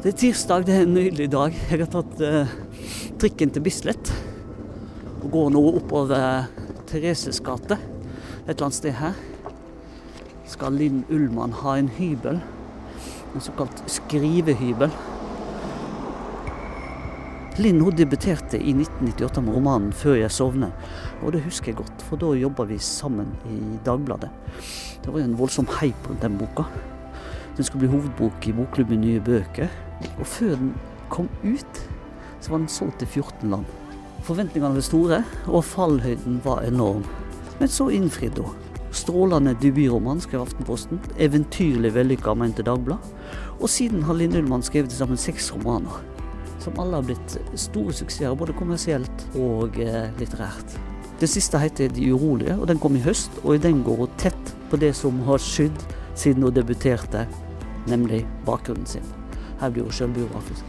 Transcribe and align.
Det 0.00 0.14
er 0.14 0.16
tirsdag, 0.16 0.62
det 0.64 0.72
er 0.72 0.86
en 0.86 0.94
nydelig 0.96 1.26
dag. 1.28 1.56
Jeg 1.68 1.82
har 1.82 1.88
tatt 1.92 2.20
eh, 2.24 2.52
trikken 3.20 3.50
til 3.52 3.60
Bislett. 3.60 4.08
Og 5.18 5.26
går 5.34 5.50
nå 5.52 5.60
oppover 5.76 6.46
Thereses 6.88 7.36
gate, 7.44 7.76
et 7.76 8.54
eller 8.54 8.64
annet 8.64 8.78
sted 8.78 8.96
her. 8.96 9.18
Skal 10.48 10.78
Linn 10.80 11.02
Ullmann 11.12 11.52
ha 11.58 11.74
en 11.76 11.90
hybel. 11.98 12.40
En 13.34 13.44
såkalt 13.44 13.82
skrivehybel. 13.92 14.88
Linn 17.60 17.84
hun 17.84 18.00
debuterte 18.00 18.56
i 18.56 18.72
1998 18.72 19.44
med 19.44 19.58
romanen 19.58 19.92
'Før 19.92 20.16
jeg 20.16 20.32
sovner'. 20.32 20.72
Og 21.20 21.36
det 21.36 21.44
husker 21.44 21.74
jeg 21.74 21.82
godt, 21.82 22.02
for 22.08 22.16
da 22.16 22.32
jobba 22.32 22.64
vi 22.64 22.78
sammen 22.78 23.36
i 23.52 23.76
Dagbladet. 23.84 24.32
Det 25.04 25.12
var 25.12 25.20
jo 25.20 25.28
en 25.28 25.38
voldsom 25.38 25.68
hype 25.82 26.08
rundt 26.08 26.22
den 26.22 26.38
boka. 26.38 26.64
Den 27.56 27.64
skulle 27.64 27.84
bli 27.84 27.92
hovedbok 27.92 28.48
i 28.48 28.52
Bokklubben 28.52 29.00
Nye 29.00 29.20
Bøker. 29.20 29.89
Og 30.18 30.26
før 30.26 30.56
den 30.56 30.74
kom 31.10 31.28
ut, 31.44 31.84
så 32.40 32.52
var 32.52 32.62
den 32.62 32.72
solgt 32.72 33.00
til 33.02 33.08
14 33.08 33.50
land. 33.52 33.68
Forventningene 34.24 34.76
var 34.76 34.84
store, 34.84 35.22
og 35.48 35.64
fallhøyden 35.64 36.40
var 36.44 36.64
enorm. 36.68 37.04
Men 37.60 37.68
så 37.68 37.88
innfridde 37.92 38.44
hun. 38.44 38.56
Strålende 38.92 39.54
debutroman, 39.62 40.20
skrev 40.20 40.42
Aftenposten. 40.44 41.00
Eventyrlig 41.18 41.92
vellykka, 41.94 42.34
mente 42.34 42.64
Dagbladet. 42.66 43.12
Og 43.60 43.68
siden 43.68 44.02
har 44.02 44.16
Linn 44.16 44.34
Ullmann 44.36 44.64
skrevet 44.66 44.90
til 44.90 44.98
sammen 44.98 45.20
seks 45.20 45.52
romaner. 45.54 46.00
Som 46.60 46.80
alle 46.80 46.98
har 46.98 47.06
blitt 47.06 47.36
store 47.60 47.94
suksesser, 47.96 48.34
både 48.36 48.56
kommersielt 48.56 49.26
og 49.38 49.78
eh, 49.80 50.10
litterært. 50.18 50.76
Den 51.20 51.28
siste 51.28 51.60
heter 51.60 51.92
De 51.92 52.10
urolige, 52.12 52.56
og 52.56 52.66
den 52.68 52.80
kom 52.80 52.96
i 52.96 53.04
høst. 53.04 53.30
Og 53.44 53.54
i 53.54 53.62
den 53.62 53.84
går 53.84 54.04
hun 54.04 54.18
tett 54.20 54.54
på 54.72 54.80
det 54.80 54.94
som 54.96 55.22
har 55.28 55.40
skydd 55.40 55.86
siden 56.18 56.44
hun 56.48 56.54
debuterte, 56.56 57.26
nemlig 57.88 58.24
bakgrunnen 58.48 58.88
sin. 58.88 59.19
Her 59.60 59.70
blir 59.70 59.82
hun 59.82 59.92
sjølbiografisk. 59.92 60.64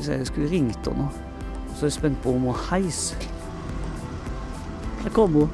Skal 0.00 0.16
jeg 0.18 0.26
skulle 0.26 0.50
ringt 0.50 0.86
henne 0.86 0.98
nå. 0.98 1.08
Så 1.74 1.84
er 1.84 1.86
jeg 1.86 1.92
spent 1.92 2.22
på 2.22 2.32
om 2.34 2.40
hun 2.48 2.54
heis. 2.70 3.18
Der 5.04 5.10
kom 5.10 5.32
hun. 5.32 5.50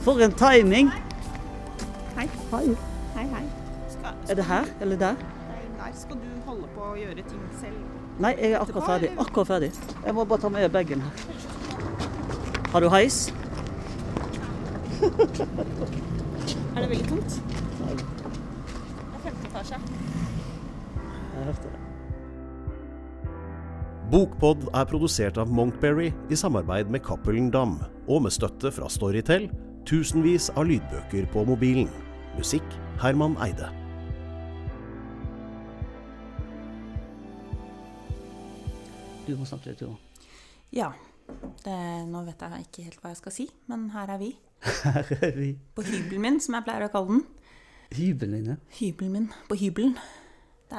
For 0.00 0.20
en 0.24 0.32
timing! 0.32 0.90
Hei. 2.16 2.28
Hei. 2.50 2.76
Hei, 3.14 3.26
hei. 3.26 3.44
Skal, 3.88 4.10
Er 4.28 4.34
det 4.34 4.44
her 4.44 4.64
eller 4.80 4.96
der? 4.96 5.14
Der 5.78 5.90
skal 5.94 6.16
du 6.16 6.30
holde 6.46 6.68
på 6.76 6.80
å 6.92 6.94
gjøre 6.96 7.14
ting 7.14 7.42
selv. 7.60 7.80
Nei, 8.18 8.34
jeg 8.38 8.52
er 8.52 8.60
akkurat 8.60 8.86
ferdig. 8.86 9.10
Akkurat 9.18 9.46
ferdig. 9.46 9.72
Jeg 10.06 10.14
må 10.14 10.24
bare 10.24 10.40
ta 10.40 10.48
med 10.48 10.68
bagen 10.70 11.02
her. 11.02 11.10
Har 12.72 12.80
du 12.80 12.88
heis? 12.94 13.26
Er 16.74 16.80
det 16.80 16.90
veldig 16.90 17.08
tungt? 17.08 17.40
Nei. 17.80 17.94
Det 17.94 18.04
er 19.14 19.20
15 19.22 19.46
etasje. 19.50 20.03
Jeg 21.44 21.52
hørte 21.52 21.68
det. 21.68 21.80
Bokpod 24.12 24.62
er 24.72 24.86
produsert 24.88 25.36
av 25.40 25.50
Monkberry 25.52 26.06
i 26.32 26.36
samarbeid 26.40 26.88
med 26.88 27.02
Cappelen 27.04 27.50
Dam, 27.52 27.74
og 28.08 28.22
med 28.24 28.32
støtte 28.32 28.72
fra 28.72 28.88
Storytel, 28.88 29.50
tusenvis 29.84 30.48
av 30.56 30.70
lydbøker 30.70 31.28
på 31.34 31.44
mobilen. 31.44 31.90
Musikk 32.38 32.64
Herman 33.02 33.36
Eide. 33.44 33.68
Du 39.28 39.36
må 39.36 39.44
snakke 39.44 39.74
litt, 39.74 39.84
jo. 39.84 39.92
Ja. 40.72 40.94
Det, 41.60 41.78
nå 42.08 42.24
vet 42.24 42.40
jeg 42.40 42.68
ikke 42.70 42.88
helt 42.88 43.00
hva 43.04 43.12
jeg 43.12 43.20
skal 43.20 43.36
si, 43.36 43.50
men 43.68 43.90
her 43.92 44.16
er 44.16 44.24
vi. 44.24 44.32
Her 44.80 45.16
er 45.20 45.36
vi. 45.36 45.52
På 45.76 45.84
hybelen 45.84 46.24
min, 46.24 46.40
som 46.40 46.56
jeg 46.56 46.64
pleier 46.64 46.88
å 46.88 46.92
kalle 46.92 47.18
den. 47.18 47.24
Hybelen 47.92 48.36
din, 48.38 48.52
ja. 48.54 48.60
Hybelen 48.80 49.18
min. 49.18 49.32
På 49.48 49.60
hybelen. 49.60 49.98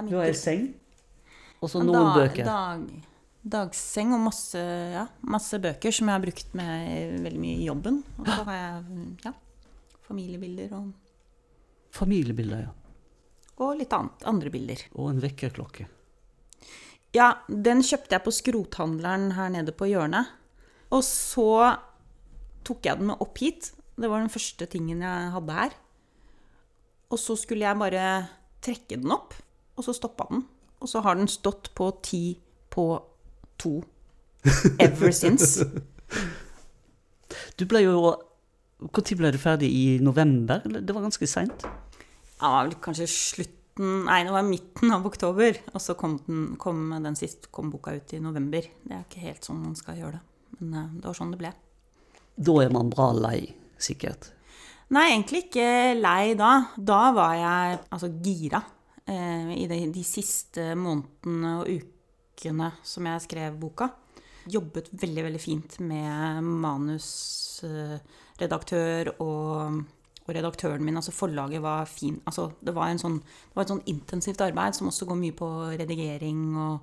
Du 0.03 0.15
har 0.17 0.27
ei 0.27 0.35
seng, 0.37 0.67
og 1.61 1.71
så 1.71 1.81
noen 1.83 2.01
dag- 2.03 2.17
bøker. 2.19 2.45
Dag, 2.45 2.85
dagseng 3.55 4.13
og 4.17 4.23
masse, 4.25 4.59
ja, 4.91 5.07
masse 5.21 5.59
bøker 5.61 5.93
som 5.93 6.09
jeg 6.09 6.17
har 6.17 6.23
brukt 6.25 6.55
med 6.57 7.19
veldig 7.25 7.41
mye 7.41 7.57
i 7.61 7.67
jobben. 7.69 8.03
Og 8.19 8.27
så 8.27 8.43
har 8.49 8.57
jeg 8.59 9.17
ja, 9.25 9.33
familiebilder 10.07 10.77
og, 10.79 10.93
Familiebilder, 11.95 12.65
ja. 12.65 12.71
og 13.63 13.77
litt 13.79 13.93
annet, 13.95 14.23
andre 14.27 14.49
bilder. 14.51 14.81
Og 14.99 15.13
en 15.13 15.21
vekkerklokke. 15.23 15.85
Ja, 17.15 17.29
den 17.47 17.79
kjøpte 17.85 18.17
jeg 18.17 18.25
på 18.25 18.33
skrothandleren 18.35 19.29
her 19.37 19.53
nede 19.53 19.71
på 19.71 19.87
hjørnet. 19.87 20.27
Og 20.91 21.05
så 21.07 21.77
tok 22.67 22.83
jeg 22.83 22.99
den 22.99 23.13
med 23.13 23.23
opp 23.23 23.39
hit. 23.39 23.71
Det 23.95 24.09
var 24.11 24.19
den 24.19 24.33
første 24.33 24.67
tingen 24.67 25.05
jeg 25.05 25.31
hadde 25.31 25.55
her. 25.55 25.77
Og 27.07 27.21
så 27.21 27.37
skulle 27.39 27.63
jeg 27.63 27.79
bare 27.79 28.05
trekke 28.65 28.99
den 28.99 29.13
opp, 29.15 29.31
og 29.75 29.85
så 29.85 29.95
stoppa 29.95 30.27
den. 30.31 30.45
Og 30.81 30.89
så 30.91 31.01
har 31.05 31.17
den 31.17 31.29
stått 31.31 31.71
på 31.75 31.89
ti 32.03 32.37
på 32.73 32.87
to 33.61 33.79
ever 34.79 35.11
since. 35.11 35.65
Du 37.57 37.65
ble 37.65 37.85
jo 37.85 38.13
Når 38.79 39.15
ble 39.17 39.31
du 39.31 39.37
ferdig? 39.39 39.69
I 39.71 39.99
november? 40.03 40.61
Det 40.65 40.93
var 40.93 41.05
ganske 41.05 41.27
seint? 41.27 41.63
Ja, 42.41 42.67
kanskje 42.83 43.07
slutten 43.07 44.03
Nei, 44.05 44.21
det 44.23 44.31
var 44.31 44.45
midten 44.47 44.91
av 44.95 45.03
oktober. 45.07 45.57
Og 45.73 45.81
så 45.83 45.97
kom 45.99 46.19
den, 46.27 46.43
kom 46.59 46.93
den 47.03 47.17
sist 47.19 47.49
kom 47.51 47.71
boka 47.73 47.95
ut 47.95 48.13
i 48.15 48.21
november. 48.23 48.63
Det 48.83 48.93
er 48.95 49.03
ikke 49.03 49.23
helt 49.25 49.47
sånn 49.47 49.63
man 49.63 49.75
skal 49.75 49.97
gjøre 49.99 50.19
det. 50.19 50.21
Men 50.59 50.77
eh, 50.79 50.93
det 51.01 51.09
var 51.09 51.17
sånn 51.17 51.33
det 51.33 51.41
ble. 51.41 51.51
Da 52.35 52.55
er 52.63 52.71
man 52.71 52.91
bra 52.93 53.09
lei, 53.15 53.39
sikkert. 53.79 54.29
Nei, 54.95 55.09
egentlig 55.09 55.47
ikke 55.47 55.67
lei 55.97 56.35
da. 56.39 56.51
Da 56.77 57.01
var 57.15 57.35
jeg 57.39 57.81
altså 57.89 58.11
gira. 58.23 58.61
Eh, 59.05 59.61
I 59.61 59.67
de, 59.69 59.93
de 59.93 60.03
siste 60.05 60.75
månedene 60.79 61.59
og 61.61 61.69
ukene 61.69 62.71
som 62.85 63.05
jeg 63.05 63.21
skrev 63.27 63.59
boka. 63.61 63.89
Jobbet 64.49 64.89
veldig, 64.93 65.23
veldig 65.27 65.41
fint 65.41 65.79
med 65.85 66.43
manusredaktør 66.65 69.09
og, 69.15 69.83
og 70.25 70.29
redaktøren 70.37 70.83
min. 70.85 70.97
Altså 71.01 71.11
forlaget 71.13 71.61
var 71.61 71.85
fin. 71.89 72.21
Altså, 72.25 72.51
det, 72.61 72.73
var 72.75 72.97
sånn, 73.01 73.19
det 73.21 73.55
var 73.57 73.63
et 73.65 73.73
sånn 73.73 73.89
intensivt 73.93 74.41
arbeid 74.45 74.75
som 74.77 74.87
også 74.89 75.05
går 75.09 75.17
mye 75.21 75.35
på 75.37 75.49
redigering 75.75 76.41
og 76.57 76.75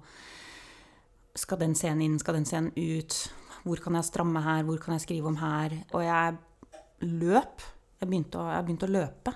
Skal 1.33 1.57
den 1.63 1.73
scenen 1.73 2.05
inn? 2.05 2.19
Skal 2.21 2.37
den 2.37 2.45
scenen 2.45 2.77
ut? 2.77 3.33
Hvor 3.65 3.81
kan 3.81 3.97
jeg 3.97 4.05
stramme 4.05 4.37
her? 4.45 4.69
Hvor 4.69 4.77
kan 4.83 4.93
jeg 4.99 5.05
skrive 5.07 5.31
om 5.31 5.39
her? 5.41 5.73
Og 5.97 6.03
jeg 6.05 6.37
løp. 7.09 7.57
Jeg 8.03 8.11
begynte 8.11 8.37
å, 8.37 8.53
jeg 8.53 8.65
begynte 8.67 8.85
å 8.85 8.93
løpe. 8.93 9.33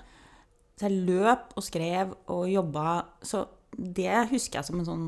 Så 0.77 0.87
jeg 0.87 1.05
løp 1.07 1.55
og 1.57 1.65
skrev 1.65 2.13
og 2.33 2.43
jobba. 2.51 2.89
Så 3.25 3.45
det 3.73 4.29
husker 4.31 4.59
jeg 4.59 4.69
som 4.69 4.81
en 4.81 4.87
sånn 4.87 5.07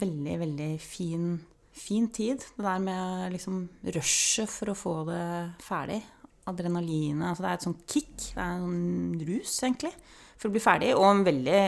veldig, 0.00 0.36
veldig 0.42 0.70
fin, 0.80 1.34
fin 1.76 2.08
tid. 2.12 2.44
Det 2.56 2.64
der 2.64 2.80
med 2.82 3.34
liksom 3.34 3.66
rushet 3.96 4.52
for 4.52 4.72
å 4.72 4.78
få 4.78 4.94
det 5.10 5.26
ferdig. 5.64 6.00
Adrenalinet. 6.48 7.26
Altså 7.28 7.44
det 7.44 7.50
er 7.50 7.58
et 7.58 7.66
sånt 7.66 7.84
kick. 7.84 8.14
Det 8.32 8.40
er 8.40 8.54
en 8.54 8.64
sånn 8.64 9.26
rus, 9.28 9.58
egentlig, 9.66 9.92
for 10.38 10.48
å 10.48 10.54
bli 10.54 10.64
ferdig. 10.64 10.94
Og 10.96 11.04
en 11.10 11.26
veldig 11.28 11.60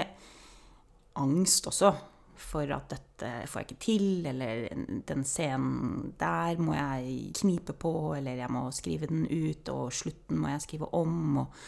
angst 1.21 1.69
også 1.69 1.93
for 2.41 2.73
at 2.73 2.89
dette 2.89 3.31
får 3.51 3.61
jeg 3.61 3.67
ikke 3.69 3.83
til, 3.85 4.05
eller 4.31 4.63
den 5.09 5.27
scenen 5.29 6.15
der 6.21 6.61
må 6.63 6.73
jeg 6.73 7.35
knipe 7.37 7.75
på, 7.77 7.93
eller 8.17 8.41
jeg 8.41 8.53
må 8.53 8.65
skrive 8.73 9.11
den 9.11 9.27
ut, 9.29 9.69
og 9.75 9.93
slutten 9.93 10.41
må 10.41 10.55
jeg 10.55 10.65
skrive 10.65 10.89
om. 10.97 11.43
Og, 11.43 11.61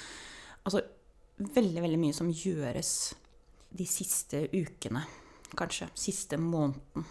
altså 0.65 0.81
veldig, 1.55 1.83
veldig 1.85 2.01
mye 2.01 2.17
som 2.17 2.31
gjøres 2.31 2.93
de 3.73 3.87
siste 3.89 4.45
ukene, 4.53 5.03
kanskje. 5.57 5.89
Siste 5.99 6.39
måneden. 6.41 7.07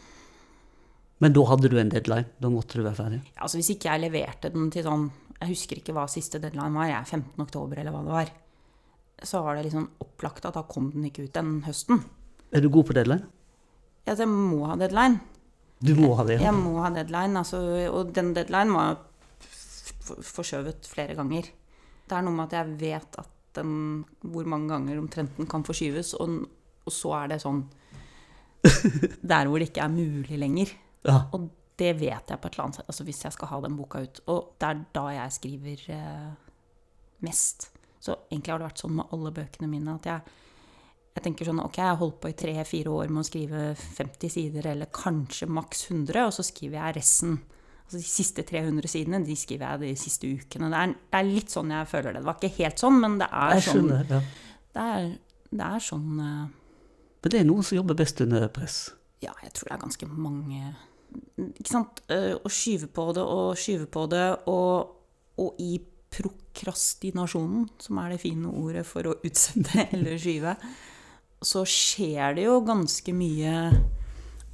Men 1.21 1.33
da 1.35 1.43
hadde 1.51 1.69
du 1.69 1.77
en 1.77 1.91
deadline? 1.91 2.31
Da 2.41 2.49
måtte 2.49 2.79
du 2.79 2.85
være 2.85 2.97
ferdig? 2.97 3.19
Altså 3.37 3.59
Hvis 3.59 3.75
ikke 3.75 3.91
jeg 3.91 4.01
leverte 4.07 4.49
den 4.49 4.71
til 4.73 4.81
sånn 4.87 5.03
Jeg 5.37 5.51
husker 5.51 5.77
ikke 5.77 5.93
hva 5.93 6.07
siste 6.09 6.39
deadline 6.41 6.73
var, 6.73 6.87
jeg 6.89 6.97
er 6.97 7.11
15. 7.17 7.43
oktober 7.43 7.81
eller 7.81 7.93
hva 7.93 8.01
det 8.05 8.15
var. 8.15 8.31
Så 9.25 9.41
var 9.45 9.57
det 9.57 9.67
liksom 9.67 9.87
opplagt 10.01 10.45
at 10.49 10.57
da 10.57 10.63
kom 10.69 10.89
den 10.93 11.05
ikke 11.09 11.27
ut 11.27 11.33
den 11.33 11.59
høsten. 11.65 12.01
Er 12.53 12.61
du 12.61 12.69
god 12.73 12.89
på 12.89 12.97
deadline? 12.97 13.25
Altså, 14.05 14.25
jeg 14.25 14.31
må 14.33 14.65
ha 14.69 14.75
deadline. 14.81 15.21
Du 15.81 15.95
må 15.97 16.11
ha 16.17 16.25
det? 16.27 16.37
Ja. 16.37 16.49
Jeg 16.49 16.57
må 16.57 16.75
ha 16.81 16.91
deadline, 16.93 17.41
altså, 17.41 17.61
og 17.89 18.13
den 18.13 18.33
deadline 18.37 18.73
var 18.75 18.99
forskjøvet 20.29 20.89
flere 20.89 21.17
ganger. 21.17 21.49
Det 22.05 22.17
er 22.17 22.25
noe 22.25 22.37
med 22.37 22.49
at 22.49 22.57
jeg 22.59 22.77
vet 22.81 23.17
at 23.21 23.29
den, 23.57 24.03
hvor 24.21 24.47
mange 24.49 24.71
ganger 24.71 24.99
omtrent 25.01 25.37
den 25.37 25.49
kan 25.49 25.65
forskyves, 25.67 26.13
og, 26.21 26.43
og 26.85 26.93
så 26.95 27.15
er 27.23 27.33
det 27.33 27.41
sånn 27.43 27.65
Der 29.31 29.47
hvor 29.49 29.57
det 29.57 29.71
ikke 29.71 29.81
er 29.87 29.89
mulig 29.93 30.37
lenger. 30.37 30.69
ja. 31.07 31.23
Og 31.33 31.49
det 31.81 31.95
vet 31.97 32.29
jeg 32.29 32.37
på 32.37 32.47
et 32.47 32.55
eller 32.55 32.67
annet 32.67 32.77
sett, 32.77 32.89
altså 32.91 33.05
hvis 33.07 33.23
jeg 33.25 33.33
skal 33.33 33.49
ha 33.49 33.59
den 33.63 33.77
boka 33.77 34.03
ut. 34.03 34.21
Og 34.29 34.51
det 34.61 34.67
er 34.67 34.81
da 34.93 35.05
jeg 35.15 35.35
skriver 35.37 35.85
eh, 35.95 36.27
mest. 37.25 37.71
Så 38.01 38.17
egentlig 38.29 38.53
har 38.53 38.61
det 38.61 38.67
vært 38.69 38.83
sånn 38.83 38.95
med 38.99 39.15
alle 39.15 39.31
bøkene 39.33 39.69
mine 39.69 39.95
at 39.97 40.09
jeg, 40.09 40.35
jeg 41.15 41.25
tenker 41.25 41.49
sånn 41.49 41.61
Ok, 41.63 41.79
jeg 41.79 41.89
har 41.89 41.99
holdt 41.99 42.19
på 42.21 42.31
i 42.31 42.37
tre-fire 42.37 42.93
år 42.93 43.09
med 43.13 43.23
å 43.23 43.27
skrive 43.27 43.63
50 43.79 44.33
sider, 44.35 44.69
eller 44.73 44.93
kanskje 44.93 45.49
maks 45.49 45.87
100, 45.89 46.21
og 46.27 46.35
så 46.37 46.45
skriver 46.45 46.79
jeg 46.79 46.97
resten. 46.99 47.39
Altså 47.91 47.99
De 47.99 48.07
siste 48.07 48.43
300 48.47 48.87
sidene 48.87 49.19
de 49.25 49.35
skriver 49.35 49.73
jeg 49.73 49.79
de 49.81 49.99
siste 49.99 50.29
ukene. 50.31 50.69
Det 50.71 50.77
er, 50.79 50.93
det 51.11 51.19
er 51.19 51.25
litt 51.27 51.51
sånn 51.51 51.73
jeg 51.75 51.89
føler 51.91 52.13
det. 52.15 52.21
Det 52.21 52.27
var 52.29 52.37
ikke 52.39 52.55
helt 52.61 52.79
sånn, 52.79 52.99
men 53.03 53.17
det 53.19 53.27
er 53.27 53.55
Jeg 53.57 53.65
sånn 53.65 53.73
skjønner. 53.81 54.13
Ja. 54.15 54.19
det 54.77 54.85
er, 54.95 55.09
det 55.51 55.65
er 55.67 55.83
sånn 55.83 56.21
eh, 56.23 56.45
Men 57.25 57.33
det 57.33 57.41
er 57.41 57.47
noen 57.49 57.67
som 57.67 57.75
jobber 57.81 57.97
best 57.99 58.23
under 58.23 58.47
press. 58.55 58.77
Ja, 59.19 59.33
jeg 59.43 59.51
tror 59.57 59.67
det 59.67 59.75
er 59.75 59.83
ganske 59.83 60.07
mange 60.07 60.61
Ikke 61.59 61.67
sant. 61.73 61.99
Eh, 62.07 62.31
Å 62.39 62.53
skyve 62.55 62.87
på 62.95 63.09
det 63.17 63.25
og 63.27 63.59
skyve 63.59 63.89
på 63.91 64.05
det, 64.15 64.25
og, 64.47 64.95
og 65.43 65.59
i 65.59 65.73
prokrastinasjonen, 66.11 67.67
som 67.79 67.99
er 68.01 68.13
det 68.13 68.21
fine 68.23 68.47
ordet 68.55 68.85
for 68.87 69.07
å 69.11 69.17
utsette 69.27 69.85
eller 69.97 70.15
skyve, 70.19 70.55
så 71.43 71.65
skjer 71.67 72.37
det 72.39 72.47
jo 72.47 72.61
ganske 72.63 73.13
mye 73.17 73.53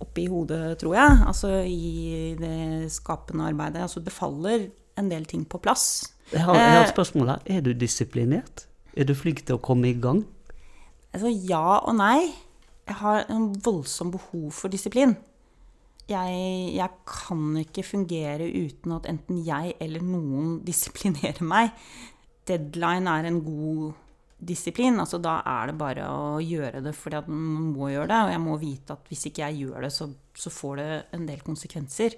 oppi 0.03 0.27
hodet, 0.29 0.77
tror 0.81 0.93
jeg. 0.95 1.17
Altså 1.27 1.51
i 1.65 2.35
det 2.39 2.91
skapende 2.93 3.47
arbeidet. 3.49 3.81
Altså 3.87 3.99
det 4.03 4.13
faller 4.13 4.67
en 4.97 5.09
del 5.11 5.25
ting 5.25 5.45
på 5.49 5.57
plass. 5.61 6.13
Jeg 6.33 6.43
har, 6.43 6.55
jeg 6.55 6.71
har 6.71 6.81
et 6.81 6.87
Eh. 6.89 6.93
spørsmål 6.93 7.27
her. 7.27 7.39
Er 7.45 7.61
du 7.61 7.71
disiplinert? 7.73 8.67
Er 8.97 9.03
du 9.05 9.13
flink 9.15 9.45
til 9.45 9.55
å 9.55 9.61
komme 9.61 9.89
i 9.89 9.93
gang? 10.01 10.25
Altså 11.13 11.29
ja 11.49 11.77
og 11.79 11.95
nei. 11.95 12.33
Jeg 12.87 12.95
har 13.01 13.25
en 13.29 13.49
voldsom 13.63 14.11
behov 14.11 14.51
for 14.51 14.67
disiplin. 14.71 15.15
Jeg, 16.07 16.71
jeg 16.75 16.89
kan 17.05 17.57
ikke 17.59 17.83
fungere 17.83 18.45
uten 18.47 18.93
at 18.95 19.05
enten 19.11 19.41
jeg 19.45 19.73
eller 19.83 20.01
noen 20.01 20.59
disiplinerer 20.67 21.43
meg. 21.43 21.73
Deadline 22.47 23.07
er 23.11 23.27
en 23.27 23.41
god 23.43 23.93
disiplin. 24.39 24.99
Altså 25.01 25.17
da 25.21 25.39
er 25.45 25.71
det 25.71 25.77
bare 25.79 26.07
å 26.09 26.37
gjøre 26.43 26.81
det 26.85 26.93
fordi 26.95 27.17
at 27.19 27.29
man 27.31 27.71
må 27.73 27.89
gjøre 27.91 28.09
det. 28.11 28.19
Og 28.27 28.33
jeg 28.35 28.43
må 28.43 28.57
vite 28.61 28.93
at 28.97 29.07
hvis 29.09 29.25
ikke 29.29 29.45
jeg 29.47 29.63
gjør 29.65 29.81
det, 29.87 29.91
så, 29.95 30.09
så 30.37 30.53
får 30.53 30.75
det 30.81 30.89
en 31.17 31.25
del 31.29 31.41
konsekvenser. 31.45 32.17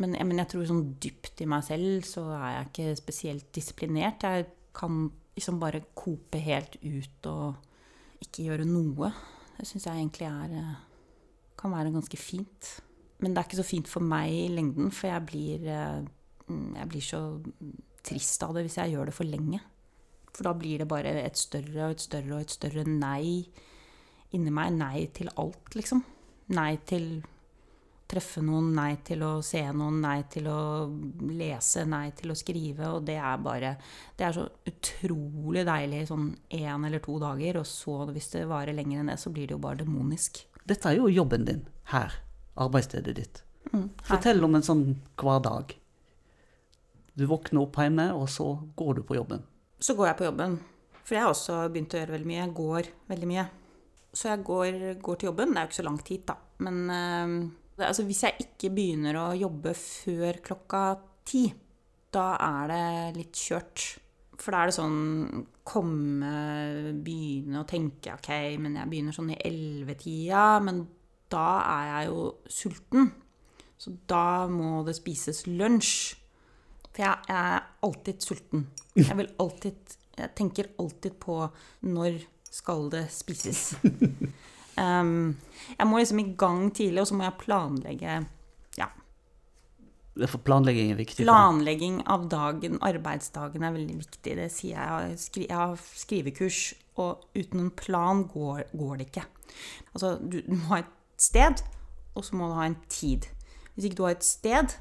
Men, 0.00 0.14
jeg- 0.16 0.26
men 0.26 0.38
jeg 0.38 0.48
tror 0.52 0.68
sånn 0.70 0.86
dypt 1.02 1.42
i 1.44 1.48
meg 1.50 1.64
selv 1.66 2.06
så 2.08 2.22
er 2.38 2.46
jeg 2.54 2.68
ikke 2.70 2.96
spesielt 3.02 3.50
disiplinert. 3.52 4.22
Jeg 4.22 4.46
kan 4.72 5.10
liksom 5.36 5.58
bare 5.60 5.82
kope 5.94 6.38
helt 6.40 6.78
ut 6.82 7.26
og 7.26 7.54
ikke 8.22 8.46
gjøre 8.46 8.64
noe. 8.68 9.10
Det 9.58 9.66
syns 9.68 9.84
jeg 9.86 9.98
egentlig 9.98 10.28
er 10.30 10.56
eh, 10.60 10.74
kan 11.58 11.72
være 11.74 11.92
ganske 11.92 12.16
fint. 12.18 12.70
Men 13.22 13.34
det 13.34 13.38
er 13.42 13.48
ikke 13.50 13.60
så 13.62 13.66
fint 13.68 13.86
for 13.90 14.00
meg 14.02 14.32
i 14.32 14.48
lengden, 14.50 14.90
for 14.90 15.08
jeg 15.08 15.26
blir, 15.28 15.66
eh, 15.70 16.00
mm, 16.48 16.74
jeg 16.78 16.88
blir 16.88 17.04
så 17.06 17.20
trist 18.02 18.42
av 18.42 18.54
det 18.56 18.64
hvis 18.66 18.78
jeg 18.80 18.94
gjør 18.94 19.06
det 19.10 19.14
for 19.14 19.28
lenge. 19.28 19.60
For 20.32 20.48
da 20.48 20.54
blir 20.56 20.82
det 20.82 20.88
bare 20.88 21.12
et 21.22 21.36
større 21.36 21.88
og 21.88 21.96
et 21.96 22.06
større 22.06 22.38
og 22.38 22.46
et 22.46 22.54
større 22.54 22.86
nei 22.88 23.44
inni 24.32 24.54
meg. 24.54 24.72
Nei 24.78 25.06
til 25.14 25.28
alt, 25.36 25.74
liksom. 25.76 26.02
Nei 26.56 26.76
til 26.88 27.10
treffe 28.12 28.42
noen, 28.44 28.72
nei 28.76 28.96
til 29.04 29.22
å 29.24 29.30
se 29.44 29.62
noen, 29.72 30.00
nei 30.04 30.18
til 30.32 30.48
å 30.52 30.60
lese, 31.32 31.84
nei 31.88 32.10
til 32.16 32.32
å 32.32 32.36
skrive. 32.36 32.90
Og 32.92 33.06
det 33.08 33.16
er 33.16 33.44
bare 33.44 33.76
Det 34.16 34.26
er 34.26 34.36
så 34.36 34.46
utrolig 34.68 35.64
deilig 35.68 36.06
sånn 36.10 36.28
én 36.50 36.86
eller 36.86 37.00
to 37.04 37.18
dager, 37.22 37.60
og 37.62 37.68
så, 37.68 38.02
hvis 38.12 38.32
det 38.34 38.48
varer 38.50 38.76
lenger 38.76 39.00
enn 39.00 39.12
det, 39.12 39.18
så 39.20 39.32
blir 39.32 39.48
det 39.48 39.56
jo 39.56 39.62
bare 39.62 39.82
demonisk. 39.84 40.44
Dette 40.64 40.90
er 40.90 41.00
jo 41.00 41.08
jobben 41.10 41.46
din 41.48 41.64
her. 41.92 42.12
Arbeidsstedet 42.60 43.16
ditt. 43.16 43.42
Mm. 43.72 43.88
Fortell 44.04 44.44
om 44.44 44.54
en 44.54 44.66
sånn 44.66 44.84
hverdag. 45.16 45.72
Du 47.16 47.24
våkner 47.28 47.64
opp 47.64 47.80
hjemme, 47.80 48.10
og 48.16 48.28
så 48.30 48.54
går 48.76 49.00
du 49.00 49.02
på 49.08 49.16
jobben. 49.16 49.42
Så 49.82 49.96
går 49.98 50.12
jeg 50.12 50.18
på 50.20 50.28
jobben. 50.28 50.60
For 51.02 51.16
jeg 51.16 51.24
har 51.24 51.32
også 51.32 51.56
begynt 51.72 51.96
å 51.96 52.00
gjøre 52.02 52.14
veldig 52.14 52.28
mye. 52.30 52.38
Jeg 52.38 52.54
går 52.58 52.90
veldig 53.10 53.30
mye. 53.30 53.46
Så 54.12 54.28
jeg 54.28 54.44
går, 54.46 54.78
går 55.02 55.18
til 55.18 55.30
jobben. 55.30 55.50
Det 55.50 55.58
er 55.58 55.66
jo 55.66 55.70
ikke 55.70 55.80
så 55.80 55.88
langt 55.88 56.12
hit, 56.12 56.28
da. 56.28 56.36
Men 56.62 56.78
øh, 56.94 57.34
altså, 57.88 58.04
hvis 58.06 58.22
jeg 58.28 58.46
ikke 58.46 58.70
begynner 58.76 59.18
å 59.18 59.26
jobbe 59.34 59.74
før 59.78 60.38
klokka 60.44 60.84
ti, 61.26 61.46
da 62.12 62.28
er 62.44 62.70
det 62.70 63.18
litt 63.18 63.42
kjørt. 63.48 63.86
For 64.38 64.54
da 64.54 64.62
er 64.62 64.70
det 64.70 64.76
sånn 64.76 65.44
komme, 65.66 66.30
begynne 67.04 67.60
å 67.62 67.68
tenke 67.68 68.16
Ok, 68.16 68.30
men 68.58 68.78
jeg 68.80 68.90
begynner 68.90 69.14
sånn 69.14 69.30
i 69.34 69.38
ellevetida, 69.38 70.46
men 70.64 70.82
da 71.32 71.46
er 71.62 71.90
jeg 71.90 72.10
jo 72.10 72.24
sulten. 72.50 73.12
Så 73.78 73.94
da 74.10 74.46
må 74.50 74.82
det 74.86 74.96
spises 74.98 75.44
lunsj. 75.48 76.21
For 76.92 77.04
jeg, 77.06 77.16
er 77.32 77.62
alltid 77.82 78.20
sulten. 78.20 78.66
Jeg 78.96 79.16
vil 79.16 79.30
alltid 79.40 79.98
Jeg 80.18 80.28
tenker 80.36 80.68
alltid 80.78 81.14
på 81.20 81.38
når 81.88 82.20
skal 82.52 82.90
det 82.92 83.06
spises. 83.10 83.72
Um, 84.72 85.36
jeg 85.76 85.86
må 85.86 85.98
liksom 85.98 86.20
i 86.22 86.30
gang 86.38 86.70
tidlig, 86.72 87.02
og 87.02 87.08
så 87.10 87.16
må 87.18 87.26
jeg 87.26 87.40
planlegge 87.42 88.14
Ja. 88.78 88.86
For 90.28 90.40
planlegging 90.44 90.92
er 90.92 90.96
viktig. 90.96 91.26
Planlegging 91.26 91.98
av 92.08 92.24
dagen, 92.32 92.78
arbeidsdagen, 92.80 93.64
er 93.64 93.74
veldig 93.76 93.98
viktig. 93.98 94.36
Det 94.38 94.48
sier 94.52 94.80
jeg. 94.80 95.18
Jeg 95.44 95.56
har 95.56 95.76
skrivekurs, 95.76 96.74
og 96.96 97.24
uten 97.36 97.66
en 97.66 97.70
plan 97.70 98.24
går, 98.28 98.64
går 98.72 98.96
det 98.96 99.10
ikke. 99.10 99.26
Altså, 99.92 100.16
du, 100.20 100.40
du 100.40 100.56
må 100.56 100.72
ha 100.72 100.82
et 100.82 100.96
sted, 101.20 101.62
og 102.14 102.24
så 102.24 102.36
må 102.36 102.48
du 102.48 102.56
ha 102.56 102.66
en 102.68 102.80
tid. 102.88 103.28
Hvis 103.74 103.88
ikke 103.88 104.00
du 104.00 104.04
har 104.04 104.16
et 104.16 104.24
sted, 104.24 104.76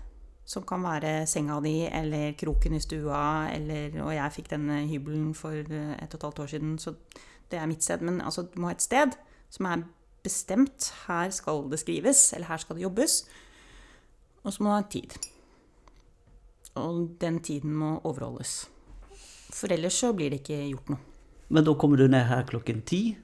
som 0.51 0.65
kan 0.67 0.83
være 0.83 1.25
senga 1.31 1.61
di 1.63 1.85
eller 1.87 2.33
kroken 2.39 2.75
i 2.75 2.83
stua, 2.83 3.49
eller 3.53 4.01
Og 4.03 4.13
jeg 4.15 4.35
fikk 4.35 4.49
denne 4.51 4.81
hybelen 4.89 5.33
for 5.37 5.55
eh, 5.55 5.93
et 5.95 6.13
og 6.13 6.19
et 6.19 6.27
halvt 6.27 6.39
år 6.43 6.51
siden, 6.55 6.77
så 6.79 6.95
det 7.51 7.59
er 7.59 7.67
mitt 7.67 7.83
sted. 7.83 8.01
Men 8.01 8.21
altså, 8.21 8.43
du 8.43 8.59
må 8.59 8.67
ha 8.67 8.75
et 8.75 8.83
sted 8.83 9.15
som 9.49 9.65
er 9.65 9.85
bestemt. 10.23 10.91
Her 11.07 11.29
skal 11.29 11.69
det 11.71 11.79
skrives, 11.79 12.33
eller 12.33 12.47
her 12.47 12.57
skal 12.57 12.75
det 12.75 12.83
jobbes. 12.83 13.23
Og 14.43 14.53
så 14.53 14.63
må 14.63 14.69
du 14.69 14.73
ha 14.73 14.81
en 14.83 14.91
tid. 14.91 15.17
Og 16.75 17.15
den 17.21 17.39
tiden 17.39 17.73
må 17.73 17.99
overholdes. 18.03 18.69
For 19.51 19.71
ellers 19.71 19.93
så 19.93 20.13
blir 20.13 20.31
det 20.31 20.41
ikke 20.41 20.61
gjort 20.71 20.93
noe. 20.93 20.99
Men 21.51 21.67
da 21.67 21.73
kommer 21.75 21.99
du 21.99 22.07
ned 22.07 22.23
her 22.29 22.45
klokken 22.47 22.81
ti. 22.87 23.17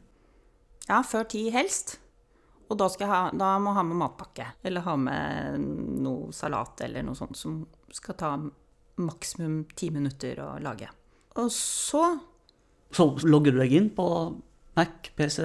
Ja, 0.88 1.02
før 1.02 1.24
ti 1.32 1.48
helst. 1.52 1.98
Og 2.68 2.76
da, 2.80 2.90
ha, 3.08 3.20
da 3.32 3.54
må 3.64 3.72
jeg 3.72 3.80
ha 3.80 3.84
med 3.88 4.00
matpakke. 4.02 4.50
Eller 4.68 4.84
ha 4.84 4.96
med 5.00 5.64
noe 6.08 6.32
salat 6.36 6.88
eller 6.88 7.06
noe 7.06 7.18
sånt 7.18 7.38
som 7.38 7.60
skal 7.94 8.18
ta 8.18 8.32
maksimum 8.98 9.66
ti 9.78 9.92
minutter 9.94 10.40
å 10.42 10.56
lage. 10.64 10.90
Og 11.38 11.52
så 11.54 12.18
Så 12.92 13.04
logger 13.28 13.52
du 13.52 13.60
deg 13.60 13.74
inn 13.76 13.90
på 13.92 14.08
Mac, 14.78 15.10
PC. 15.16 15.44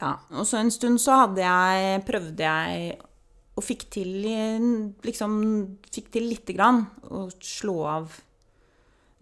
Ja, 0.00 0.16
og 0.34 0.46
så 0.48 0.58
en 0.58 0.72
stund 0.74 0.98
så 1.00 1.20
hadde 1.20 1.44
jeg 1.44 2.02
Prøvde 2.08 2.42
jeg 2.42 2.96
og 3.52 3.64
fikk 3.64 3.86
til 3.92 4.26
liksom 5.04 5.34
Fikk 5.92 6.10
til 6.16 6.26
lite 6.32 6.56
grann 6.56 6.82
å 7.12 7.28
slå 7.38 7.76
av 7.86 8.18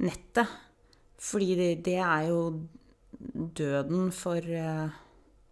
nettet. 0.00 0.48
Fordi 1.20 1.54
det, 1.58 1.70
det 1.84 1.98
er 2.00 2.30
jo 2.30 2.44
døden 3.58 4.08
for 4.16 4.40
uh, 4.40 4.88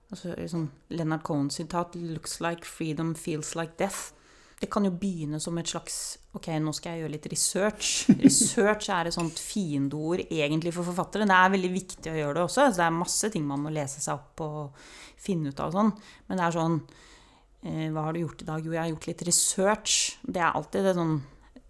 altså, 0.09 0.33
sånn 0.49 0.71
Leonard 0.95 1.25
Cohen-sitat 1.26 1.99
'Looks 1.99 2.38
like 2.40 2.64
freedom 2.64 3.12
feels 3.14 3.54
like 3.59 3.76
death'. 3.76 4.14
Det 4.59 4.67
kan 4.71 4.87
jo 4.87 4.91
begynne 4.91 5.38
som 5.41 5.59
et 5.61 5.71
slags 5.71 6.19
Ok, 6.35 6.49
nå 6.59 6.73
skal 6.75 6.95
jeg 6.95 7.05
gjøre 7.05 7.15
litt 7.15 7.29
research. 7.31 7.91
Research 8.25 8.88
er 8.95 9.09
et 9.09 9.15
sånt 9.15 9.38
fiendeord 9.43 10.25
egentlig 10.27 10.73
for 10.75 10.87
forfattere. 10.87 11.27
Det 11.29 11.37
er 11.37 11.55
veldig 11.55 11.71
viktig 11.75 12.12
å 12.12 12.17
gjøre 12.19 12.37
det 12.37 12.45
også. 12.45 12.67
Så 12.67 12.81
det 12.81 12.87
er 12.87 12.97
masse 12.99 13.31
ting 13.35 13.47
man 13.47 13.62
må 13.65 13.73
lese 13.75 14.03
seg 14.03 14.19
opp 14.19 14.43
og 14.45 14.83
finne 15.19 15.53
ut 15.53 15.62
av 15.62 15.71
og 15.71 15.79
sånn. 15.79 15.93
Men 16.29 16.41
det 16.41 16.47
er 16.47 16.57
sånn 16.59 16.77
eh, 16.79 17.88
Hva 17.95 18.07
har 18.09 18.15
du 18.15 18.23
gjort 18.25 18.45
i 18.45 18.50
dag? 18.50 18.67
Jo, 18.67 18.75
jeg 18.75 18.83
har 18.83 18.93
gjort 18.93 19.11
litt 19.11 19.27
research. 19.31 19.97
Det 20.23 20.43
er 20.43 20.50
alltid 20.53 20.87
det 20.91 20.95
sånn 20.99 21.17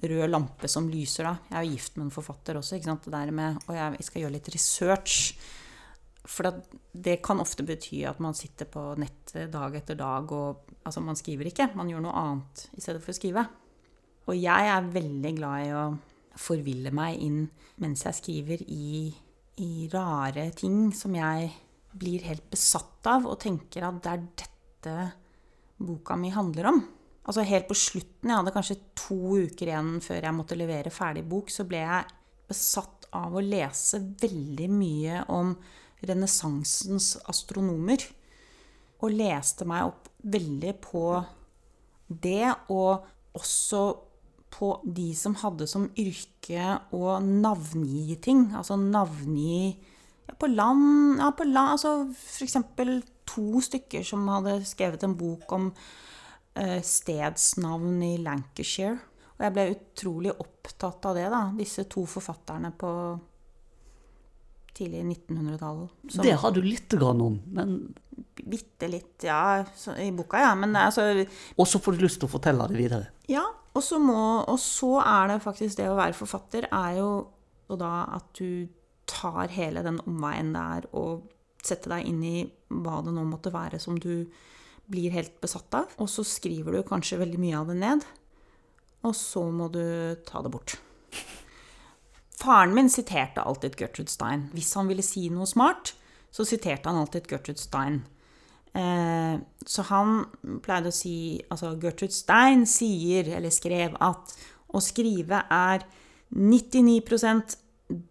rød 0.09 0.31
lampe 0.31 0.69
som 0.71 0.89
lyser 0.91 1.29
da. 1.29 1.37
Jeg 1.49 1.59
er 1.59 1.69
jo 1.69 1.77
gift 1.77 1.97
med 1.97 2.07
en 2.07 2.15
forfatter 2.15 2.61
også, 2.61 2.77
ikke 2.77 2.91
sant. 2.91 3.09
Det 3.09 3.15
der 3.15 3.33
med 3.35 3.63
Og 3.67 3.79
jeg 3.79 4.09
skal 4.09 4.25
gjøre 4.25 4.37
litt 4.37 4.53
research. 4.55 5.17
For 6.29 6.61
det 6.93 7.21
kan 7.25 7.41
ofte 7.41 7.65
bety 7.65 8.03
at 8.09 8.21
man 8.21 8.37
sitter 8.37 8.69
på 8.69 8.91
nettet 9.01 9.53
dag 9.53 9.77
etter 9.79 9.97
dag 9.99 10.33
og 10.37 10.68
Altså, 10.87 11.03
man 11.05 11.19
skriver 11.19 11.51
ikke, 11.51 11.71
man 11.77 11.91
gjør 11.91 12.05
noe 12.05 12.17
annet 12.17 12.67
i 12.77 12.83
stedet 12.83 13.03
for 13.05 13.13
å 13.13 13.19
skrive. 13.19 13.45
Og 14.29 14.37
jeg 14.37 14.71
er 14.73 14.93
veldig 14.93 15.33
glad 15.39 15.65
i 15.67 15.73
å 15.77 15.87
forville 16.39 16.93
meg 16.95 17.19
inn 17.25 17.41
mens 17.83 18.05
jeg 18.07 18.19
skriver 18.19 18.63
i, 18.71 19.09
i 19.65 19.89
rare 19.93 20.49
ting 20.57 20.93
som 20.95 21.15
jeg 21.17 21.51
blir 21.99 22.27
helt 22.29 22.45
besatt 22.53 23.09
av, 23.11 23.27
og 23.27 23.41
tenker 23.43 23.87
at 23.87 23.99
det 24.05 24.13
er 24.13 24.27
dette 24.45 24.95
boka 25.79 26.17
mi 26.19 26.31
handler 26.35 26.71
om. 26.73 26.81
Altså 27.29 27.45
helt 27.45 27.69
på 27.69 27.77
slutten, 27.77 28.31
jeg 28.31 28.39
hadde 28.39 28.55
kanskje 28.55 28.79
to 28.97 29.19
uker 29.49 29.69
igjen 29.69 29.99
før 30.05 30.23
jeg 30.25 30.37
måtte 30.37 30.57
levere 30.59 30.93
ferdig 30.93 31.27
bok, 31.29 31.51
så 31.53 31.67
ble 31.69 31.83
jeg 31.83 32.15
besatt 32.49 33.09
av 33.17 33.35
å 33.37 33.45
lese 33.45 34.01
veldig 34.21 34.69
mye 34.73 35.25
om 35.35 35.53
renessansens 36.09 37.17
astronomer. 37.29 38.05
Og 38.99 39.15
leste 39.15 39.67
meg 39.69 39.91
opp 39.93 40.09
veldig 40.27 40.75
på 40.83 41.05
det, 42.09 42.49
og 42.73 43.05
også 43.39 43.83
på 44.51 44.71
de 44.85 45.11
som 45.17 45.37
hadde 45.43 45.69
som 45.69 45.87
yrke 46.01 46.79
å 46.97 47.19
navngi 47.23 48.17
ting. 48.25 48.49
Altså 48.57 48.79
navngi 48.81 49.69
ja, 49.69 50.35
på 50.39 50.49
land 50.51 51.21
Ja, 51.21 51.31
på 51.37 51.47
land 51.49 51.77
Altså 51.77 51.93
f.eks. 52.13 52.57
to 53.29 53.61
stykker 53.65 54.07
som 54.07 54.25
hadde 54.33 54.59
skrevet 54.67 55.05
en 55.05 55.17
bok 55.19 55.53
om 55.53 55.69
eh, 56.57 56.81
stedsnavn 56.83 58.03
i 58.09 58.15
Lancashire. 58.25 58.97
Og 59.37 59.45
jeg 59.47 59.55
ble 59.55 59.67
utrolig 59.77 60.33
opptatt 60.35 61.05
av 61.07 61.19
det, 61.19 61.29
da. 61.31 61.43
Disse 61.55 61.85
to 61.91 62.03
forfatterne 62.09 62.73
på 62.75 62.91
tidlig 64.79 65.05
1900-tall. 65.05 65.87
Det 66.23 66.37
har 66.43 66.55
du 66.55 66.61
lite 66.65 67.01
grann 67.01 67.25
om, 67.25 67.41
men 67.55 67.81
Bitte 68.39 68.87
litt, 68.89 69.25
ja, 69.27 69.61
i 69.99 70.09
boka, 70.15 70.39
ja. 70.41 70.53
Men 70.59 70.73
altså 70.79 71.03
Og 71.59 71.67
så 71.69 71.79
får 71.83 71.97
du 71.97 72.05
lyst 72.05 72.21
til 72.23 72.29
å 72.29 72.33
fortelle 72.33 72.67
det 72.71 72.79
videre. 72.79 73.11
Ja, 73.31 73.43
og 73.75 73.83
så, 73.85 73.99
må, 74.03 74.17
og 74.49 74.59
så 74.63 74.97
er 75.03 75.33
det 75.33 75.43
faktisk 75.45 75.79
det 75.79 75.89
å 75.91 75.99
være 75.99 76.17
forfatter, 76.17 76.67
er 76.73 76.97
jo 77.01 77.11
og 77.69 77.81
da 77.83 77.93
at 78.17 78.31
du 78.39 78.69
tar 79.09 79.53
hele 79.53 79.83
den 79.85 80.01
omveien 80.09 80.55
det 80.55 80.65
er 80.79 80.89
å 80.97 81.05
sette 81.65 81.91
deg 81.93 82.07
inn 82.09 82.23
i 82.25 82.37
hva 82.69 83.01
det 83.05 83.13
nå 83.13 83.25
måtte 83.29 83.53
være 83.53 83.81
som 83.83 83.99
du 84.01 84.29
blir 84.89 85.13
helt 85.13 85.37
besatt 85.43 85.75
av. 85.77 85.93
Og 86.01 86.09
så 86.09 86.25
skriver 86.25 86.79
du 86.79 86.83
kanskje 86.89 87.21
veldig 87.21 87.41
mye 87.43 87.61
av 87.61 87.73
det 87.73 87.79
ned, 87.81 88.07
og 89.05 89.15
så 89.17 89.45
må 89.53 89.69
du 89.73 89.83
ta 90.29 90.43
det 90.45 90.53
bort. 90.53 90.79
Faren 92.39 92.75
min 92.75 92.91
siterte 92.91 93.43
alltid 93.43 93.77
Gertrude 93.77 94.11
Stein. 94.11 94.47
Hvis 94.55 94.75
han 94.79 94.89
ville 94.89 95.03
si 95.03 95.27
noe 95.33 95.47
smart, 95.47 95.95
så 96.31 96.47
siterte 96.47 96.89
han 96.89 97.01
alltid 97.01 97.27
Gertrude 97.31 97.59
Stein. 97.59 98.05
Eh, 98.79 99.41
så 99.67 99.83
han 99.89 100.27
pleide 100.63 100.93
å 100.93 100.95
si 100.95 101.41
Altså, 101.51 101.73
Gertrude 101.83 102.15
Stein 102.15 102.67
sier, 102.69 103.33
eller 103.39 103.51
skrev, 103.51 103.97
at 103.99 104.37
å 104.69 104.83
skrive 104.85 105.43
er 105.51 105.83
99% 106.31 107.57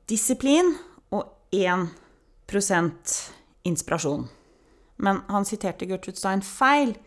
disiplin 0.10 0.74
og 1.14 1.30
1% 1.54 3.14
inspirasjon. 3.70 4.26
Men 4.98 5.22
han 5.30 5.46
siterte 5.46 5.88
Gertrude 5.88 6.20
Stein 6.20 6.42
feil, 6.44 6.98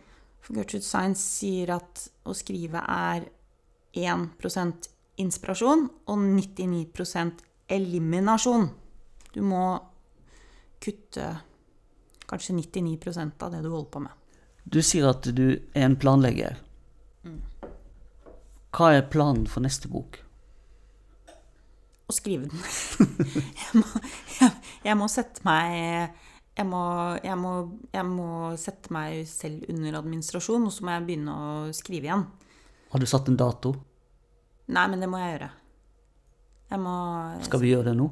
for 0.41 0.57
Gertrude 0.57 0.87
Stein 0.87 1.13
sier 1.19 1.75
at 1.75 2.07
å 2.25 2.33
skrive 2.33 2.81
er 2.81 3.27
1 3.93 4.29
inspirasjon 5.21 5.87
og 6.09 6.25
99% 6.25 7.45
eliminasjon. 7.71 8.67
Du 9.31 9.41
må 9.45 9.63
kutte 10.81 11.29
kanskje 12.27 12.55
99% 12.57 13.45
av 13.45 13.53
det 13.53 13.61
du 13.63 13.69
holder 13.69 13.91
på 13.93 14.03
med. 14.07 14.17
Du 14.63 14.81
sier 14.85 15.09
at 15.09 15.25
du 15.35 15.45
er 15.51 15.85
en 15.87 15.97
planlegger. 15.99 16.59
Hva 18.71 18.93
er 18.95 19.07
planen 19.11 19.47
for 19.51 19.63
neste 19.65 19.89
bok? 19.91 20.21
Å 22.07 22.15
skrive 22.15 22.47
den. 22.51 22.61
jeg, 23.61 23.79
må, 23.79 24.03
jeg, 24.37 24.51
jeg 24.87 24.99
må 24.99 25.07
sette 25.11 25.43
meg 25.47 26.19
jeg 26.51 26.67
må, 26.67 26.81
jeg, 27.23 27.35
må, 27.39 27.51
jeg 27.95 28.05
må 28.05 28.29
sette 28.59 28.91
meg 28.93 29.23
selv 29.29 29.63
under 29.71 29.95
administrasjon, 30.01 30.65
og 30.67 30.73
så 30.75 30.83
må 30.85 30.93
jeg 30.93 31.05
begynne 31.07 31.35
å 31.35 31.53
skrive 31.75 32.09
igjen. 32.09 32.25
Har 32.91 33.01
du 33.01 33.07
satt 33.07 33.31
en 33.31 33.39
dato? 33.39 33.71
Nei, 34.71 34.85
men 34.87 35.01
det 35.03 35.09
må 35.11 35.19
jeg 35.19 35.33
gjøre. 35.35 35.49
Jeg 36.71 36.79
må 36.79 36.95
Skal 37.43 37.59
vi 37.63 37.71
gjøre 37.73 37.89
det 37.91 37.97
nå? 37.99 38.07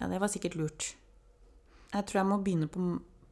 Ja, 0.00 0.08
det 0.08 0.20
var 0.22 0.32
sikkert 0.32 0.56
lurt. 0.56 0.86
Jeg 1.92 2.06
tror 2.08 2.20
jeg 2.22 2.28
må 2.30 2.38
begynne 2.44 2.68
på, 2.72 2.84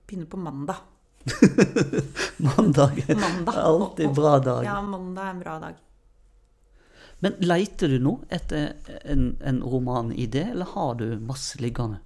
begynne 0.09 0.29
på 0.29 0.41
mandag. 0.43 0.83
Mandag 2.49 3.01
er 3.09 3.17
Mandag. 3.19 3.57
alltid 3.57 4.13
bra 4.17 4.35
dag. 4.41 4.65
Ja, 4.65 4.77
mandag 4.83 5.25
er 5.27 5.31
en 5.35 5.41
bra 5.43 5.55
dag. 5.63 5.81
Men 7.19 7.35
leiter 7.43 7.91
du 7.91 7.97
nå 8.03 8.13
etter 8.33 8.77
en, 9.03 9.33
en 9.43 9.59
romanidé, 9.65 10.45
eller 10.53 10.69
har 10.77 10.95
du 11.01 11.07
masse 11.21 11.59
liggende? 11.61 11.99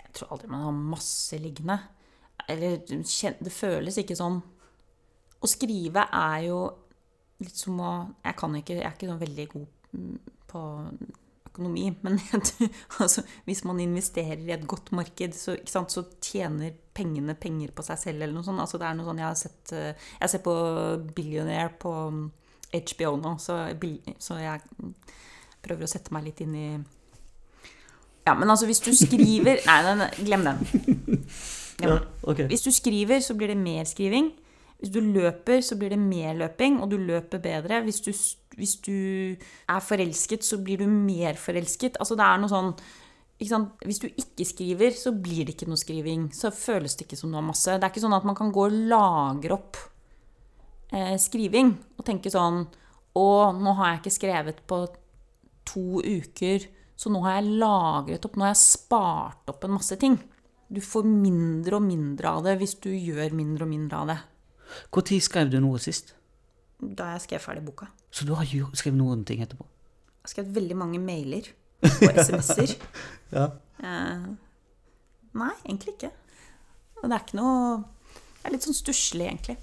Jeg 0.00 0.14
tror 0.16 0.32
aldri 0.36 0.48
man 0.54 0.64
har 0.64 0.78
masse 0.94 1.38
liggende. 1.42 1.76
Eller 2.48 2.78
det 2.88 3.52
føles 3.52 3.98
ikke 4.00 4.16
sånn. 4.18 4.40
Å 5.44 5.50
skrive 5.50 6.06
er 6.08 6.46
jo 6.48 6.58
litt 7.44 7.58
som 7.58 7.80
å 7.80 7.92
Jeg 8.24 8.38
kan 8.40 8.56
ikke, 8.58 8.78
jeg 8.78 8.86
er 8.88 8.96
ikke 8.96 9.10
noe 9.10 9.22
veldig 9.22 9.46
god 9.52 10.16
på 10.50 10.62
økonomi, 11.54 11.86
men 12.02 12.18
altså, 13.02 13.22
hvis 13.46 13.62
man 13.64 13.80
investerer 13.80 14.42
i 14.42 14.54
et 14.54 14.66
godt 14.66 14.90
marked, 14.96 15.36
så, 15.38 15.56
sant, 15.70 15.92
så 15.94 16.04
tjener 16.22 16.74
pengene 16.94 17.36
penger 17.38 17.70
på 17.74 17.84
seg 17.86 18.00
selv, 18.00 18.22
eller 18.22 18.34
noe 18.34 18.46
sånt. 18.46 18.62
Altså, 18.62 18.80
det 18.80 18.88
er 18.88 18.98
noe 18.98 19.06
sånn 19.06 19.22
jeg 19.22 19.28
har 19.28 19.38
sett 19.38 19.74
eh, 19.74 20.08
Jeg 20.20 20.32
ser 20.32 20.42
på 20.44 20.56
Billionaire 21.14 21.70
på 21.80 21.94
HBO 22.74 23.14
nå, 23.22 23.36
så, 23.38 23.60
så 24.18 24.40
jeg 24.42 24.64
prøver 25.64 25.86
å 25.86 25.90
sette 25.90 26.14
meg 26.14 26.26
litt 26.26 26.42
inn 26.42 26.56
i 26.58 26.68
Ja, 28.26 28.34
men 28.34 28.50
altså, 28.50 28.66
hvis 28.66 28.82
du 28.82 28.90
skriver 28.96 29.62
Nei, 29.68 29.80
nei, 29.86 29.94
nei 30.02 30.10
glem 30.24 30.48
den. 30.48 30.64
Glem 31.78 31.94
den. 31.94 32.08
ok. 32.22 32.46
Hvis 32.50 32.66
du 32.66 32.72
skriver, 32.74 33.22
så 33.22 33.38
blir 33.38 33.54
det 33.54 33.60
mer 33.60 33.86
skriving. 33.90 34.32
Hvis 34.78 34.92
du 34.92 35.00
løper, 35.00 35.62
så 35.64 35.78
blir 35.80 35.94
det 35.94 36.00
mer 36.00 36.34
løping, 36.36 36.80
og 36.82 36.90
du 36.92 36.98
løper 37.00 37.40
bedre. 37.40 37.80
Hvis 37.86 38.02
du, 38.04 38.10
hvis 38.58 38.74
du 38.84 38.98
er 39.70 39.80
forelsket, 39.80 40.44
så 40.44 40.58
blir 40.60 40.82
du 40.82 40.90
mer 40.90 41.38
forelsket. 41.40 41.96
Altså 42.02 42.18
det 42.18 42.26
er 42.26 42.42
noe 42.42 42.52
sånn? 42.52 42.74
Hvis 43.38 44.02
du 44.02 44.08
ikke 44.10 44.46
skriver, 44.46 44.94
så 44.94 45.14
blir 45.16 45.46
det 45.46 45.56
ikke 45.56 45.70
noe 45.70 45.80
skriving. 45.80 46.28
Så 46.36 46.52
føles 46.54 46.94
det 46.96 47.06
ikke 47.08 47.18
som 47.18 47.32
du 47.32 47.38
har 47.38 47.46
masse. 47.46 47.72
Det 47.72 47.86
er 47.86 47.94
ikke 47.94 48.04
sånn 48.04 48.16
at 48.16 48.28
man 48.28 48.38
kan 48.38 48.52
gå 48.54 48.66
og 48.68 48.76
lagre 48.90 49.56
opp 49.56 49.80
eh, 50.92 51.16
skriving 51.20 51.74
og 51.98 52.06
tenke 52.06 52.32
sånn 52.32 52.64
Å, 53.14 53.26
nå 53.54 53.74
har 53.78 53.92
jeg 53.92 54.00
ikke 54.00 54.14
skrevet 54.16 54.62
på 54.66 54.78
to 55.70 56.00
uker, 56.02 56.64
så 56.98 57.10
nå 57.14 57.20
har 57.24 57.38
jeg 57.38 57.58
lagret 57.62 58.24
opp, 58.26 58.34
nå 58.34 58.42
har 58.46 58.50
jeg 58.52 58.62
spart 58.64 59.50
opp 59.52 59.64
en 59.66 59.76
masse 59.76 59.94
ting. 60.02 60.16
Du 60.66 60.80
får 60.82 61.06
mindre 61.06 61.78
og 61.78 61.84
mindre 61.86 62.32
av 62.34 62.46
det 62.46 62.56
hvis 62.58 62.74
du 62.82 62.90
gjør 62.90 63.36
mindre 63.36 63.66
og 63.66 63.70
mindre 63.70 64.00
av 64.00 64.10
det. 64.10 64.18
Når 64.94 65.20
skrev 65.24 65.50
du 65.52 65.58
noe 65.62 65.80
sist? 65.82 66.14
Da 66.80 67.12
jeg 67.14 67.24
skrev 67.26 67.42
ferdig 67.42 67.64
boka. 67.64 67.88
Så 68.10 68.26
du 68.26 68.34
har 68.34 68.46
skrevet 68.46 68.98
noen 68.98 69.24
ting 69.26 69.42
etterpå? 69.44 69.64
Jeg 69.64 70.28
har 70.28 70.32
skrevet 70.32 70.56
veldig 70.56 70.76
mange 70.78 71.00
mailer 71.02 71.52
og 71.84 72.18
SMS-er. 72.24 72.76
Ja. 73.34 73.48
Eh, 73.82 74.26
nei, 75.34 75.54
egentlig 75.64 75.96
ikke. 75.96 76.10
Og 77.00 77.08
det 77.08 77.16
er 77.16 77.24
ikke 77.24 77.38
noe 77.40 77.80
Det 77.80 78.44
er 78.44 78.52
litt 78.54 78.66
sånn 78.66 78.76
stusslig, 78.76 79.24
egentlig. 79.26 79.56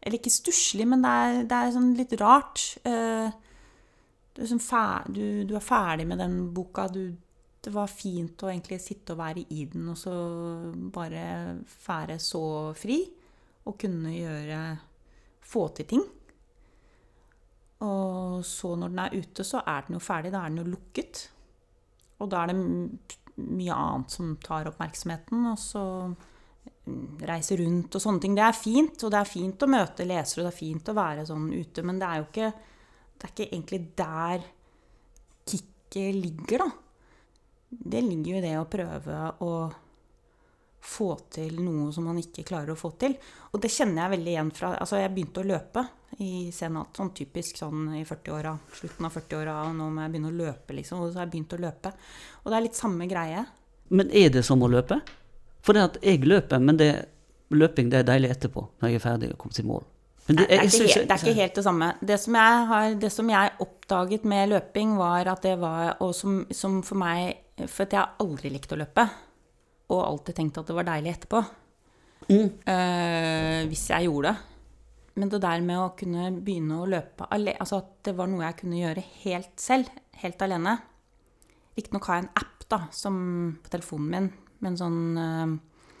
Eller 0.00 0.20
ikke 0.20 0.32
stusslig, 0.32 0.86
men 0.88 1.02
det 1.02 1.10
er, 1.10 1.38
det 1.50 1.58
er 1.58 1.74
sånn 1.74 1.90
litt 1.98 2.14
rart. 2.22 2.62
Eh, 2.86 3.28
du, 4.32 4.40
er 4.40 4.48
sånn 4.48 4.62
fer, 4.62 5.08
du, 5.10 5.42
du 5.48 5.56
er 5.58 5.64
ferdig 5.66 6.06
med 6.08 6.22
den 6.22 6.38
boka. 6.54 6.86
Du, 6.92 7.10
det 7.66 7.72
var 7.74 7.90
fint 7.90 8.44
å 8.46 8.50
egentlig 8.52 8.78
sitte 8.84 9.16
og 9.16 9.20
være 9.20 9.42
i 9.50 9.66
den, 9.72 9.88
og 9.90 9.98
så 9.98 10.14
bare 10.94 11.26
være 11.82 12.20
så 12.22 12.44
fri. 12.78 13.00
Og 13.66 13.78
kunne 13.80 14.14
gjøre 14.14 14.60
Få 15.46 15.68
til 15.70 15.86
ting. 15.86 16.00
Og 17.86 18.40
så 18.42 18.72
når 18.74 18.90
den 18.90 19.02
er 19.04 19.14
ute, 19.14 19.44
så 19.46 19.60
er 19.62 19.84
den 19.86 19.94
jo 19.94 20.02
ferdig. 20.02 20.32
Da 20.34 20.40
er 20.42 20.50
den 20.50 20.58
jo 20.58 20.72
lukket. 20.72 21.20
Og 22.18 22.30
da 22.32 22.42
er 22.42 22.50
det 22.50 22.56
mye 23.36 23.76
annet 23.76 24.14
som 24.16 24.32
tar 24.40 24.70
oppmerksomheten, 24.70 25.44
og 25.50 25.58
så 25.60 25.82
mm, 26.08 27.26
reise 27.28 27.58
rundt 27.60 27.98
og 27.98 28.02
sånne 28.02 28.22
ting. 28.24 28.36
Det 28.38 28.46
er 28.46 28.56
fint, 28.56 29.04
og 29.04 29.12
det 29.12 29.20
er 29.20 29.28
fint 29.28 29.66
å 29.66 29.70
møte 29.70 30.08
lesere, 30.08 30.42
og 30.42 30.48
det 30.48 30.54
er 30.54 30.58
fint 30.62 30.90
å 30.90 30.96
være 30.96 31.26
sånn 31.28 31.50
ute, 31.52 31.84
men 31.84 32.00
det 32.00 32.08
er 32.08 32.22
jo 32.22 32.26
ikke, 32.30 32.50
det 33.12 33.28
er 33.28 33.34
ikke 33.34 33.48
egentlig 33.50 33.82
der 34.00 34.46
kicket 35.46 36.20
ligger, 36.22 36.64
da. 36.64 36.70
Det 37.76 38.00
ligger 38.06 38.32
jo 38.32 38.38
i 38.38 38.46
det 38.46 38.54
å 38.56 38.68
prøve 38.70 39.20
å 39.44 39.50
få 40.86 41.08
til 41.34 41.56
noe 41.60 41.90
som 41.92 42.06
man 42.06 42.18
ikke 42.20 42.44
klarer 42.46 42.72
å 42.74 42.78
få 42.78 42.92
til. 43.00 43.16
Og 43.52 43.60
det 43.62 43.70
kjenner 43.74 44.04
jeg 44.04 44.12
veldig 44.16 44.32
igjen 44.34 44.52
fra 44.54 44.70
Altså, 44.78 45.00
jeg 45.02 45.12
begynte 45.16 45.42
å 45.42 45.48
løpe 45.48 45.82
i 46.22 46.30
senat, 46.54 46.94
sånn 46.96 47.10
typisk 47.16 47.58
sånn 47.60 47.88
i 47.98 48.04
40-åra, 48.06 48.52
slutten 48.78 49.08
av 49.08 49.16
40-åra, 49.18 49.56
og 49.68 49.74
nå 49.76 49.88
må 49.92 50.04
jeg 50.06 50.14
begynne 50.14 50.30
å 50.30 50.36
løpe, 50.38 50.76
liksom. 50.78 51.02
Og 51.02 51.10
så 51.12 51.20
har 51.20 51.26
jeg 51.26 51.34
begynt 51.34 51.56
å 51.58 51.60
løpe. 51.66 51.92
Og 52.44 52.52
det 52.52 52.56
er 52.60 52.64
litt 52.68 52.78
samme 52.78 53.08
greie. 53.10 53.42
Men 53.90 54.08
er 54.14 54.30
det 54.32 54.44
som 54.46 54.62
å 54.62 54.70
løpe? 54.70 55.00
For 55.66 55.74
det 55.76 55.82
at 55.90 55.98
jeg 56.06 56.22
løper, 56.24 56.62
men 56.62 56.78
det, 56.80 56.88
løping 57.50 57.90
det 57.92 58.00
er 58.00 58.08
deilig 58.14 58.30
etterpå, 58.36 58.64
når 58.80 58.92
jeg 58.94 59.00
er 59.00 59.04
ferdig 59.04 59.32
og 59.34 59.38
kommet 59.42 59.60
i 59.60 59.66
mål. 59.66 59.84
Men 60.28 60.40
Det 60.40 60.46
er, 60.50 60.64
ikke, 60.66 60.86
helt- 60.86 61.06
det 61.08 61.14
er 61.14 61.22
ikke 61.22 61.36
helt 61.40 61.54
det 61.58 61.62
samme. 61.66 61.88
Det 62.02 62.16
som 62.18 62.34
jeg, 62.34 62.62
har, 62.70 62.94
det 63.02 63.10
som 63.14 63.28
jeg 63.30 63.52
oppdaget 63.62 64.24
med 64.26 64.48
løping, 64.50 64.96
var 64.98 65.28
at 65.30 65.42
det 65.46 65.52
var 65.60 65.96
Og 66.02 66.14
som, 66.18 66.40
som 66.50 66.80
for 66.82 66.98
meg 66.98 67.36
For 67.70 67.86
jeg 67.86 68.00
har 68.00 68.16
aldri 68.18 68.50
likt 68.50 68.72
å 68.74 68.78
løpe. 68.80 69.04
Og 69.92 70.02
alltid 70.02 70.40
tenkt 70.40 70.58
at 70.58 70.68
det 70.68 70.76
var 70.76 70.88
deilig 70.88 71.12
etterpå. 71.14 71.42
Eh, 72.26 73.60
hvis 73.70 73.86
jeg 73.92 74.08
gjorde 74.08 74.32
det. 74.32 74.54
Men 75.16 75.30
det 75.32 75.40
der 75.44 75.62
med 75.64 75.80
å 75.80 75.92
kunne 75.96 76.28
begynne 76.44 76.80
å 76.82 76.88
løpe 76.90 77.24
alene 77.32 77.56
Altså 77.62 77.78
at 77.80 77.92
det 78.04 78.12
var 78.18 78.28
noe 78.28 78.44
jeg 78.44 78.58
kunne 78.58 78.80
gjøre 78.82 79.04
helt 79.22 79.54
selv. 79.60 79.92
Helt 80.20 80.42
alene. 80.44 80.76
Riktignok 81.76 82.08
har 82.08 82.18
jeg 82.18 82.26
en 82.26 82.34
app 82.42 82.66
da, 82.66 82.80
som, 82.92 83.16
på 83.62 83.72
telefonen 83.72 84.10
min 84.12 84.28
med 84.64 84.72
en 84.72 84.78
sånn 84.80 85.00
uh, 85.20 85.56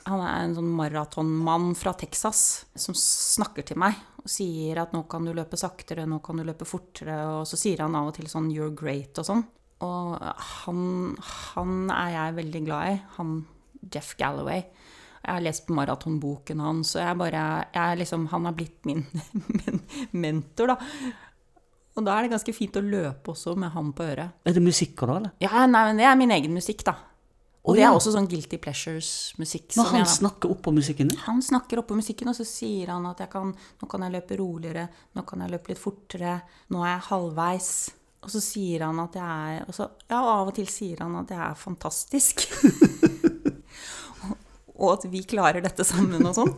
Han 0.08 0.22
er 0.24 0.46
en 0.46 0.54
sånn 0.56 0.70
maratonmann 0.78 1.74
fra 1.78 1.92
Texas 1.98 2.40
som 2.78 2.96
snakker 2.96 3.66
til 3.68 3.78
meg 3.82 3.98
og 4.22 4.30
sier 4.30 4.80
at 4.80 4.94
nå 4.94 5.04
kan 5.10 5.26
du 5.26 5.30
løpe 5.36 5.58
saktere, 5.60 6.06
nå 6.08 6.18
kan 6.24 6.40
du 6.40 6.42
løpe 6.46 6.66
fortere, 6.66 7.18
og 7.36 7.44
så 7.46 7.58
sier 7.60 7.84
han 7.84 7.94
av 7.94 8.08
og 8.08 8.16
til 8.16 8.26
sånn 8.26 8.48
'you're 8.50 8.74
great' 8.74 9.20
og 9.22 9.26
sånn. 9.28 9.44
Og 9.86 10.16
han, 10.64 10.80
han 11.52 11.90
er 11.94 12.10
jeg 12.14 12.36
veldig 12.40 12.62
glad 12.66 12.90
i. 12.90 12.96
Han 13.18 13.36
Jeff 13.92 14.14
Galloway. 14.18 14.62
Jeg 15.26 15.34
har 15.34 15.42
lest 15.42 15.68
maratonboken 15.74 16.60
hans, 16.62 16.92
og 16.94 17.02
jeg 17.02 17.18
bare 17.18 17.40
jeg 17.74 17.98
liksom, 17.98 18.28
Han 18.30 18.44
har 18.46 18.52
blitt 18.54 18.84
min 18.86 19.00
men, 19.66 19.80
mentor, 20.12 20.74
da. 20.74 20.76
Og 21.96 22.04
da 22.04 22.12
er 22.18 22.26
det 22.26 22.34
ganske 22.36 22.52
fint 22.54 22.76
å 22.76 22.84
løpe 22.84 23.32
også 23.32 23.54
med 23.58 23.72
han 23.72 23.90
på 23.96 24.04
øret. 24.04 24.34
Er 24.46 24.52
det 24.54 24.62
musikker, 24.62 25.08
da? 25.08 25.16
eller? 25.16 25.32
Ja, 25.40 25.64
nei, 25.66 25.82
men 25.88 25.96
det 26.02 26.06
er 26.06 26.18
min 26.20 26.34
egen 26.36 26.52
musikk, 26.54 26.84
da. 26.86 26.94
Og 27.66 27.72
Å, 27.72 27.74
det 27.74 27.82
er 27.82 27.96
også 27.96 28.12
sånn 28.14 28.28
Guilty 28.30 28.60
Pleasures-musikk. 28.62 29.72
Men 29.74 29.88
han 29.88 29.96
jeg 30.02 30.06
da- 30.06 30.12
snakker 30.12 30.52
oppå 30.54 30.70
musikken 30.76 31.08
din? 31.10 31.18
han 31.24 31.40
snakker 31.42 31.80
oppå 31.82 31.96
musikken, 31.98 32.28
og 32.30 32.36
så 32.38 32.44
sier 32.46 32.92
han 32.94 33.08
at 33.10 33.24
kan, 33.32 33.50
nå 33.80 33.88
kan 33.90 34.04
jeg 34.06 34.14
løpe 34.14 34.38
roligere, 34.38 34.84
nå 35.16 35.24
kan 35.26 35.42
jeg 35.42 35.50
løpe 35.56 35.72
litt 35.72 35.82
fortere, 35.82 36.36
nå 36.70 36.84
er 36.84 36.92
jeg 36.92 37.06
halvveis. 37.08 37.70
Og 38.22 38.30
så 38.30 38.40
sier 38.44 38.84
han 38.86 39.00
at 39.02 39.18
jeg 39.18 39.56
er 39.56 39.66
og 39.66 39.74
så, 39.74 39.88
Ja, 40.10 40.20
og 40.20 40.30
av 40.36 40.48
og 40.52 40.54
til 40.60 40.70
sier 40.70 41.02
han 41.02 41.16
at 41.24 41.32
jeg 41.34 41.42
er 41.42 41.58
fantastisk. 41.58 42.46
og 44.78 44.92
at 44.98 45.08
vi 45.10 45.24
klarer 45.28 45.64
dette 45.64 45.84
sammen 45.86 46.24
og 46.26 46.36
sånn. 46.36 46.54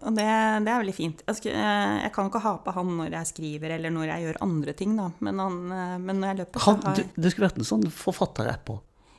Og 0.00 0.14
det, 0.16 0.24
det 0.64 0.70
er 0.72 0.80
veldig 0.80 0.94
fint. 0.96 1.18
Jeg, 1.26 1.36
skal, 1.36 1.56
eh, 1.60 1.96
jeg 2.06 2.12
kan 2.14 2.30
ikke 2.30 2.40
ha 2.40 2.54
på 2.64 2.72
han 2.72 2.92
når 2.96 3.16
jeg 3.18 3.28
skriver 3.34 3.74
eller 3.76 3.92
når 3.92 4.06
jeg 4.14 4.24
gjør 4.24 4.38
andre 4.46 4.74
ting, 4.78 4.94
da. 4.96 5.10
Men, 5.20 5.42
han, 5.42 5.58
eh, 5.76 5.96
men 6.00 6.22
når 6.22 6.30
jeg 6.30 6.38
løper, 6.38 6.62
så 6.62 6.70
Han, 6.70 6.78
har 6.86 6.96
du, 6.96 7.02
du, 7.16 7.28
skulle 7.28 7.50
vært 7.50 7.60
en 7.60 7.68
sånn 7.68 7.84
forfatterapp 7.92 8.64
på. 8.70 8.78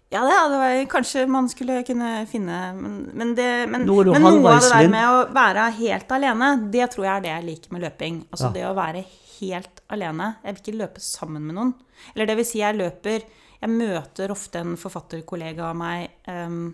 ja, 0.10 0.24
det 0.25 0.33
hadde 0.39 0.62
vært 0.63 0.89
Kanskje 0.91 1.27
man 1.29 1.48
skulle 1.51 1.77
kunne 1.88 2.10
finne 2.27 2.57
Men, 2.79 2.98
men, 3.13 3.36
det, 3.38 3.50
men, 3.71 3.86
noe 3.86 4.07
av 4.10 4.57
det 4.65 4.71
der 4.74 4.89
med 4.91 5.05
å 5.05 5.21
være 5.36 5.67
helt 5.77 6.17
alene, 6.17 6.51
det 6.74 6.89
tror 6.95 7.05
jeg 7.07 7.13
er 7.13 7.27
det 7.27 7.33
jeg 7.36 7.50
liker 7.51 7.75
med 7.77 7.86
løping. 7.86 8.24
Altså 8.31 8.50
Ja. 8.50 8.55
det 8.57 8.65
å 8.71 8.75
være 8.77 9.05
helt 9.41 9.86
alene. 9.93 10.36
Jeg 10.41 10.55
vil 10.55 10.63
ikke 10.63 10.79
løpe 10.81 11.01
sammen 11.05 11.45
med 11.45 11.60
noen. 11.60 11.75
Eller 12.15 12.29
det 12.29 12.41
vil 12.41 12.48
si, 12.48 12.62
jeg 12.63 12.77
løper 12.81 13.21
Jeg 13.62 13.69
møter 13.69 14.31
ofte 14.33 14.57
en 14.57 14.74
forfatterkollega 14.81 15.67
av 15.67 15.75
meg 15.77 16.07
em, 16.25 16.71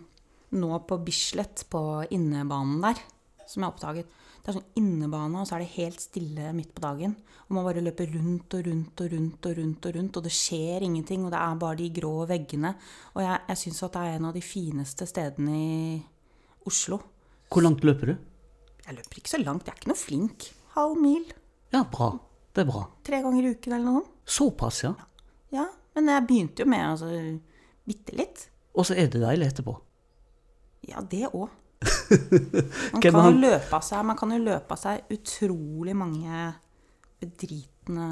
nå 0.56 0.80
på 0.88 1.00
Bislett, 1.04 1.66
på 1.70 1.82
innebanen 2.14 2.80
der, 2.84 3.02
som 3.48 3.64
jeg 3.64 3.74
oppdaget. 3.74 4.18
Det 4.48 4.54
er 4.54 4.62
sånn 4.62 4.80
innebane, 4.80 5.42
og 5.42 5.48
så 5.50 5.58
er 5.58 5.66
det 5.66 5.74
helt 5.74 6.00
stille 6.00 6.54
midt 6.56 6.70
på 6.72 6.80
dagen. 6.80 7.18
Og 7.50 7.56
man 7.58 7.66
bare 7.68 7.82
løper 7.84 8.08
rundt 8.14 8.54
og 8.56 8.62
rundt 8.64 9.02
og 9.04 9.10
rundt 9.12 9.48
og 9.50 9.58
rundt, 9.58 9.88
og 9.90 9.98
rundt, 9.98 10.20
og 10.20 10.24
det 10.24 10.32
skjer 10.32 10.86
ingenting. 10.88 11.26
Og 11.28 11.34
det 11.34 11.42
er 11.42 11.58
bare 11.60 11.80
de 11.82 11.90
grå 11.98 12.14
veggene. 12.30 12.72
Og 13.18 13.20
jeg, 13.26 13.42
jeg 13.52 13.60
syns 13.60 13.84
at 13.84 13.98
det 13.98 14.04
er 14.06 14.16
en 14.16 14.28
av 14.30 14.38
de 14.38 14.44
fineste 14.46 15.08
stedene 15.10 15.58
i 15.58 15.98
Oslo. 16.68 17.02
Hvor 17.52 17.66
langt 17.66 17.84
løper 17.88 18.14
du? 18.14 18.16
Jeg 18.86 18.96
løper 19.02 19.20
ikke 19.20 19.34
så 19.34 19.42
langt, 19.42 19.68
jeg 19.68 19.76
er 19.76 19.82
ikke 19.82 19.92
noe 19.92 20.00
flink. 20.00 20.48
Halv 20.78 20.96
mil. 21.04 21.28
Ja, 21.76 21.84
bra. 21.92 22.14
Det 22.56 22.64
er 22.64 22.70
bra. 22.72 22.86
Tre 23.04 23.20
ganger 23.26 23.50
i 23.50 23.52
uken 23.52 23.76
eller 23.76 23.98
noe. 23.98 24.06
Såpass, 24.24 24.80
ja. 24.86 24.94
Ja, 25.52 25.68
men 25.96 26.08
jeg 26.14 26.28
begynte 26.30 26.64
jo 26.64 26.72
med 26.72 26.86
altså 26.86 27.12
bitte 27.88 28.16
litt. 28.16 28.48
Og 28.80 28.88
så 28.88 28.96
er 28.96 29.12
det 29.12 29.20
deilig 29.24 29.52
etterpå. 29.52 29.76
Ja, 30.86 31.02
det 31.02 31.26
òg. 31.32 31.48
Man 32.94 33.02
kan, 33.02 33.18
jo 33.18 33.34
løpe 33.38 33.76
av 33.78 33.84
seg, 33.86 34.02
man 34.06 34.18
kan 34.18 34.32
jo 34.34 34.40
løpe 34.42 34.74
av 34.74 34.80
seg 34.82 35.12
utrolig 35.14 35.94
mange 35.94 36.48
bedritne 37.22 38.08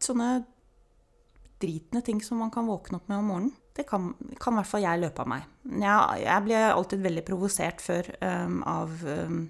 Sånne 0.00 0.40
bedritne 1.60 2.00
ting 2.02 2.22
som 2.24 2.38
man 2.40 2.50
kan 2.50 2.66
våkne 2.66 2.96
opp 2.96 3.08
med 3.08 3.18
om 3.18 3.24
morgenen. 3.24 3.52
Det 3.76 3.84
kan, 3.84 4.14
kan 4.40 4.54
i 4.54 4.56
hvert 4.56 4.68
fall 4.68 4.82
jeg 4.82 5.00
løpe 5.00 5.22
av 5.22 5.28
meg. 5.28 5.42
Jeg, 5.68 6.22
jeg 6.24 6.44
blir 6.46 6.66
alltid 6.72 7.02
veldig 7.04 7.24
provosert 7.26 7.82
før 7.84 8.08
um, 8.20 8.62
av 8.66 8.94
um, 9.04 9.42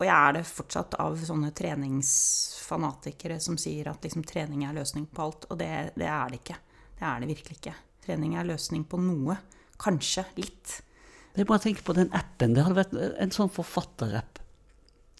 Og 0.00 0.04
jeg 0.06 0.14
er 0.16 0.34
det 0.36 0.42
fortsatt 0.48 0.96
av 1.02 1.16
sånne 1.22 1.52
treningsfanatikere 1.56 3.38
som 3.40 3.58
sier 3.60 3.92
at 3.92 4.04
liksom, 4.04 4.24
trening 4.26 4.66
er 4.66 4.76
løsning 4.76 5.06
på 5.06 5.24
alt. 5.24 5.46
Og 5.50 5.58
det, 5.60 5.70
det 5.94 6.10
er 6.10 6.32
det 6.32 6.42
ikke. 6.42 6.58
Det 6.98 7.06
er 7.06 7.22
det 7.22 7.30
virkelig 7.30 7.58
ikke. 7.60 7.76
Trening 8.04 8.36
er 8.36 8.50
løsning 8.50 8.84
på 8.90 9.00
noe. 9.00 9.38
Kanskje 9.80 10.26
litt. 10.40 10.80
Det 11.34 11.44
er 11.44 11.46
bare 11.48 11.60
å 11.60 11.62
tenke 11.62 11.84
på 11.86 11.94
den 11.96 12.10
appen. 12.16 12.54
Det 12.56 12.64
hadde 12.66 12.78
vært 12.80 12.94
en 13.22 13.30
sånn 13.34 13.50
forfatterapp. 13.54 14.40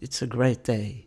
It's 0.03 0.23
a 0.25 0.27
great 0.31 0.65
day. 0.67 1.07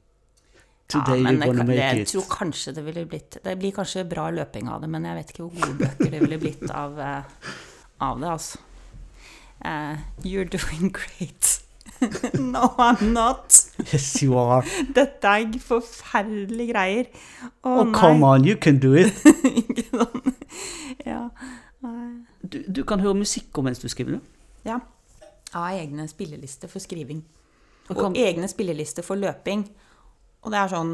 Today 0.88 1.18
ja, 1.18 1.24
men 1.24 1.36
you're 1.36 1.40
det, 1.40 1.48
gonna 1.48 1.64
det, 1.64 1.68
make 1.76 1.92
it. 1.96 1.98
jeg 2.04 2.08
tror 2.12 2.26
kanskje 2.30 2.74
det 2.76 2.82
ville 2.86 3.06
blitt 3.10 3.38
Det 3.42 3.54
blir 3.58 3.72
kanskje 3.74 4.04
bra 4.06 4.28
løping 4.36 4.68
av 4.70 4.82
det, 4.84 4.90
men 4.92 5.06
jeg 5.08 5.16
vet 5.18 5.32
ikke 5.34 5.46
hvor 5.48 5.54
gode 5.64 5.78
bøker 5.80 6.12
det 6.12 6.20
ville 6.22 6.38
blitt 6.42 6.64
av, 6.70 7.00
eh, 7.00 7.50
av 8.04 8.20
det, 8.22 8.30
altså. 8.30 8.60
Uh, 9.64 9.96
you're 10.28 10.44
doing 10.52 10.92
great. 10.92 11.60
no, 12.34 12.74
I'm 12.78 13.14
not. 13.14 13.56
Yes, 13.94 14.22
you 14.22 14.36
are. 14.38 14.64
Dette 14.98 15.24
er 15.40 15.56
forferdelige 15.64 16.74
greier. 16.74 17.08
Å 17.64 17.76
Oh, 17.80 17.92
come 17.96 18.28
on, 18.28 18.44
you 18.44 18.58
can 18.60 18.80
do 18.84 18.94
it. 18.96 19.14
Ja. 21.06 21.30
Du, 22.44 22.60
du 22.68 22.84
kan 22.88 23.02
høre 23.04 23.16
musikk 23.18 23.58
om 23.60 23.66
mens 23.68 23.80
du 23.82 23.88
skriver, 23.92 24.20
du. 24.20 24.34
ja. 24.68 24.80
Har 25.54 25.78
egne 25.78 26.08
spillelister 26.10 26.72
for 26.72 26.84
skriving. 26.84 27.24
Og 27.90 27.98
Og 27.98 28.18
egne 28.18 28.48
spillelister 28.48 29.04
for 29.06 29.20
løping. 29.20 29.66
Og 30.44 30.52
det 30.52 30.60
er 30.60 30.72
sånn 30.72 30.94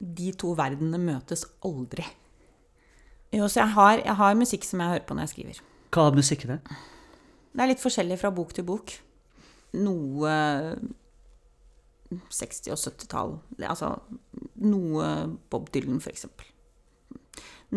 De 0.00 0.30
to 0.32 0.54
verdenene 0.56 0.98
møtes 0.98 1.44
aldri. 1.66 2.06
Jo, 3.32 3.46
så 3.48 3.60
jeg 3.60 3.74
har, 3.74 3.98
jeg 4.00 4.16
har 4.16 4.38
musikk 4.38 4.64
som 4.64 4.80
jeg 4.80 4.88
hører 4.94 5.04
på 5.06 5.14
når 5.14 5.26
jeg 5.26 5.32
skriver. 5.34 5.60
Hva 5.92 6.06
er 6.08 6.16
musikken 6.16 6.54
er? 6.56 6.62
Det 7.52 7.62
er 7.62 7.70
litt 7.70 7.82
forskjellig 7.82 8.16
fra 8.18 8.30
bok 8.34 8.54
til 8.56 8.64
bok. 8.66 8.94
Noe 9.76 10.32
60- 12.10 12.72
og 12.74 12.80
70-tall. 12.80 13.36
Altså 13.60 13.92
noe 14.66 15.10
Bob 15.50 15.68
Dylan, 15.74 16.00
for 16.02 16.10
eksempel. 16.10 16.48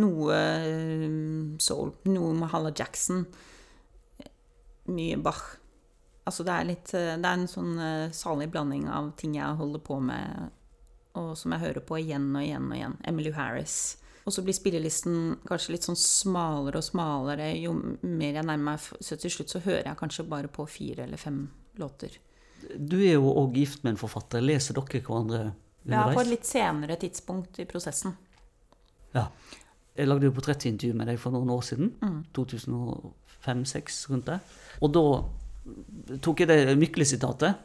Noe 0.02 0.38
eh, 0.38 1.10
soul. 1.62 1.94
Noe 2.10 2.34
Mahala 2.38 2.72
Jackson. 2.74 3.28
Mye 4.90 5.20
Bach. 5.22 5.44
Altså 6.24 6.46
det 6.48 6.54
er 6.56 6.68
litt 6.70 6.94
eh, 6.96 7.16
Det 7.20 7.28
er 7.28 7.40
en 7.40 7.50
sånn 7.52 7.74
eh, 7.84 8.14
salig 8.16 8.48
blanding 8.52 8.88
av 8.92 9.12
ting 9.20 9.36
jeg 9.36 9.60
holder 9.60 9.84
på 9.84 10.00
med, 10.00 10.54
og 11.20 11.34
som 11.38 11.56
jeg 11.56 11.64
hører 11.66 11.84
på 11.86 12.00
igjen 12.00 12.30
og 12.32 12.46
igjen 12.46 12.70
og 12.70 12.78
igjen. 12.78 12.98
Emily 13.10 13.34
Harris. 13.36 13.98
Og 14.24 14.32
så 14.32 14.44
blir 14.46 14.56
spillelisten 14.56 15.40
kanskje 15.48 15.74
litt 15.76 15.88
sånn 15.88 16.00
smalere 16.00 16.80
og 16.80 16.86
smalere 16.86 17.50
jo 17.60 17.74
mer 17.76 18.38
jeg 18.40 18.46
nærmer 18.48 18.70
meg. 18.70 18.86
Så 19.04 19.18
til 19.20 19.34
slutt 19.34 19.52
så 19.52 19.64
hører 19.66 19.90
jeg 19.90 20.00
kanskje 20.00 20.28
bare 20.32 20.52
på 20.52 20.66
fire 20.70 21.04
eller 21.04 21.20
fem 21.20 21.44
låter. 21.82 22.16
Du 22.78 22.96
er 23.02 23.18
jo 23.18 23.34
òg 23.34 23.60
gift 23.60 23.84
med 23.84 23.96
en 23.96 24.00
forfatter. 24.00 24.44
Leser 24.44 24.80
dere 24.80 25.04
hverandre 25.04 25.42
Ja, 25.84 26.06
på 26.14 26.22
et 26.22 26.32
litt 26.32 26.48
senere 26.48 26.96
tidspunkt 27.02 27.60
i 27.60 27.68
prosessen. 27.68 28.16
Ja. 29.12 29.28
Jeg 29.94 30.08
lagde 30.08 30.26
jo 30.26 30.34
portrettintervju 30.34 30.96
med 30.98 31.12
deg 31.12 31.20
for 31.22 31.36
noen 31.36 31.52
år 31.54 31.66
siden. 31.68 31.92
Mm. 32.02 32.22
2005-2006, 32.34 34.00
rundt 34.10 34.32
det. 34.32 34.40
Og 34.82 34.94
da 34.96 35.04
tok 36.24 36.44
jeg 36.44 36.50
det 36.50 36.76
Mykle-sitatet. 36.80 37.62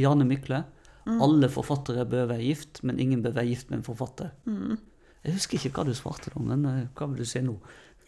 Jane 0.00 0.26
Mykle. 0.26 0.64
Mm. 1.04 1.20
Alle 1.22 1.50
forfattere 1.52 2.06
bør 2.08 2.30
være 2.32 2.46
gift, 2.46 2.82
men 2.82 2.98
ingen 2.98 3.22
bør 3.22 3.36
være 3.38 3.50
gift 3.52 3.70
med 3.70 3.80
en 3.80 3.86
forfatter. 3.86 4.32
Mm. 4.48 4.78
Jeg 5.24 5.36
husker 5.36 5.58
ikke 5.58 5.78
hva 5.78 5.88
du 5.88 5.96
svarte 5.96 6.32
da, 6.32 6.40
men 6.44 6.64
eh, 6.68 6.86
hva 6.96 7.08
vil 7.10 7.22
du 7.22 7.28
si 7.28 7.40
nå? 7.44 7.54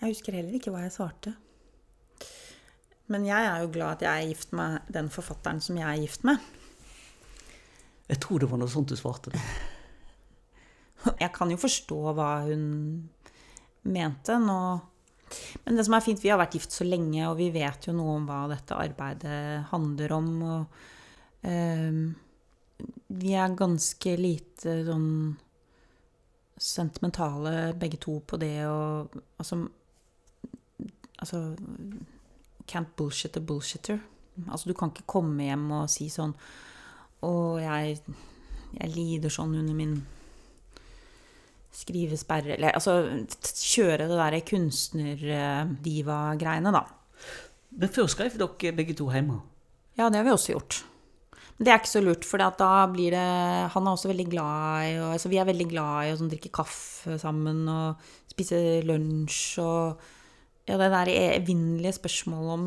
Jeg 0.01 0.13
husker 0.13 0.37
heller 0.37 0.57
ikke 0.57 0.73
hva 0.73 0.85
jeg 0.85 0.95
svarte. 0.97 1.33
Men 3.13 3.27
jeg 3.29 3.47
er 3.47 3.63
jo 3.63 3.71
glad 3.73 3.99
at 3.99 4.05
jeg 4.05 4.25
er 4.25 4.31
gift 4.33 4.53
med 4.57 4.89
den 4.93 5.09
forfatteren 5.15 5.63
som 5.63 5.79
jeg 5.79 5.87
er 5.87 6.03
gift 6.03 6.27
med. 6.27 6.43
Jeg 8.11 8.21
tror 8.23 8.43
det 8.43 8.51
var 8.51 8.61
noe 8.61 8.71
sånt 8.71 8.91
du 8.91 8.99
svarte. 8.99 9.33
Jeg 11.21 11.31
kan 11.37 11.51
jo 11.53 11.59
forstå 11.61 11.97
hva 12.17 12.31
hun 12.49 12.63
mente 13.87 14.39
nå. 14.43 14.59
Men 15.65 15.79
det 15.79 15.87
som 15.87 15.97
er 15.97 16.05
fint, 16.05 16.21
vi 16.23 16.31
har 16.31 16.39
vært 16.41 16.57
gift 16.59 16.75
så 16.75 16.87
lenge, 16.87 17.25
og 17.29 17.39
vi 17.41 17.49
vet 17.55 17.89
jo 17.89 17.95
noe 17.97 18.19
om 18.21 18.29
hva 18.29 18.45
dette 18.51 18.79
arbeidet 18.79 19.67
handler 19.73 20.15
om. 20.17 20.31
Og 20.47 21.49
ehm, 21.51 22.05
vi 23.19 23.35
er 23.35 23.59
ganske 23.59 24.15
lite 24.21 24.79
sånn 24.87 25.11
sentimentale 26.57 27.75
begge 27.77 27.99
to 28.01 28.21
på 28.25 28.39
det 28.41 28.65
å 28.65 28.79
Altså, 29.37 29.59
altså 31.21 31.41
Can't 32.67 32.95
bullshit 32.97 33.37
a 33.37 33.41
bullshitter. 33.41 34.01
Altså, 34.49 34.71
du 34.71 34.75
kan 34.75 34.91
ikke 34.91 35.07
komme 35.07 35.45
hjem 35.45 35.69
og 35.77 35.91
si 35.93 36.09
sånn 36.13 36.33
Å, 37.25 37.31
jeg, 37.61 38.01
jeg 38.73 38.95
lider 38.95 39.33
sånn 39.33 39.55
under 39.57 39.77
min 39.77 39.99
skrivesperre 41.77 42.57
Eller 42.57 42.73
altså 42.77 42.93
kjøre 43.37 44.09
det 44.09 44.17
derre 44.17 44.41
kunstnerdiva-greiene, 44.49 46.71
da. 46.73 46.83
Men 47.77 47.89
før 47.93 48.07
skrev 48.11 48.39
dere 48.41 48.77
begge 48.77 48.95
to 48.97 49.07
hjemme. 49.13 49.37
Ja, 49.97 50.09
det 50.09 50.19
har 50.21 50.27
vi 50.27 50.35
også 50.35 50.53
gjort. 50.55 50.85
Men 51.57 51.65
det 51.65 51.73
er 51.73 51.81
ikke 51.81 51.95
så 51.95 52.05
lurt, 52.05 52.27
for 52.29 52.41
da 52.41 52.71
blir 52.93 53.11
det 53.17 53.29
Han 53.73 53.87
er 53.87 53.95
også 53.95 54.11
veldig 54.11 54.27
glad 54.29 54.91
i 54.91 54.93
og, 55.01 55.15
altså 55.17 55.29
Vi 55.33 55.39
er 55.41 55.49
veldig 55.49 55.69
glad 55.71 56.05
i 56.05 56.13
å 56.13 56.19
sånn, 56.21 56.33
drikke 56.33 56.53
kaffe 56.53 57.17
sammen 57.21 57.65
og 57.73 57.89
spise 58.29 58.59
lunsj 58.85 59.41
og 59.65 60.13
ja, 60.67 60.75
det 60.81 60.89
der 60.91 61.09
evinnelige 61.15 61.95
spørsmålet 61.95 62.53
om 62.57 62.63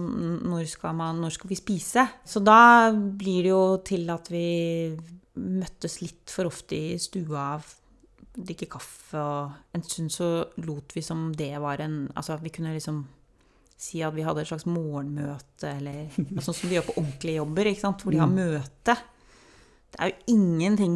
når 0.48 0.70
skal, 0.72 0.94
man, 0.96 1.18
når 1.20 1.34
skal 1.36 1.50
vi 1.52 1.58
spise. 1.60 2.06
Så 2.24 2.40
da 2.40 2.94
blir 2.96 3.44
det 3.44 3.52
jo 3.52 3.64
til 3.84 4.08
at 4.14 4.30
vi 4.32 4.46
møttes 5.36 5.98
litt 6.00 6.32
for 6.32 6.48
ofte 6.48 6.80
i 6.80 6.96
stua, 7.02 7.58
drikke 8.46 8.70
kaffe, 8.72 9.20
og 9.20 9.42
en 9.76 9.84
stund 9.86 10.10
så 10.14 10.28
lot 10.66 10.90
vi 10.96 11.02
som 11.06 11.20
det 11.36 11.60
var 11.62 11.78
en 11.84 12.10
Altså, 12.16 12.38
vi 12.42 12.50
kunne 12.54 12.74
liksom 12.76 12.98
si 13.80 14.02
at 14.04 14.16
vi 14.16 14.26
hadde 14.28 14.42
et 14.44 14.50
slags 14.50 14.68
morgenmøte, 14.68 15.68
eller 15.78 15.98
sånn 16.44 16.56
som 16.56 16.68
de 16.68 16.76
gjør 16.78 16.90
på 16.90 16.98
ordentlige 17.00 17.40
jobber, 17.40 17.66
hvor 17.80 18.12
de 18.12 18.20
har 18.20 18.34
møte. 18.34 18.94
Det 19.90 19.98
er 20.00 20.08
jo 20.12 20.18
ingenting 20.36 20.96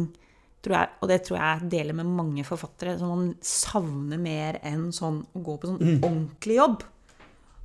tror 0.64 0.76
jeg, 0.78 0.88
og 1.00 1.06
det 1.10 1.18
tror 1.26 1.38
jeg 1.40 1.70
deler 1.74 1.94
med 1.98 2.06
mange 2.08 2.44
forfattere, 2.46 2.98
som 2.98 3.08
man 3.12 3.24
savner 3.44 4.18
mer 4.20 4.52
enn 4.64 4.84
sånn 4.96 5.18
å 5.36 5.38
gå 5.44 5.52
på 5.60 5.66
sånn 5.70 5.82
ordentlig 5.98 6.56
jobb. 6.56 6.78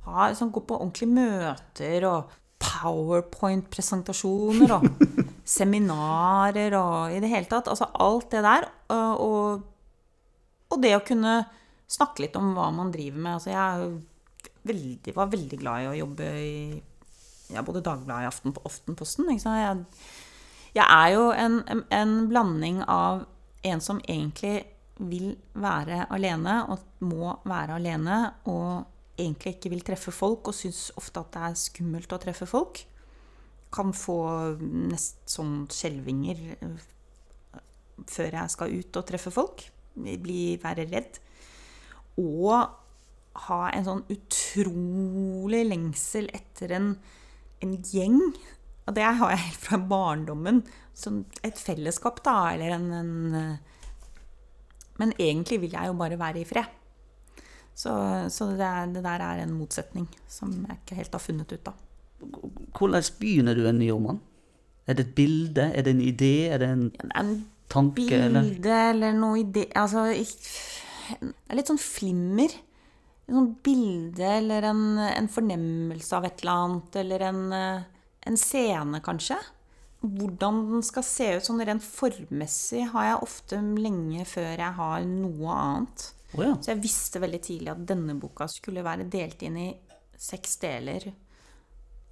Ha, 0.04 0.18
sånn, 0.36 0.52
gå 0.52 0.60
på 0.66 0.76
ordentlige 0.76 1.16
møter 1.16 1.98
og 2.08 2.20
powerpoint-presentasjoner 2.60 4.70
og 4.76 4.82
seminarer 5.46 6.74
og 6.78 7.14
i 7.14 7.20
det 7.22 7.30
hele 7.32 7.48
tatt. 7.50 7.70
Altså 7.70 7.88
alt 8.00 8.30
det 8.34 8.44
der. 8.46 8.68
Og, 8.92 9.24
og, 9.24 9.66
og 10.70 10.84
det 10.84 10.94
å 10.96 11.04
kunne 11.06 11.40
snakke 11.90 12.26
litt 12.26 12.38
om 12.38 12.52
hva 12.56 12.70
man 12.74 12.92
driver 12.94 13.18
med. 13.18 13.38
Altså 13.38 13.52
jeg 13.52 13.90
veldig, 14.70 15.16
var 15.16 15.32
veldig 15.32 15.60
glad 15.60 15.84
i 15.84 15.90
å 15.90 15.98
jobbe 16.02 16.30
i 16.40 16.56
ja, 17.50 17.62
både 17.66 17.82
Dagbladet 17.84 18.28
og 18.28 18.32
Aften, 18.32 18.56
Aftenposten. 18.64 19.30
Ikke 19.32 19.44
sant? 19.44 19.62
Jeg, 19.62 20.10
jeg 20.78 20.86
er 20.86 21.14
jo 21.16 21.30
en, 21.34 21.60
en 21.90 22.14
blanding 22.30 22.84
av 22.86 23.24
en 23.66 23.82
som 23.84 24.00
egentlig 24.06 24.62
vil 25.00 25.32
være 25.56 26.04
alene 26.12 26.60
og 26.70 27.04
må 27.08 27.32
være 27.48 27.78
alene, 27.80 28.20
og 28.52 28.84
egentlig 29.20 29.56
ikke 29.56 29.72
vil 29.72 29.84
treffe 29.84 30.12
folk 30.12 30.50
og 30.50 30.56
syns 30.56 30.90
ofte 31.00 31.22
at 31.22 31.32
det 31.34 31.44
er 31.48 31.60
skummelt 31.60 32.12
å 32.12 32.20
treffe 32.20 32.48
folk. 32.48 32.82
Kan 33.70 33.94
få 33.94 34.18
nest 34.60 35.22
sånn 35.30 35.64
skjelvinger 35.70 36.42
eh, 36.56 36.84
før 38.10 38.36
jeg 38.40 38.54
skal 38.54 38.76
ut 38.76 39.00
og 39.00 39.08
treffe 39.08 39.32
folk. 39.34 39.64
Bli, 39.94 40.56
være 40.62 40.88
redd. 40.90 41.20
Og 42.20 42.54
ha 43.46 43.60
en 43.70 43.86
sånn 43.86 44.02
utrolig 44.10 45.62
lengsel 45.68 46.28
etter 46.34 46.74
en, 46.78 46.92
en 47.62 47.76
gjeng. 47.78 48.18
Og 48.88 48.96
det 48.96 49.06
har 49.06 49.34
jeg 49.34 49.44
helt 49.44 49.64
fra 49.68 49.80
barndommen. 49.92 50.62
Som 50.96 51.22
et 51.46 51.58
fellesskap, 51.58 52.22
da. 52.26 52.52
Eller 52.54 52.74
en, 52.76 52.90
en 52.92 53.58
Men 55.00 55.14
egentlig 55.16 55.60
vil 55.62 55.76
jeg 55.78 55.88
jo 55.88 55.96
bare 55.96 56.18
være 56.20 56.42
i 56.42 56.48
fred. 56.48 56.76
Så, 57.80 57.92
så 58.28 58.50
det, 58.58 58.72
det, 58.94 59.04
der 59.06 59.22
er 59.24 59.40
en 59.40 59.54
motsetning 59.56 60.08
som 60.28 60.52
jeg 60.66 60.82
ikke 60.82 60.98
helt 60.98 61.14
har 61.16 61.22
funnet 61.24 61.54
ut 61.54 61.70
av. 61.70 61.78
Hvordan 62.20 63.06
begynner 63.20 63.56
du 63.56 63.66
en 63.68 63.78
ny 63.80 63.90
roman? 63.92 64.20
Er 64.86 64.98
det 64.98 65.06
et 65.08 65.14
bilde? 65.14 65.70
Er 65.74 65.86
det 65.86 65.94
en 65.94 66.02
idé? 66.02 66.34
Er 66.50 66.58
det 66.62 66.68
en, 66.68 66.82
ja, 66.94 67.06
det 67.06 67.20
en 67.20 67.36
tanke? 67.70 67.94
Bilde 68.00 68.24
eller, 68.26 68.90
eller 68.90 69.14
noe 69.16 69.38
idé 69.42 69.68
Altså 69.78 70.08
Det 70.10 71.30
er 71.48 71.58
litt 71.58 71.70
sånn 71.70 71.80
flimmer. 71.80 72.52
Et 73.28 73.36
sånt 73.36 73.60
bilde 73.66 74.26
eller 74.40 74.66
en, 74.70 74.84
en, 75.06 75.30
fornemmelse 75.30 76.18
av 76.18 76.26
et 76.28 76.42
eller 76.42 76.66
annet. 76.66 77.00
Eller 77.04 77.26
en, 77.30 77.42
en 78.30 78.38
scene, 78.40 79.02
kanskje. 79.06 79.38
Hvordan 80.00 80.62
den 80.70 80.84
skal 80.86 81.04
se 81.04 81.28
ut 81.36 81.44
sånn 81.44 81.60
rent 81.66 81.84
formmessig, 81.84 82.86
har 82.94 83.10
jeg 83.10 83.24
ofte 83.26 83.58
lenge 83.60 84.24
før 84.26 84.54
jeg 84.54 84.76
har 84.78 85.04
noe 85.06 85.56
annet. 85.56 86.06
Oh, 86.32 86.44
ja. 86.46 86.54
Så 86.62 86.72
jeg 86.72 86.82
visste 86.84 87.22
veldig 87.22 87.40
tidlig 87.44 87.72
at 87.74 87.82
denne 87.88 88.14
boka 88.18 88.46
skulle 88.48 88.86
være 88.86 89.08
delt 89.10 89.42
inn 89.44 89.58
i 89.60 89.70
seks 90.20 90.56
deler. 90.62 91.10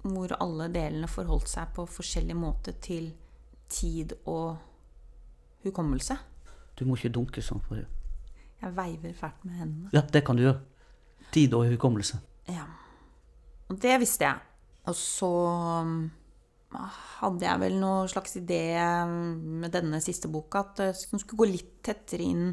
Hvor 0.01 0.31
alle 0.39 0.69
delene 0.71 1.09
forholdt 1.11 1.49
seg 1.51 1.73
på 1.75 1.85
forskjellig 1.89 2.35
måte 2.39 2.73
til 2.79 3.11
tid 3.69 4.15
og 4.25 4.57
hukommelse. 5.65 6.15
Du 6.79 6.85
må 6.87 6.95
ikke 6.95 7.11
dunke 7.17 7.43
sånn 7.43 7.61
på 7.65 7.75
det. 7.75 7.85
Jeg 8.59 8.75
veiver 8.75 9.15
fælt 9.15 9.43
med 9.47 9.59
hendene. 9.59 9.89
Ja, 9.95 10.03
det 10.03 10.23
kan 10.27 10.39
du 10.39 10.45
gjøre. 10.45 10.61
Tid 11.35 11.53
og 11.55 11.67
hukommelse. 11.69 12.19
Ja. 12.49 12.65
Og 13.69 13.77
det 13.81 13.99
visste 14.01 14.25
jeg. 14.27 14.39
Og 14.89 14.95
så 14.95 15.29
hadde 17.19 17.45
jeg 17.45 17.61
vel 17.63 17.77
noen 17.81 18.09
slags 18.11 18.35
idé 18.39 18.63
med 19.03 19.71
denne 19.73 19.99
siste 20.03 20.29
boka 20.31 20.63
at 20.63 20.81
den 20.81 21.21
skulle 21.21 21.39
gå 21.41 21.47
litt 21.49 21.71
tettere 21.85 22.25
inn 22.25 22.51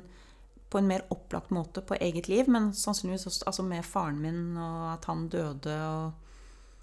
på 0.70 0.80
en 0.80 0.88
mer 0.88 1.04
opplagt 1.14 1.52
måte 1.54 1.82
på 1.86 1.98
eget 2.00 2.28
liv, 2.28 2.48
men 2.50 2.72
sannsynligvis 2.74 3.28
også 3.30 3.46
altså 3.46 3.64
med 3.66 3.86
faren 3.86 4.18
min, 4.20 4.40
og 4.58 4.96
at 4.96 5.04
han 5.06 5.28
døde, 5.30 5.76
og 5.76 6.25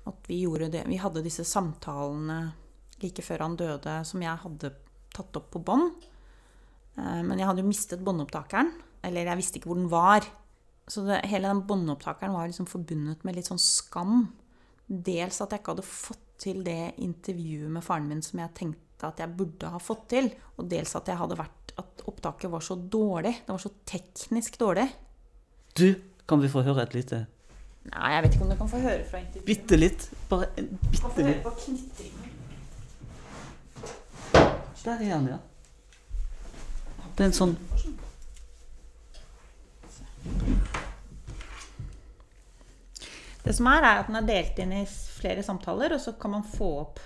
at 0.10 0.28
vi 0.28 0.42
gjorde 0.44 0.72
det 0.74 0.84
Vi 0.90 1.00
hadde 1.00 1.24
disse 1.24 1.46
samtalene 1.48 2.40
like 3.04 3.24
før 3.26 3.46
han 3.46 3.58
døde, 3.60 3.98
som 4.08 4.22
jeg 4.24 4.42
hadde 4.44 4.74
tatt 5.14 5.38
opp 5.40 5.50
på 5.54 5.62
bånd. 5.64 5.92
Men 6.96 7.40
jeg 7.40 7.48
hadde 7.50 7.64
jo 7.64 7.70
mistet 7.70 8.04
båndopptakeren. 8.06 8.72
Eller 9.04 9.28
jeg 9.28 9.40
visste 9.40 9.60
ikke 9.60 9.72
hvor 9.72 9.80
den 9.80 9.92
var. 9.92 10.28
Så 10.88 11.04
det, 11.08 11.22
hele 11.32 11.50
den 11.50 11.64
båndopptakeren 11.68 12.36
var 12.36 12.48
liksom 12.48 12.68
forbundet 12.70 13.24
med 13.28 13.38
litt 13.38 13.50
sånn 13.50 13.62
skam. 13.62 14.28
Dels 14.88 15.42
at 15.44 15.52
jeg 15.52 15.64
ikke 15.64 15.76
hadde 15.76 15.88
fått 15.88 16.24
til 16.44 16.64
det 16.66 16.96
intervjuet 17.04 17.72
med 17.72 17.86
faren 17.86 18.10
min 18.10 18.24
som 18.26 18.42
jeg 18.42 18.56
tenkte 18.58 19.08
at 19.08 19.20
jeg 19.20 19.36
burde 19.38 19.72
ha 19.74 19.82
fått 19.84 20.08
til. 20.16 20.32
Og 20.58 20.68
dels 20.72 20.96
at 21.00 21.12
vært 21.12 21.76
at 21.80 22.04
opptaket 22.08 22.52
var 22.52 22.64
så 22.64 22.78
dårlig. 22.78 23.36
Det 23.46 23.54
var 23.56 23.64
så 23.64 23.74
teknisk 23.90 24.60
dårlig. 24.62 24.88
Du, 25.74 25.88
kan 26.28 26.40
vi 26.40 26.52
få 26.52 26.64
høre 26.64 26.86
et 26.86 26.94
lite 26.96 27.26
Nei, 27.92 28.10
jeg 28.14 28.24
vet 28.24 28.36
ikke 28.36 28.46
om 28.46 28.52
du 28.54 28.58
kan 28.58 28.70
få 28.72 28.80
høre 28.80 29.04
fra 29.10 29.20
intervjuet. 29.20 29.46
Bitte 29.46 29.80
litt. 29.80 30.06
Bare 30.30 30.48
en 30.58 30.70
bitte 30.92 31.26
litt. 31.28 31.44
Der 34.84 35.00
er 35.00 35.14
han, 35.16 35.28
ja. 35.28 35.38
Det 37.18 37.24
er 37.24 37.30
en 37.30 37.36
sånn 37.38 37.54
Det 43.44 43.52
som 43.56 43.68
er, 43.68 43.84
er 43.84 44.00
at 44.00 44.08
den 44.08 44.16
er 44.16 44.28
delt 44.28 44.60
inn 44.64 44.72
i 44.80 44.84
flere 44.88 45.44
samtaler, 45.44 45.94
og 45.96 46.02
så 46.02 46.16
kan 46.20 46.32
man 46.32 46.46
få 46.48 46.70
opp 46.86 47.02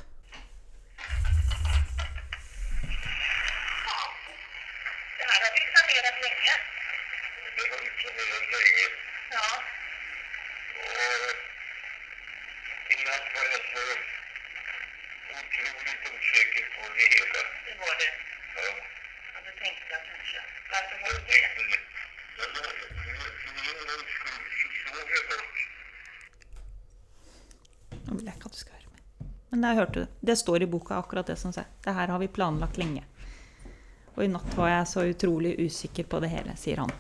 Men 29.57 29.57
der 29.68 29.78
hørte 29.82 30.04
du. 30.04 30.18
Det 30.32 30.38
står 30.40 30.64
i 30.66 30.72
boka, 30.72 30.98
akkurat 30.98 31.28
det 31.30 31.38
som 31.40 31.54
sier. 31.56 31.68
Det 31.84 31.94
her 31.94 32.12
har 32.14 32.20
vi 32.24 32.32
planlagt 32.32 32.80
lenge. 32.80 33.04
Og 34.18 34.26
i 34.26 34.32
natt 34.32 34.58
var 34.58 34.72
jeg 34.72 34.90
så 34.90 35.06
utrolig 35.06 35.54
usikker 35.62 36.08
på 36.10 36.20
det 36.24 36.32
hele, 36.34 36.56
sier 36.58 36.82
han. 36.82 36.94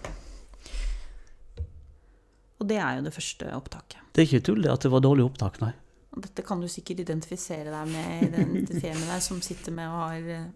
Og 2.58 2.66
det 2.70 2.78
er 2.82 3.00
jo 3.00 3.06
det 3.08 3.14
første 3.14 3.50
opptaket. 3.58 4.02
Det 4.14 4.24
er 4.24 4.30
ikke 4.30 4.46
tull 4.50 4.64
det 4.66 4.72
at 4.74 4.86
det 4.86 4.92
var 4.94 5.04
dårlig 5.06 5.26
opptak, 5.26 5.60
nei. 5.62 5.74
Og 6.18 6.24
dette 6.26 6.46
kan 6.46 6.62
du 6.62 6.68
sikkert 6.72 7.04
identifisere 7.04 7.70
deg 7.70 7.92
med, 7.92 8.24
identifisere 8.30 8.96
med 8.98 9.12
deg 9.12 9.22
som 9.26 9.42
sitter 9.46 9.76
med 9.78 9.92
og 9.92 10.00
har 10.02 10.30
eh, 10.34 10.48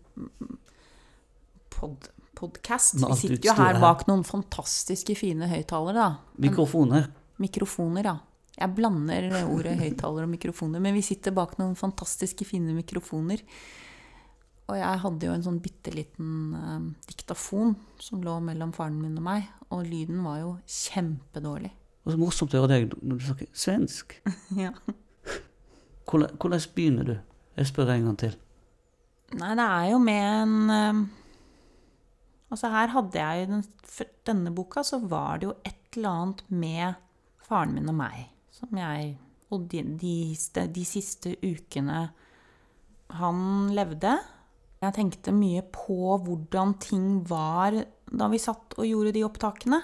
pod, 1.74 2.10
podcast. 2.38 2.98
Vi 2.98 3.20
sitter 3.20 3.52
jo 3.52 3.58
her 3.60 3.78
bak 3.82 4.08
noen 4.10 4.26
fantastiske 4.26 5.18
fine 5.20 5.50
høyttalere, 5.52 5.98
da. 5.98 6.42
Mikrofoner. 6.42 7.12
Mikrofoner, 7.42 8.10
ja. 8.10 8.18
Jeg 8.58 8.76
blander 8.76 9.30
ordet 9.48 9.78
høyttaler 9.80 10.26
og 10.28 10.34
mikrofoner, 10.34 10.82
men 10.84 10.96
vi 10.98 11.04
sitter 11.06 11.34
bak 11.36 11.56
noen 11.60 11.78
fantastiske 11.80 12.46
fine 12.48 12.76
mikrofoner. 12.76 13.44
Og 14.72 14.78
jeg 14.78 15.02
hadde 15.04 15.28
jo 15.28 15.36
en 15.36 15.46
sånn 15.46 15.60
bitte 15.64 15.94
liten 15.96 16.56
eh, 16.56 16.84
diktafon 17.10 17.74
som 18.00 18.24
lå 18.24 18.38
mellom 18.44 18.74
faren 18.76 19.00
min 19.02 19.18
og 19.20 19.26
meg, 19.26 19.48
og 19.72 19.88
lyden 19.88 20.22
var 20.24 20.42
jo 20.44 20.52
kjempedårlig. 20.68 21.72
Og 22.02 22.14
så 22.14 22.20
morsomt 22.20 22.56
å 22.56 22.64
høre 22.64 22.76
deg 22.76 22.94
når 23.00 23.20
du 23.20 23.26
snakker 23.26 23.50
svensk. 23.64 24.16
ja. 24.64 24.72
Hvordan, 26.10 26.36
hvordan, 26.38 26.64
begynner 26.76 27.08
du? 27.08 27.16
Jeg 27.60 27.70
spør 27.72 27.94
en 27.94 28.08
gang 28.10 28.20
til. 28.20 28.38
Nei, 29.40 29.52
det 29.60 29.66
er 29.66 29.90
jo 29.94 30.04
med 30.04 30.28
en 30.28 30.76
eh, 30.76 31.02
Altså, 32.52 32.68
her 32.68 32.92
hadde 32.92 33.16
jeg 33.16 33.46
den, 33.48 33.62
denne 34.28 34.52
boka, 34.52 34.82
så 34.84 34.98
var 35.00 35.40
det 35.40 35.48
jo 35.48 35.54
et 35.64 35.96
eller 35.96 36.10
annet 36.12 36.42
med 36.52 36.98
faren 37.48 37.72
min 37.78 37.88
og 37.88 37.96
meg 37.96 38.26
som 38.62 38.78
jeg 38.78 39.18
Og 39.52 39.66
de, 39.68 39.82
de, 40.00 40.16
de 40.72 40.84
siste 40.88 41.34
ukene 41.44 42.06
han 43.12 43.42
levde. 43.76 44.14
Jeg 44.80 44.96
tenkte 44.96 45.34
mye 45.36 45.60
på 45.68 46.16
hvordan 46.24 46.78
ting 46.80 47.20
var 47.28 47.76
da 48.08 48.30
vi 48.32 48.40
satt 48.40 48.78
og 48.78 48.88
gjorde 48.88 49.12
de 49.18 49.26
opptakene. 49.28 49.82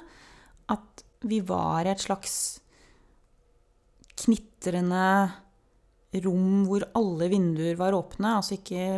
At 0.71 1.03
vi 1.27 1.41
var 1.43 1.89
et 1.91 1.99
slags 1.99 2.61
knitrende 4.17 5.03
rom 6.23 6.63
hvor 6.69 6.85
alle 6.97 7.27
vinduer 7.31 7.75
var 7.79 7.97
åpne. 7.97 8.37
Altså 8.39 8.55
ikke, 8.57 8.97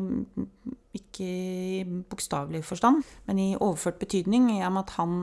ikke 0.95 1.25
i 1.25 1.83
bokstavelig 1.83 2.63
forstand, 2.67 3.03
men 3.25 3.41
i 3.41 3.49
overført 3.57 3.99
betydning. 4.01 4.51
I 4.53 4.63
og 4.67 4.77
med 4.77 4.85
at 4.85 4.95
han 4.99 5.19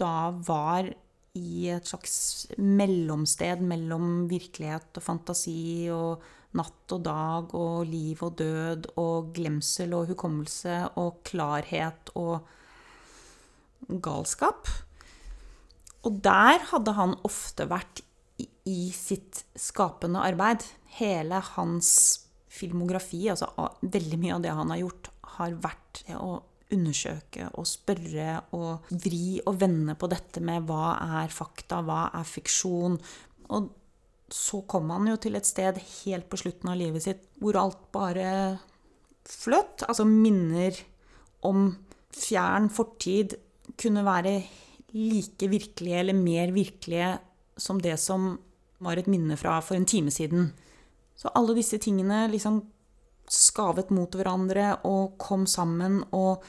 da 0.00 0.30
var 0.46 0.88
i 1.38 1.68
et 1.70 1.86
slags 1.86 2.48
mellomsted 2.58 3.62
mellom 3.62 4.26
virkelighet 4.30 4.98
og 4.98 5.04
fantasi, 5.04 5.88
og 5.94 6.24
natt 6.58 6.94
og 6.96 7.02
dag 7.06 7.52
og 7.54 7.84
liv 7.86 8.22
og 8.26 8.34
død 8.40 8.88
og 8.98 9.30
glemsel 9.36 9.94
og 9.94 10.10
hukommelse 10.10 10.80
og 10.98 11.20
klarhet 11.28 12.10
og 12.18 12.40
galskap. 14.02 14.70
Og 16.06 16.18
der 16.24 16.64
hadde 16.72 16.96
han 16.96 17.14
ofte 17.26 17.68
vært 17.70 18.02
i, 18.40 18.90
sitt 18.94 19.44
skapende 19.58 20.22
arbeid. 20.22 20.64
Hele 20.98 21.40
hans 21.54 21.90
filmografi, 22.50 23.28
altså 23.30 23.50
veldig 23.82 24.18
mye 24.20 24.36
av 24.36 24.44
det 24.44 24.54
han 24.56 24.72
har 24.74 24.82
gjort, 24.82 25.10
har 25.36 25.56
vært 25.62 26.02
det 26.06 26.16
å 26.18 26.40
undersøke 26.74 27.48
og 27.58 27.66
spørre 27.68 28.36
og 28.56 28.90
vri 28.90 29.40
og 29.44 29.58
vende 29.60 29.96
på 29.98 30.08
dette 30.10 30.42
med 30.44 30.66
hva 30.68 30.94
er 31.22 31.34
fakta, 31.34 31.80
hva 31.86 32.08
er 32.16 32.26
fiksjon. 32.28 32.98
Og 33.50 33.70
så 34.30 34.62
kom 34.70 34.90
han 34.94 35.08
jo 35.10 35.18
til 35.20 35.38
et 35.38 35.48
sted 35.48 35.80
helt 36.04 36.28
på 36.30 36.38
slutten 36.38 36.70
av 36.70 36.78
livet 36.78 37.04
sitt 37.04 37.26
hvor 37.42 37.58
alt 37.58 37.82
bare 37.94 38.30
fløt. 39.26 39.86
Altså 39.88 40.06
minner 40.06 40.76
om 41.46 41.72
fjern 42.14 42.68
fortid 42.72 43.36
kunne 43.80 44.04
være 44.06 44.40
like 44.94 45.50
virkelige 45.50 46.00
eller 46.02 46.16
mer 46.18 46.50
virkelige 46.54 47.14
som 47.60 47.80
det 47.82 47.96
som 48.00 48.32
var 48.80 48.98
et 48.98 49.10
minne 49.10 49.36
fra 49.38 49.58
for 49.62 49.76
en 49.76 49.86
time 49.86 50.10
siden. 50.10 50.50
Så 51.16 51.30
alle 51.36 51.54
disse 51.58 51.78
tingene 51.82 52.24
liksom 52.32 52.62
skavet 53.30 53.92
mot 53.94 54.14
hverandre 54.18 54.80
og 54.88 55.16
kom 55.22 55.46
sammen, 55.48 56.00
og 56.16 56.44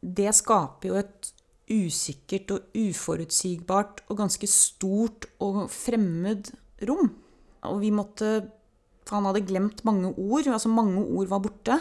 det 0.00 0.34
skaper 0.36 0.90
jo 0.90 0.98
et 1.00 1.32
usikkert 1.66 2.52
og 2.54 2.76
uforutsigbart 2.78 4.04
og 4.06 4.20
ganske 4.20 4.48
stort 4.50 5.26
og 5.42 5.64
fremmed 5.72 6.52
rom. 6.86 7.10
Og 7.66 7.80
vi 7.82 7.90
måtte 7.94 8.52
For 9.06 9.20
han 9.20 9.28
hadde 9.28 9.46
glemt 9.46 9.84
mange 9.86 10.08
ord. 10.18 10.48
Altså 10.50 10.66
mange 10.68 10.98
ord 10.98 11.28
var 11.30 11.38
borte. 11.38 11.76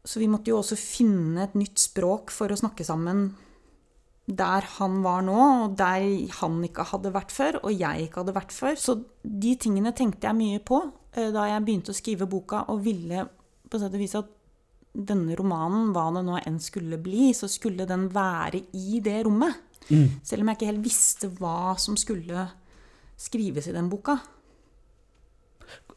Så 0.00 0.16
vi 0.16 0.30
måtte 0.32 0.48
jo 0.48 0.56
også 0.62 0.78
finne 0.80 1.42
et 1.44 1.56
nytt 1.60 1.76
språk 1.76 2.32
for 2.32 2.48
å 2.48 2.56
snakke 2.56 2.86
sammen 2.88 3.34
der 4.24 4.64
han 4.78 5.00
var 5.02 5.24
nå, 5.26 5.36
og 5.66 5.76
der 5.76 6.06
han 6.38 6.60
ikke 6.64 6.86
hadde 6.92 7.12
vært 7.12 7.32
før, 7.34 7.58
og 7.64 7.74
jeg 7.74 8.06
ikke 8.06 8.22
hadde 8.22 8.34
vært 8.36 8.54
før. 8.54 8.76
Så 8.78 8.94
de 9.20 9.54
tingene 9.60 9.92
tenkte 9.96 10.28
jeg 10.28 10.38
mye 10.38 10.60
på 10.62 10.80
da 11.14 11.46
jeg 11.50 11.64
begynte 11.66 11.94
å 11.94 11.96
skrive 11.96 12.28
boka, 12.30 12.64
og 12.70 12.84
ville 12.84 13.24
på 13.70 13.78
sett 13.78 13.94
og 13.94 14.02
vis 14.02 14.16
at 14.18 14.30
denne 14.90 15.36
romanen, 15.38 15.92
hva 15.94 16.08
det 16.16 16.24
nå 16.26 16.38
enn 16.42 16.58
skulle 16.62 16.98
bli, 17.02 17.30
så 17.36 17.48
skulle 17.50 17.86
den 17.86 18.08
være 18.14 18.64
i 18.74 18.98
det 19.04 19.20
rommet. 19.26 19.60
Mm. 19.90 20.20
Selv 20.26 20.42
om 20.42 20.50
jeg 20.50 20.58
ikke 20.58 20.70
helt 20.70 20.84
visste 20.84 21.30
hva 21.38 21.76
som 21.78 21.96
skulle 21.98 22.48
skrives 23.20 23.68
i 23.70 23.74
den 23.76 23.90
boka. 23.92 24.18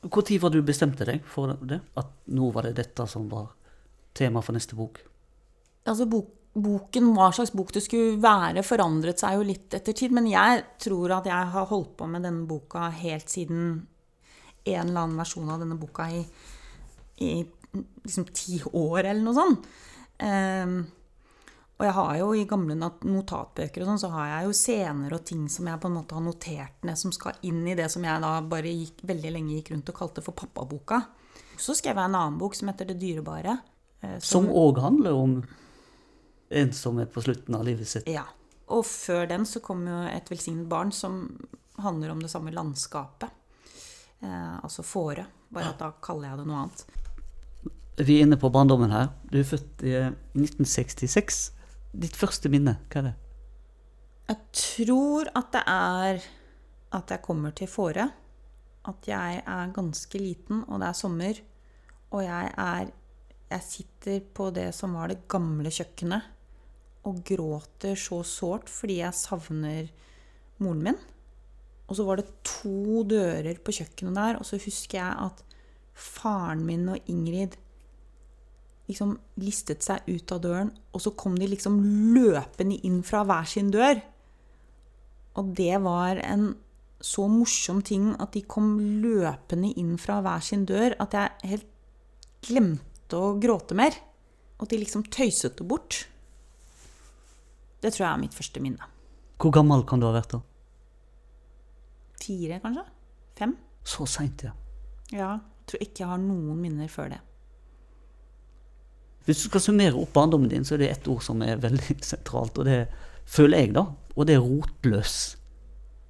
Når 0.03 0.39
var 0.43 0.51
du 0.51 0.61
bestemte 0.65 1.07
deg 1.07 1.23
for 1.25 1.55
det? 1.63 1.79
At 1.97 2.11
nå 2.35 2.49
var 2.53 2.67
det 2.67 2.77
dette 2.81 3.05
som 3.09 3.29
var 3.31 3.53
tema 4.13 4.43
for 4.43 4.55
neste 4.55 4.77
bok? 4.77 4.99
Altså, 5.87 6.05
bok, 6.09 6.29
boken, 6.53 7.13
hva 7.15 7.29
slags 7.33 7.53
bok 7.55 7.71
det 7.73 7.85
skulle 7.85 8.19
være, 8.21 8.65
forandret 8.67 9.23
seg 9.23 9.39
jo 9.39 9.47
litt 9.47 9.73
etter 9.73 9.95
tid. 9.95 10.13
Men 10.13 10.27
jeg 10.29 10.61
tror 10.83 11.17
at 11.17 11.29
jeg 11.31 11.53
har 11.55 11.71
holdt 11.71 11.95
på 11.97 12.09
med 12.11 12.27
denne 12.27 12.45
boka 12.49 12.91
helt 12.93 13.31
siden 13.31 13.87
en 14.63 14.87
eller 14.87 15.05
annen 15.05 15.19
versjon 15.19 15.49
av 15.51 15.63
denne 15.63 15.77
boka 15.79 16.07
i, 16.11 16.23
i 17.25 17.31
liksom 18.03 18.27
ti 18.33 18.61
år, 18.71 19.03
eller 19.03 19.23
noe 19.23 19.37
sånt. 19.37 19.71
Um, 20.23 20.77
og 21.73 21.87
jeg 21.87 21.95
har 21.97 22.17
jo 22.19 22.27
i 22.37 22.45
gamle 22.47 22.75
notatbøker 22.77 23.83
og 23.83 23.89
sånn, 23.89 24.01
så 24.05 24.11
har 24.13 24.29
jeg 24.29 24.45
jo 24.47 24.53
scener 24.55 25.15
og 25.17 25.25
ting 25.27 25.47
som 25.51 25.67
jeg 25.67 25.81
på 25.81 25.89
en 25.89 25.97
måte 25.97 26.15
har 26.15 26.23
notert 26.23 26.85
ned, 26.87 26.99
som 26.99 27.11
skal 27.15 27.41
inn 27.49 27.63
i 27.67 27.75
det 27.75 27.89
som 27.91 28.05
jeg 28.05 28.23
da 28.23 28.37
bare 28.45 28.71
gikk, 28.71 29.01
veldig 29.09 29.33
lenge 29.33 29.57
gikk 29.57 29.73
rundt 29.73 29.89
og 29.91 29.97
kalte 29.97 30.23
for 30.23 30.37
pappaboka. 30.37 31.01
Så 31.59 31.75
skrev 31.77 31.97
jeg 31.97 32.11
en 32.11 32.19
annen 32.19 32.39
bok 32.39 32.55
som 32.55 32.69
heter 32.69 32.87
Det 32.91 32.99
dyrebare. 33.01 33.57
Eh, 33.99 34.15
som 34.23 34.47
òg 34.47 34.79
handler 34.83 35.17
om 35.17 35.35
ensomhet 36.53 37.11
på 37.13 37.25
slutten 37.25 37.57
av 37.57 37.65
livet 37.65 37.89
sitt. 37.89 38.07
Ja. 38.07 38.27
Og 38.71 38.85
før 38.87 39.25
den 39.27 39.43
så 39.49 39.59
kom 39.59 39.83
jo 39.89 39.97
Et 40.07 40.29
velsignet 40.31 40.69
barn, 40.69 40.91
som 40.91 41.25
handler 41.81 42.13
om 42.13 42.21
det 42.21 42.31
samme 42.31 42.53
landskapet. 42.53 43.33
Eh, 44.23 44.55
altså 44.63 44.85
fåre. 44.87 45.25
Bare 45.53 45.73
at 45.73 45.81
da 45.81 45.91
kaller 46.03 46.31
jeg 46.31 46.41
det 46.41 46.47
noe 46.49 46.61
annet. 46.63 46.85
Vi 47.99 48.15
er 48.17 48.25
inne 48.25 48.39
på 48.41 48.49
barndommen 48.53 48.93
her. 48.93 49.11
Du 49.29 49.37
er 49.41 49.45
født 49.47 49.83
i 49.85 49.93
1966. 50.33 51.43
Ditt 51.93 52.17
første 52.17 52.49
minne, 52.49 52.77
hva 52.89 53.03
er 53.03 53.09
det? 53.11 53.13
Jeg 54.31 54.39
tror 54.55 55.29
at 55.35 55.51
det 55.53 55.61
er 55.69 56.23
at 56.93 57.11
jeg 57.11 57.25
kommer 57.25 57.53
til 57.57 57.69
Fåre. 57.69 58.07
At 58.87 59.07
jeg 59.07 59.41
er 59.45 59.73
ganske 59.75 60.19
liten, 60.19 60.63
og 60.67 60.79
det 60.81 60.89
er 60.89 60.97
sommer. 60.97 61.39
Og 62.11 62.23
jeg 62.23 62.53
er 62.57 62.91
Jeg 63.53 63.61
sitter 63.61 64.21
på 64.33 64.49
det 64.49 64.71
som 64.73 64.95
var 64.97 65.11
det 65.11 65.27
gamle 65.29 65.69
kjøkkenet 65.69 66.23
og 67.05 67.19
gråter 67.27 67.93
så 67.99 68.23
sårt 68.25 68.71
fordi 68.71 68.95
jeg 68.97 69.13
savner 69.13 69.91
moren 70.57 70.81
min. 70.87 70.97
Og 71.89 71.97
så 71.97 72.05
var 72.07 72.19
det 72.19 72.29
to 72.47 73.03
dører 73.07 73.59
på 73.63 73.75
kjøkkenet 73.75 74.17
der, 74.17 74.39
og 74.39 74.47
så 74.47 74.59
husker 74.61 74.99
jeg 74.99 75.27
at 75.27 75.43
faren 75.93 76.63
min 76.65 76.87
og 76.89 77.11
Ingrid 77.11 77.57
liksom 78.87 79.15
listet 79.39 79.83
seg 79.85 80.07
ut 80.09 80.31
av 80.35 80.41
døren, 80.43 80.71
og 80.91 81.03
så 81.03 81.13
kom 81.15 81.37
de 81.39 81.47
liksom 81.49 81.79
løpende 82.15 82.79
inn 82.87 83.01
fra 83.07 83.23
hver 83.27 83.47
sin 83.49 83.71
dør. 83.73 84.01
Og 85.39 85.53
det 85.57 85.75
var 85.83 86.19
en 86.23 86.51
så 87.03 87.25
morsom 87.27 87.81
ting 87.83 88.13
at 88.21 88.35
de 88.35 88.43
kom 88.47 88.77
løpende 89.03 89.73
inn 89.79 89.95
fra 89.99 90.21
hver 90.23 90.43
sin 90.45 90.63
dør, 90.67 90.95
at 91.03 91.15
jeg 91.17 91.51
helt 91.51 91.69
glemte 92.43 93.19
å 93.19 93.35
gråte 93.41 93.75
mer. 93.77 93.95
Og 94.57 94.67
at 94.67 94.75
de 94.75 94.79
liksom 94.83 95.03
tøyset 95.11 95.57
det 95.59 95.67
bort. 95.67 96.03
Det 97.83 97.91
tror 97.91 98.05
jeg 98.05 98.13
er 98.13 98.21
mitt 98.21 98.35
første 98.35 98.63
minne. 98.63 98.91
Hvor 99.41 99.51
gammel 99.51 99.83
kan 99.87 99.99
du 99.99 100.07
ha 100.07 100.13
vært 100.15 100.37
da? 100.37 100.39
Fire, 102.23 102.59
kanskje? 102.63 102.85
Fem? 103.37 103.55
Så 103.83 104.07
seint, 104.07 104.45
ja. 104.45 104.53
Ja. 105.11 105.31
Jeg 105.63 105.69
tror 105.71 105.85
ikke 105.85 106.03
jeg 106.03 106.11
har 106.11 106.19
noen 106.21 106.59
minner 106.59 106.89
før 106.91 107.13
det. 107.13 107.19
Hvis 109.23 109.39
du 109.43 109.47
skal 109.47 109.63
summere 109.63 109.95
opp 109.95 110.11
barndommen 110.15 110.51
din, 110.51 110.65
så 110.67 110.75
er 110.75 110.83
det 110.83 110.89
ett 110.91 111.07
ord 111.11 111.23
som 111.23 111.41
er 111.45 111.61
veldig 111.63 111.99
sentralt, 112.11 112.57
og 112.59 112.67
det 112.67 112.81
føler 113.25 113.63
jeg, 113.63 113.75
da. 113.77 113.85
Og 114.15 114.27
det 114.27 114.35
er 114.35 114.43
rotløs. 114.43 115.17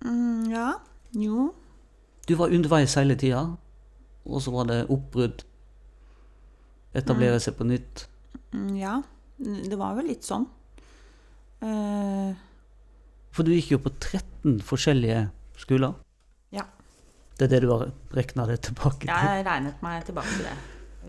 Mm, 0.04 0.50
ja. 0.52 0.72
Jo. 1.18 1.52
Du 2.28 2.36
var 2.40 2.54
underveis 2.56 2.96
hele 2.98 3.18
tida, 3.20 3.44
og 4.26 4.42
så 4.42 4.54
var 4.54 4.70
det 4.72 4.80
oppbrudd. 4.90 5.44
Etablere 6.94 7.38
mm. 7.38 7.44
seg 7.44 7.58
på 7.58 7.68
nytt. 7.70 8.08
Mm, 8.54 8.74
ja. 8.80 8.98
Det 9.38 9.78
var 9.78 9.96
vel 9.98 10.10
litt 10.12 10.26
sånn. 10.26 10.46
Uh, 11.64 12.34
For 13.34 13.46
du 13.46 13.54
gikk 13.54 13.74
jo 13.74 13.82
på 13.86 13.94
13 13.94 14.60
forskjellige 14.66 15.28
skoler? 15.64 15.98
Ja. 16.54 16.68
Det 17.38 17.48
er 17.48 17.56
det 17.56 17.64
du 17.66 17.72
har 17.74 17.90
regna 18.14 18.46
det 18.50 18.62
tilbake 18.70 19.08
til? 19.08 19.12
Jeg 19.12 19.46
regnet 19.48 19.82
meg 19.86 20.06
tilbake 20.08 20.38
til 20.38 20.48
det. 20.48 20.56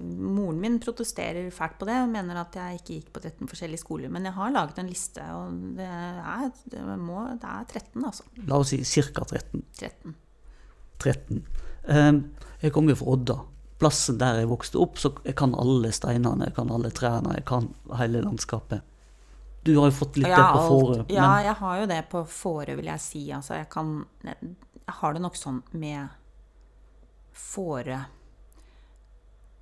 Moren 0.02 0.58
min 0.58 0.80
protesterer 0.82 1.50
fælt 1.54 1.76
på 1.78 1.86
det 1.86 1.96
og 2.02 2.10
mener 2.10 2.40
at 2.40 2.56
jeg 2.58 2.80
ikke 2.80 2.96
gikk 2.96 3.10
på 3.14 3.22
13 3.22 3.50
forskjellige 3.50 3.82
skoler. 3.84 4.10
Men 4.10 4.26
jeg 4.26 4.34
har 4.34 4.54
laget 4.54 4.80
en 4.82 4.90
liste, 4.90 5.26
og 5.36 5.52
det 5.78 5.86
er, 5.86 6.48
det 6.72 6.84
må, 6.98 7.20
det 7.38 7.50
er 7.50 7.68
13, 7.68 8.06
altså. 8.08 8.26
La 8.48 8.58
oss 8.58 8.72
si 8.74 9.02
ca. 9.04 9.22
13. 9.22 9.62
13. 9.78 10.16
13. 11.04 11.44
Um, 11.84 12.24
jeg 12.62 12.72
kommer 12.74 12.94
jo 12.94 13.02
fra 13.02 13.14
Odda. 13.14 13.38
Plassen 13.78 14.18
der 14.18 14.40
jeg 14.40 14.50
vokste 14.50 14.80
opp, 14.82 14.98
så 14.98 15.12
jeg 15.26 15.36
kan 15.38 15.54
alle 15.58 15.92
steinene, 15.94 16.48
jeg 16.48 16.56
kan 16.56 16.72
alle 16.72 16.90
trærne, 16.94 17.36
jeg 17.38 17.46
kan 17.46 17.70
hele 18.00 18.22
landskapet. 18.24 18.82
Du 19.64 19.72
har 19.78 19.88
jo 19.88 19.96
fått 19.96 20.18
litt 20.20 20.28
det 20.28 20.36
på 20.36 20.64
Fårö. 20.68 21.04
Ja, 21.08 21.30
jeg 21.44 21.56
har 21.60 21.78
jo 21.80 21.86
det 21.88 22.02
på 22.12 22.20
Fårö, 22.28 22.74
vil 22.76 22.90
jeg 22.90 23.00
si. 23.00 23.22
Altså, 23.32 23.56
jeg 23.56 23.70
kan 23.72 23.96
Jeg 24.24 24.98
har 25.00 25.14
det 25.16 25.22
nok 25.24 25.38
sånn 25.40 25.62
med 25.72 26.12
Fårö. 27.32 28.02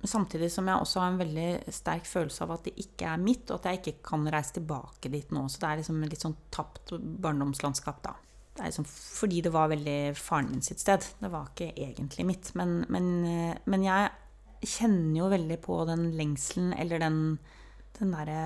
Samtidig 0.03 0.49
som 0.51 0.67
jeg 0.67 0.83
også 0.83 0.99
har 0.99 1.13
en 1.13 1.21
veldig 1.21 1.71
sterk 1.71 2.07
følelse 2.09 2.43
av 2.43 2.51
at 2.57 2.65
det 2.67 2.73
ikke 2.83 3.07
er 3.13 3.21
mitt, 3.21 3.47
og 3.47 3.61
at 3.61 3.69
jeg 3.69 3.79
ikke 3.79 4.09
kan 4.09 4.27
reise 4.27 4.57
tilbake 4.57 5.11
dit 5.13 5.31
nå. 5.31 5.45
Så 5.47 5.61
det 5.61 5.69
er 5.69 5.79
liksom 5.79 6.01
litt 6.03 6.25
sånn 6.25 6.35
tapt 6.51 6.91
barndomslandskap, 6.99 8.01
da. 8.03 8.17
Det 8.53 8.61
er 8.61 8.69
liksom 8.69 8.85
fordi 8.89 9.39
det 9.45 9.53
var 9.55 9.71
veldig 9.71 9.99
faren 10.19 10.51
min 10.51 10.65
sitt 10.65 10.83
sted. 10.83 11.07
Det 11.21 11.31
var 11.31 11.47
ikke 11.53 11.71
egentlig 11.71 12.27
mitt. 12.27 12.51
Men, 12.59 12.81
men, 12.91 13.07
men 13.63 13.87
jeg 13.87 14.11
kjenner 14.67 15.15
jo 15.21 15.31
veldig 15.31 15.57
på 15.63 15.79
den 15.87 16.09
lengselen, 16.19 16.75
eller 16.75 16.99
den, 17.01 17.21
den 17.97 18.11
derre 18.13 18.43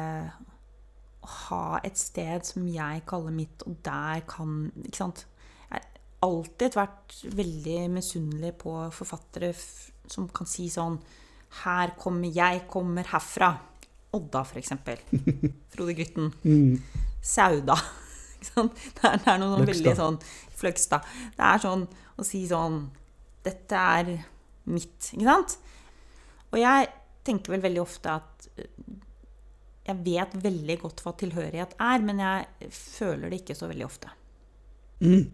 ha 1.27 1.79
et 1.85 1.97
sted 1.99 2.45
som 2.47 2.67
jeg 2.71 3.03
kaller 3.09 3.33
mitt, 3.35 3.63
og 3.67 3.77
der 3.85 4.23
kan 4.29 4.69
Ikke 4.85 5.01
sant? 5.01 5.25
Jeg 5.67 5.81
har 5.81 6.27
alltid 6.27 6.77
vært 6.77 7.17
veldig 7.37 7.79
misunnelig 7.93 8.53
på 8.63 8.75
forfattere 8.95 9.51
som 10.07 10.29
kan 10.33 10.49
si 10.49 10.69
sånn 10.71 10.97
Her 11.63 11.95
kommer 11.99 12.31
jeg, 12.31 12.65
kommer 12.71 13.07
herfra. 13.11 13.53
Odda, 14.15 14.43
f.eks. 14.43 14.73
Frode 15.73 15.95
Grytten. 15.97 16.31
Mm. 16.43 16.81
Sauda. 17.21 17.77
Det 18.47 18.61
er, 19.01 19.17
det 19.17 19.27
er 19.31 19.39
noe 19.41 19.63
veldig 19.65 19.93
sånn 19.97 20.17
Fløgstad. 20.59 21.05
Det 21.35 21.41
er 21.43 21.61
sånn 21.61 21.83
å 21.89 22.25
si 22.25 22.43
sånn 22.47 22.83
Dette 23.43 23.81
er 23.97 24.11
mitt. 24.69 25.09
Ikke 25.09 25.25
sant? 25.25 25.55
Og 26.53 26.59
jeg 26.61 26.87
tenker 27.27 27.55
vel 27.55 27.65
veldig 27.65 27.81
ofte 27.81 28.13
at 28.13 28.47
jeg 29.87 29.99
vet 30.05 30.33
veldig 30.43 30.77
godt 30.83 31.03
hva 31.05 31.13
tilhørighet 31.19 31.75
er, 31.79 32.03
men 32.03 32.19
jeg 32.23 32.71
føler 32.75 33.29
det 33.31 33.41
ikke 33.41 33.55
så 33.57 33.69
veldig 33.71 33.85
ofte. 33.87 34.11
Mm. 34.99 35.27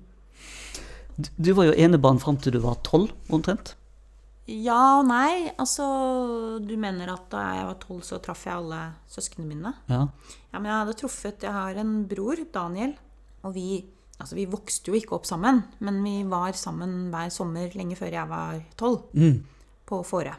Du, 1.38 1.54
var 1.54 1.70
jo 1.70 1.78
enebarn 1.78 2.20
fram 2.22 2.38
til 2.42 2.56
du 2.56 2.60
var 2.64 2.80
tolv, 2.86 3.12
omtrent. 3.34 3.76
Ja 4.50 4.98
og 5.00 5.06
nei. 5.08 5.54
Altså, 5.62 5.86
du 6.60 6.74
mener 6.80 7.14
at 7.14 7.30
da 7.32 7.44
jeg 7.60 7.68
var 7.70 7.78
tolv, 7.80 8.02
så 8.04 8.20
traff 8.24 8.44
jeg 8.48 8.58
alle 8.58 8.80
søsknene 9.12 9.48
mine? 9.48 9.72
Ja. 9.88 10.02
Ja, 10.52 10.60
men 10.60 10.68
jeg 10.68 10.80
hadde 10.82 10.96
truffet 11.00 11.46
Jeg 11.48 11.56
har 11.56 11.80
en 11.80 11.94
bror, 12.12 12.42
Daniel, 12.54 12.96
og 13.44 13.56
vi 13.58 13.68
Altså, 14.22 14.36
vi 14.38 14.46
vokste 14.48 14.92
jo 14.92 14.96
ikke 14.96 15.16
opp 15.18 15.26
sammen, 15.28 15.64
men 15.84 15.98
vi 16.06 16.20
var 16.30 16.54
sammen 16.56 17.10
hver 17.12 17.32
sommer 17.34 17.74
lenge 17.76 17.98
før 17.98 18.14
jeg 18.14 18.30
var 18.30 18.60
tolv, 18.80 19.10
Mm. 19.18 19.42
på 19.90 19.98
Fårö. 20.06 20.32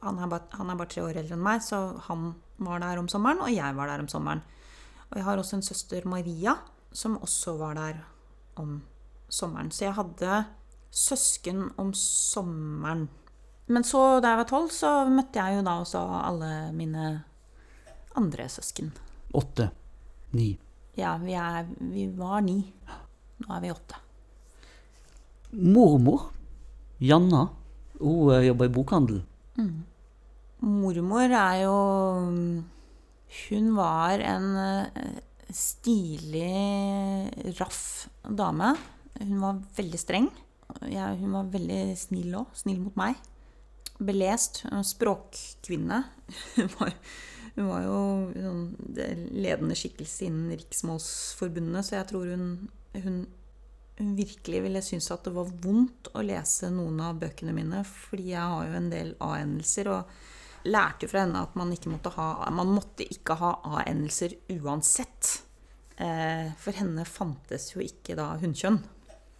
Han, 0.00 0.16
han 0.16 0.70
er 0.70 0.78
bare 0.78 0.88
tre 0.88 1.02
år 1.02 1.18
eldre 1.18 1.34
enn 1.34 1.42
meg, 1.42 1.60
så 1.60 1.98
han 2.06 2.30
var 2.58 2.80
der 2.80 2.98
om 2.98 3.08
sommeren, 3.08 3.40
og 3.44 3.52
jeg 3.52 3.76
var 3.76 3.90
der 3.90 4.02
om 4.04 4.08
sommeren. 4.08 4.42
Og 5.10 5.18
jeg 5.18 5.24
har 5.24 5.38
også 5.38 5.56
en 5.56 5.62
søster, 5.66 6.06
Maria, 6.08 6.56
som 6.92 7.18
også 7.22 7.56
var 7.60 7.74
der 7.74 8.00
om 8.56 8.80
sommeren. 9.28 9.70
Så 9.70 9.84
jeg 9.84 9.94
hadde 9.94 10.44
søsken 10.90 11.70
om 11.76 11.92
sommeren. 11.94 13.08
Men 13.66 13.84
så, 13.84 14.20
da 14.22 14.32
jeg 14.32 14.42
var 14.42 14.50
tolv, 14.50 14.70
så 14.70 14.92
møtte 15.10 15.42
jeg 15.42 15.58
jo 15.58 15.66
da 15.66 15.78
også 15.82 16.02
alle 16.22 16.52
mine 16.76 17.08
andre 18.16 18.48
søsken. 18.48 18.92
Åtte. 19.34 19.70
Ni. 20.36 20.54
Ja, 20.96 21.16
vi, 21.20 21.34
er, 21.36 21.66
vi 21.92 22.06
var 22.16 22.40
ni. 22.40 22.60
Nå 23.42 23.52
er 23.52 23.62
vi 23.62 23.72
åtte. 23.74 23.98
Mormor, 25.56 26.30
Janna, 26.98 27.46
hun 28.00 28.32
eh, 28.34 28.46
jobber 28.48 28.68
i 28.68 28.72
bokhandel. 28.72 29.20
Mormor 30.64 31.28
er 31.36 31.62
jo 31.66 31.76
Hun 33.36 33.70
var 33.76 34.22
en 34.24 34.46
eh, 34.56 35.20
stilig, 35.52 36.48
raff 37.60 38.08
dame. 38.24 38.72
Hun 39.20 39.40
var 39.42 39.60
veldig 39.76 40.00
streng. 40.00 40.28
Ja, 40.90 41.12
hun 41.14 41.34
var 41.36 41.50
veldig 41.52 41.96
snill 42.00 42.34
òg. 42.40 42.50
Snill 42.56 42.80
mot 42.80 42.96
meg. 42.98 43.20
Belest. 44.00 44.64
Språkkvinne. 44.64 46.02
Hun 46.56 46.68
var, 46.76 46.92
hun 47.56 47.68
var 47.70 47.84
jo 47.86 47.98
sånn 48.34 48.64
ledende 49.32 49.76
skikkelse 49.78 50.26
innen 50.26 50.50
Riksmålsforbundet, 50.58 51.86
så 51.86 51.94
jeg 51.94 52.08
tror 52.10 52.26
hun, 52.28 52.50
hun, 52.92 53.20
hun 53.96 54.10
virkelig 54.18 54.60
ville 54.66 54.82
synes 54.84 55.08
at 55.14 55.24
det 55.24 55.32
var 55.32 55.48
vondt 55.62 56.10
å 56.12 56.24
lese 56.26 56.68
noen 56.74 57.00
av 57.06 57.22
bøkene 57.22 57.54
mine, 57.56 57.80
fordi 57.88 58.34
jeg 58.34 58.42
har 58.52 58.68
jo 58.68 58.76
en 58.76 58.90
del 58.92 59.14
A-endelser. 59.24 59.88
og 59.94 60.35
lærte 60.66 61.06
jo 61.06 61.12
fra 61.12 61.22
henne 61.24 61.42
at 61.46 61.54
man 61.58 61.72
ikke 61.74 61.90
måtte 61.92 62.12
ha, 62.16 62.50
man 62.54 62.70
måtte 62.74 63.06
ikke 63.06 63.36
ha 63.40 63.54
A-endelser 63.64 64.34
uansett. 64.58 65.40
Eh, 65.96 66.50
for 66.60 66.76
henne 66.76 67.06
fantes 67.08 67.70
jo 67.74 67.80
ikke 67.80 68.16
da 68.18 68.34
hunnkjønn 68.42 68.82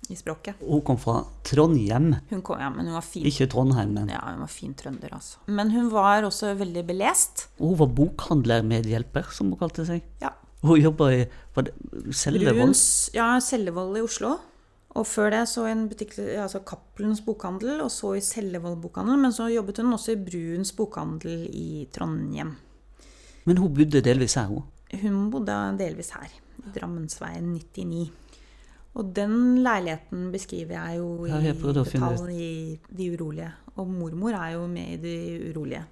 i 0.08 0.14
språket. 0.16 0.60
Hun 0.62 0.80
kom 0.86 0.98
fra 1.02 1.16
Trondheim, 1.44 2.12
Hun 2.30 2.42
kom, 2.46 2.60
ja, 2.62 2.68
men 2.70 2.86
hun 2.86 2.94
var 2.94 3.02
fin. 3.02 3.24
ikke 3.26 3.48
Trondheim. 3.50 3.92
Men 3.96 4.08
Ja, 4.14 4.20
hun 4.30 4.40
var 4.44 4.52
fin 4.52 4.72
trønder, 4.78 5.10
altså. 5.12 5.38
Men 5.50 5.70
hun 5.74 5.90
var 5.90 6.22
også 6.22 6.54
veldig 6.56 6.84
belest. 6.86 7.48
hun 7.58 7.76
var 7.76 7.88
bokhandlermedhjelper, 7.88 9.32
som 9.34 9.50
hun 9.50 9.58
kalte 9.58 9.84
seg. 9.88 10.02
Ja. 10.22 10.30
Hun 10.62 10.80
jobba 10.80 11.10
i 11.12 11.26
Sellevold. 12.14 12.76
Ja, 13.14 13.38
Sellevold 13.40 13.98
i 13.98 14.02
Oslo. 14.06 14.36
Og 14.96 15.04
før 15.04 15.32
det 15.34 15.42
så 15.50 15.66
i 15.68 15.74
en 15.74 15.86
butikk, 15.90 16.14
altså 16.40 16.62
Cappelens 16.64 17.20
bokhandel, 17.24 17.82
og 17.84 17.90
så 17.92 18.14
i 18.16 18.22
Sellevold 18.24 18.78
bokhandel. 18.80 19.18
Men 19.20 19.34
så 19.36 19.50
jobbet 19.52 19.82
hun 19.82 19.92
også 19.96 20.14
i 20.14 20.22
Bruens 20.24 20.72
bokhandel 20.76 21.48
i 21.52 21.86
Trondheim. 21.92 22.54
Men 23.46 23.60
hun 23.60 23.74
bodde 23.76 24.00
delvis 24.02 24.34
her, 24.40 24.48
hun. 24.50 24.64
Hun 25.02 25.28
bodde 25.30 25.56
delvis 25.78 26.14
her, 26.16 26.30
i 26.62 26.72
Drammensveien 26.78 27.52
99. 27.52 28.06
Og 28.96 29.12
den 29.12 29.60
leiligheten 29.60 30.30
beskriver 30.32 30.78
jeg 30.78 30.98
jo 31.02 31.26
i 31.28 31.52
detalj 31.76 32.32
i 32.32 32.50
De 32.88 33.10
urolige. 33.12 33.50
Og 33.76 33.88
mormor 33.92 34.32
er 34.32 34.54
jo 34.54 34.66
med 34.66 34.94
i 34.94 35.00
De 35.02 35.16
urolige. 35.50 35.84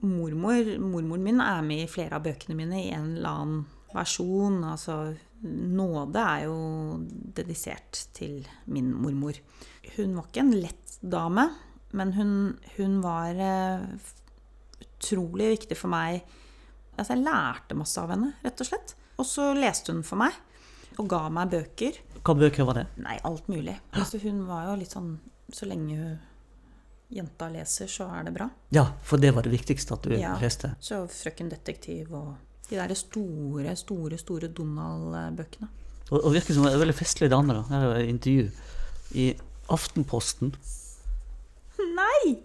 Mormor, 0.00 0.78
mormoren 0.80 1.22
min 1.22 1.40
er 1.44 1.60
med 1.62 1.84
i 1.84 1.90
flere 1.90 2.18
av 2.18 2.24
bøkene 2.24 2.56
mine 2.58 2.80
i 2.82 2.90
en 2.96 3.12
eller 3.18 3.30
annen 3.30 3.60
versjon. 3.94 4.64
Altså 4.64 5.14
Nåde 5.42 6.20
er 6.20 6.42
jo 6.44 6.56
dedisert 7.36 8.02
til 8.16 8.42
min 8.68 8.90
mormor. 8.92 9.38
Hun 9.96 10.14
var 10.18 10.26
ikke 10.28 10.42
en 10.44 10.52
lett 10.60 10.98
dame, 11.00 11.46
men 11.96 12.12
hun, 12.12 12.32
hun 12.76 12.98
var 13.02 13.38
eh, 13.40 13.86
utrolig 15.00 15.54
viktig 15.56 15.78
for 15.80 15.92
meg 15.92 16.20
Altså, 17.00 17.14
jeg 17.14 17.22
lærte 17.24 17.76
masse 17.78 17.96
av 18.02 18.10
henne, 18.12 18.26
rett 18.44 18.60
og 18.60 18.66
slett. 18.68 18.90
Og 19.16 19.24
så 19.24 19.46
leste 19.56 19.94
hun 19.94 20.02
for 20.04 20.20
meg, 20.20 20.34
og 21.00 21.06
ga 21.08 21.20
meg 21.32 21.48
bøker. 21.54 21.96
Hva 22.26 22.34
bøker 22.36 22.66
var 22.68 22.76
det? 22.76 22.82
Nei, 23.00 23.14
alt 23.24 23.46
mulig. 23.48 23.72
Altså, 23.96 24.18
hun 24.20 24.42
var 24.44 24.66
jo 24.68 24.74
litt 24.82 24.92
sånn 24.92 25.14
Så 25.54 25.64
lenge 25.70 25.96
hun, 25.96 26.18
jenta 27.16 27.48
leser, 27.50 27.88
så 27.88 28.10
er 28.18 28.26
det 28.28 28.34
bra. 28.36 28.50
Ja, 28.76 28.84
for 29.02 29.16
det 29.22 29.32
var 29.34 29.46
det 29.48 29.54
viktigste 29.54 29.96
at 29.96 30.04
du 30.04 30.12
Ja. 30.18 30.34
leste. 30.42 30.74
Så 30.78 31.00
Frøken 31.08 31.48
Detektiv 31.50 32.12
og 32.12 32.34
de 32.70 32.78
der 32.78 32.94
store, 32.98 33.76
store, 33.76 34.18
store 34.20 34.48
Donald-bøkene. 34.48 35.68
Og, 36.10 36.18
og 36.24 36.32
virker 36.34 36.54
som 36.56 36.64
det 36.66 36.72
er 36.74 36.82
veldig 36.82 36.96
festlig 36.98 37.28
det 37.30 37.38
da. 37.50 37.62
Her 37.70 37.86
er 37.90 38.00
et 38.00 38.08
intervju 38.10 38.50
i 39.20 39.26
Aftenposten. 39.70 40.54
Nei! 41.78 42.36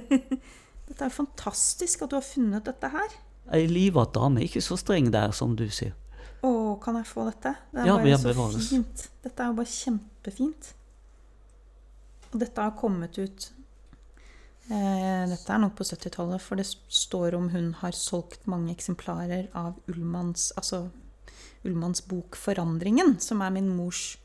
Dette 0.88 0.98
er 1.04 1.08
jo 1.08 1.14
fantastisk 1.16 2.02
at 2.04 2.12
du 2.12 2.16
har 2.18 2.24
funnet 2.26 2.66
dette 2.68 2.88
her. 2.92 3.14
Ei 3.52 3.64
livat 3.68 4.12
dame, 4.14 4.42
ikke 4.46 4.62
så 4.64 4.76
streng 4.80 5.10
der 5.12 5.32
som 5.36 5.54
du 5.58 5.64
sier. 5.72 5.94
Å, 6.42 6.50
kan 6.82 6.96
jeg 6.98 7.06
få 7.06 7.24
dette? 7.28 7.52
Det 7.72 7.82
er 7.84 7.88
Ja, 7.90 7.96
bare 8.00 8.18
så 8.18 8.28
bevares. 8.32 8.68
fint. 8.72 9.04
Dette 9.22 9.42
er 9.44 9.50
jo 9.52 9.58
bare 9.60 9.70
kjempefint. 9.72 10.72
Og 12.32 12.40
dette 12.42 12.64
har 12.64 12.74
kommet 12.78 13.18
ut 13.20 13.48
Dette 14.68 15.52
er 15.52 15.58
nok 15.58 15.74
på 15.76 15.84
70-tallet, 15.84 16.40
for 16.40 16.56
det 16.56 16.66
står 16.70 17.34
om 17.34 17.48
hun 17.50 17.72
har 17.80 17.92
solgt 17.98 18.46
mange 18.46 18.70
eksemplarer 18.72 19.48
av 19.58 19.74
Ullmanns 19.90 20.52
Altså 20.56 20.90
Ullmanns 21.64 22.00
bok 22.06 22.36
'Forandringen', 22.36 23.18
som 23.20 23.42
er 23.42 23.50
min 23.50 23.68
mors 23.68 24.16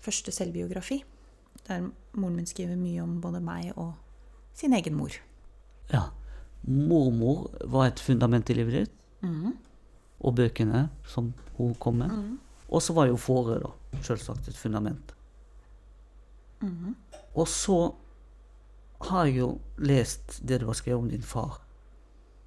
første 0.00 0.32
selvbiografi. 0.32 1.02
Der 1.68 1.90
moren 2.12 2.36
min 2.36 2.46
skriver 2.46 2.76
mye 2.76 3.02
om 3.02 3.20
både 3.20 3.40
meg 3.40 3.72
og 3.76 3.94
sin 4.54 4.72
egen 4.72 4.94
mor. 4.94 5.12
Ja. 5.92 6.08
Mormor 6.66 7.50
var 7.68 7.86
et 7.86 8.00
fundament 8.00 8.50
i 8.50 8.54
livet 8.54 8.72
ditt, 8.72 8.92
Mm. 9.22 9.52
og 10.20 10.34
bøkene 10.36 10.88
som 11.06 11.34
hun 11.58 11.74
kom 11.74 11.94
med. 11.98 12.10
Mm. 12.10 12.38
Og 12.70 12.82
så 12.82 12.94
var 12.94 13.06
jo 13.06 13.16
Fårö, 13.16 13.60
da, 13.60 13.70
selvsagt 14.02 14.48
et 14.48 14.56
fundament. 14.56 15.12
Mm. 16.62 16.94
Og 17.34 17.46
så 17.48 17.94
har 19.08 19.26
jo 19.32 19.58
lest 19.80 20.40
det 20.44 20.60
du 20.60 20.66
har 20.68 20.76
skrevet 20.76 21.00
om 21.00 21.10
din 21.10 21.24
far. 21.24 21.60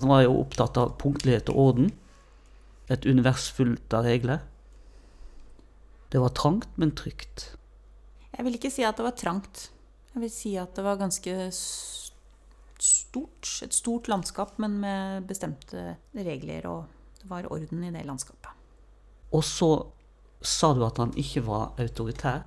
Han 0.04 0.10
var 0.12 0.26
jo 0.26 0.40
opptatt 0.42 0.78
av 0.78 0.98
punktlighet 1.02 1.50
og 1.54 1.60
orden. 1.68 1.92
Et 2.92 3.06
univers 3.06 3.50
fullt 3.56 3.94
av 3.96 4.06
regler. 4.06 4.44
Det 6.12 6.22
var 6.22 6.34
trangt, 6.38 6.70
men 6.78 6.92
trygt. 6.94 7.56
Jeg 8.34 8.46
vil 8.46 8.58
ikke 8.58 8.74
si 8.74 8.84
at 8.86 9.00
det 9.00 9.06
var 9.08 9.16
trangt. 9.18 9.70
Jeg 10.14 10.22
vil 10.22 10.34
si 10.34 10.52
at 10.62 10.76
det 10.78 10.84
var 10.86 11.00
ganske 11.02 11.34
stort. 12.84 13.50
Et 13.66 13.74
stort 13.74 14.10
landskap, 14.12 14.60
men 14.62 14.78
med 14.84 15.26
bestemte 15.30 15.96
regler, 16.14 16.68
og 16.70 16.86
det 17.22 17.30
var 17.32 17.50
orden 17.50 17.88
i 17.88 17.94
det 17.96 18.06
landskapet. 18.06 18.52
Og 19.34 19.42
så 19.48 19.72
sa 20.44 20.74
du 20.76 20.84
at 20.86 21.00
han 21.02 21.16
ikke 21.18 21.46
var 21.48 21.74
autoritær, 21.82 22.44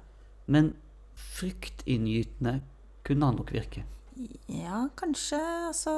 men 0.47 0.75
fryktinngytende 1.16 2.61
kunne 3.07 3.27
han 3.27 3.40
nok 3.40 3.51
virke. 3.57 3.83
Ja, 4.48 4.87
kanskje, 4.96 5.40
altså 5.68 5.92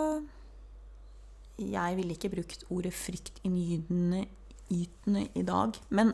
Jeg 1.58 1.98
ville 1.98 2.16
ikke 2.16 2.32
brukt 2.32 2.64
ordet 2.70 2.94
fryktinngytende 2.96 4.24
ytende 4.68 5.28
i 5.38 5.42
dag, 5.46 5.78
men, 5.88 6.12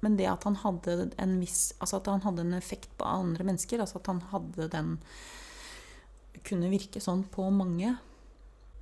men 0.00 0.16
det 0.16 0.28
at 0.30 0.46
han 0.48 0.56
hadde 0.62 1.10
en 1.20 1.34
viss 1.40 1.74
Altså 1.82 1.98
at 1.98 2.08
han 2.08 2.22
hadde 2.24 2.46
en 2.46 2.56
effekt 2.56 2.90
på 2.98 3.04
andre 3.04 3.44
mennesker, 3.44 3.82
altså 3.82 3.98
at 3.98 4.08
han 4.12 4.22
hadde 4.30 4.70
den 4.72 4.94
Kunne 6.46 6.70
virke 6.70 7.00
sånn 7.02 7.24
på 7.28 7.48
mange. 7.50 7.90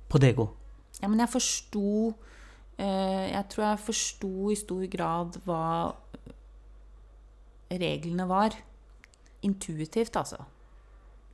På 0.07 0.21
Dego? 0.21 0.51
Ja, 1.01 1.09
men 1.09 1.19
jeg 1.19 1.33
forsto 1.33 2.13
eh, 2.77 3.33
Jeg 3.33 3.43
tror 3.51 3.65
jeg 3.65 3.85
forsto 3.87 4.51
i 4.53 4.59
stor 4.59 4.85
grad 4.93 5.39
hva 5.47 5.63
reglene 7.67 8.23
var. 8.29 8.53
Intuitivt, 9.43 10.15
altså. 10.15 10.45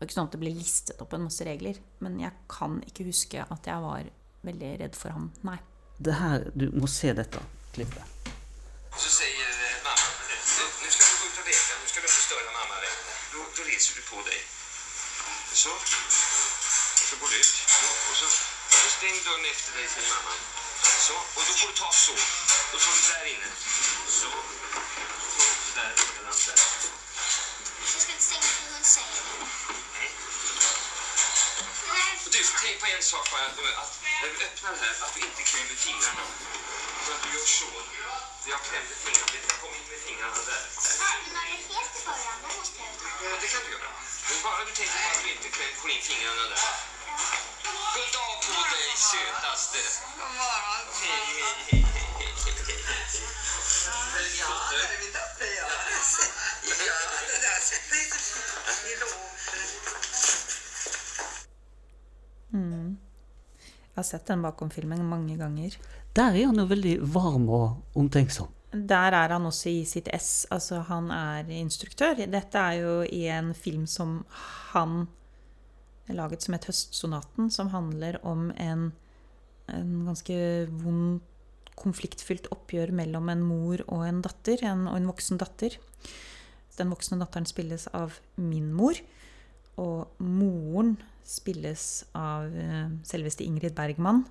Det 0.03 0.07
var 0.07 0.11
ikke 0.11 0.19
sånn 0.19 0.27
at 0.27 0.33
det 0.35 0.39
ble 0.41 0.51
listet 0.51 1.01
opp 1.03 1.13
en 1.15 1.21
masse 1.23 1.45
regler. 1.47 1.77
Men 2.03 2.17
jeg 2.19 2.35
kan 2.51 2.73
ikke 2.83 3.05
huske 3.07 3.39
at 3.39 3.67
jeg 3.69 3.83
var 3.85 4.07
veldig 4.43 4.71
redd 4.81 4.97
for 4.99 5.15
ham. 5.15 5.29
Nei. 5.47 5.55
Det 5.95 6.15
her, 6.19 6.43
Du 6.59 6.65
må 6.75 6.89
se 6.91 7.13
dette 7.15 7.39
klippet. 7.71 8.03
Så 8.99 9.09
säger 9.09 9.47
eh, 9.47 9.77
mamma, 9.85 10.09
nå 10.27 10.89
skal 10.91 11.07
du 11.07 11.15
gå 11.21 11.29
ut 11.29 11.39
og 11.39 11.47
leka, 11.47 11.77
nå 11.79 11.87
skal 11.87 12.03
du 12.03 12.09
störa 12.11 12.51
mamma 12.51 12.81
Da 13.31 13.63
reser 13.69 13.95
du 13.95 14.01
på 14.09 14.19
deg. 14.27 14.41
Så. 15.63 15.71
Og 15.71 17.07
så 17.07 17.15
går 17.21 17.29
du 17.31 17.37
ut. 17.39 17.55
Och 18.09 18.15
så, 18.19 18.27
så 18.75 18.89
stäng 18.97 19.15
døren 19.23 19.47
etter 19.53 19.71
deg, 19.79 19.87
till 19.93 20.07
mamma. 20.11 20.35
Så. 21.07 21.15
Og 21.15 21.41
da 21.47 21.53
får 21.61 21.71
du 21.71 21.75
ta 21.79 21.89
så. 22.03 22.17
Da 22.73 22.75
tar 22.83 22.93
du 22.99 23.01
der 23.07 23.25
inne. 23.31 23.49
Så. 24.19 24.31
Så. 25.31 25.47
der, 25.79 25.95
der, 25.95 26.35
där. 26.51 27.02
Du, 32.33 32.41
tänk 32.61 32.79
på 32.81 32.87
en 32.95 33.03
sak 33.11 33.25
bara. 33.31 33.45
Att 33.81 33.93
när 34.21 34.29
du 34.33 34.37
öppnar 34.45 34.71
den 34.71 34.79
här, 34.85 34.93
att 35.05 35.13
du 35.15 35.19
inte 35.29 35.43
klämmer 35.49 35.77
fingrarna. 35.85 36.25
För 37.03 37.11
att 37.15 37.23
du 37.23 37.29
gör 37.35 37.47
så. 37.59 37.69
Jag 38.51 38.59
klämde 38.67 38.93
fingrarna. 39.03 39.37
Jag 39.49 39.57
kom 39.61 39.73
in 39.79 39.85
med 39.91 39.99
fingrarna 40.07 40.41
där. 40.49 40.63
men 41.27 41.35
har 41.37 41.45
du 41.51 41.57
helt 41.73 41.93
i 41.99 42.01
början, 42.07 42.37
Det 42.43 42.51
måste 42.57 42.77
jag 42.81 42.93
ta. 43.01 43.07
Ja, 43.25 43.31
det 43.41 43.47
kan 43.53 43.61
du 43.65 43.69
göra. 43.75 43.91
Men 44.29 44.37
bara 44.45 44.61
du 44.67 44.71
tänker 44.79 44.97
på 45.03 45.09
att 45.13 45.23
du 45.23 45.29
inte 45.35 45.49
får 45.81 45.89
in 45.95 46.01
fingrarna 46.09 46.45
där. 46.53 46.61
God 47.95 48.09
dag 48.17 48.35
på 48.45 48.59
dig, 48.73 48.87
sötaste. 49.11 49.81
God 50.19 50.31
morgon. 50.39 50.85
Hej, 51.01 51.25
hej, 51.39 51.55
hej. 51.71 51.83
Ja, 54.39 54.53
det 54.69 54.93
är 54.95 54.99
min 55.03 55.13
dotter, 55.17 55.51
ja. 55.59 55.67
Ja, 56.89 56.97
det 57.31 57.39
där 57.45 57.59
sätter 57.69 58.19
sig 58.19 58.91
i 58.91 59.03
Mm. 59.53 60.12
Jeg 63.93 63.99
har 63.99 64.05
sett 64.07 64.25
den 64.25 64.41
bakom-filmen 64.41 65.03
mange 65.05 65.37
ganger. 65.37 65.75
Der 66.17 66.33
er 66.33 66.47
han 66.49 66.57
jo 66.57 66.65
veldig 66.65 66.95
varm 67.13 67.45
og 67.53 67.99
omtenksom. 67.99 68.49
Der 68.73 69.13
er 69.13 69.29
han 69.35 69.45
også 69.45 69.69
i 69.69 69.83
sitt 69.85 70.07
ess. 70.09 70.47
Altså, 70.49 70.79
han 70.87 71.11
er 71.13 71.49
instruktør. 71.53 72.17
Dette 72.17 72.57
er 72.57 72.79
jo 72.81 72.95
i 73.05 73.27
en 73.29 73.53
film 73.53 73.85
som 73.85 74.23
han 74.73 75.05
laget 76.09 76.41
som 76.41 76.53
het 76.53 76.65
'Høstsonaten', 76.65 77.51
som 77.51 77.69
handler 77.69 78.17
om 78.25 78.51
en, 78.57 78.91
en 79.69 80.05
ganske 80.05 80.67
vond, 80.71 81.21
konfliktfylt 81.75 82.47
oppgjør 82.51 82.91
mellom 82.91 83.29
en 83.29 83.41
mor 83.41 83.81
og 83.87 84.07
en 84.07 84.21
datter, 84.21 84.57
en, 84.63 84.87
og 84.87 84.97
en 84.97 85.07
voksen 85.07 85.37
datter. 85.37 85.77
Den 86.77 86.89
voksne 86.89 87.19
datteren 87.19 87.45
spilles 87.45 87.87
av 87.93 88.19
min 88.35 88.73
mor, 88.73 88.97
og 89.77 90.07
moren 90.17 90.97
spilles 91.27 92.05
av 92.17 92.53
eh, 92.53 92.89
selveste 93.07 93.45
Ingrid 93.45 93.75
Bergman. 93.77 94.23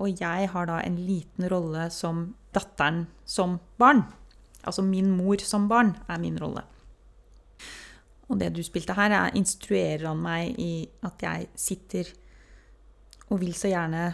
Og 0.00 0.16
jeg 0.16 0.48
har 0.52 0.68
da 0.68 0.80
en 0.80 0.96
liten 0.96 1.48
rolle 1.52 1.88
som 1.92 2.30
datteren 2.54 3.04
som 3.28 3.58
barn. 3.80 4.04
Altså 4.64 4.84
min 4.84 5.10
mor 5.12 5.42
som 5.44 5.68
barn 5.68 5.94
er 6.08 6.20
min 6.22 6.38
rolle. 6.40 6.64
Og 8.30 8.38
det 8.38 8.52
du 8.54 8.62
spilte 8.62 8.94
her, 8.94 9.10
er 9.10 9.36
instruerer 9.38 10.06
han 10.08 10.20
meg 10.22 10.58
i 10.62 10.86
at 11.06 11.22
jeg 11.24 11.48
sitter 11.58 12.12
og 13.30 13.40
vil 13.42 13.54
så 13.58 13.70
gjerne 13.70 14.04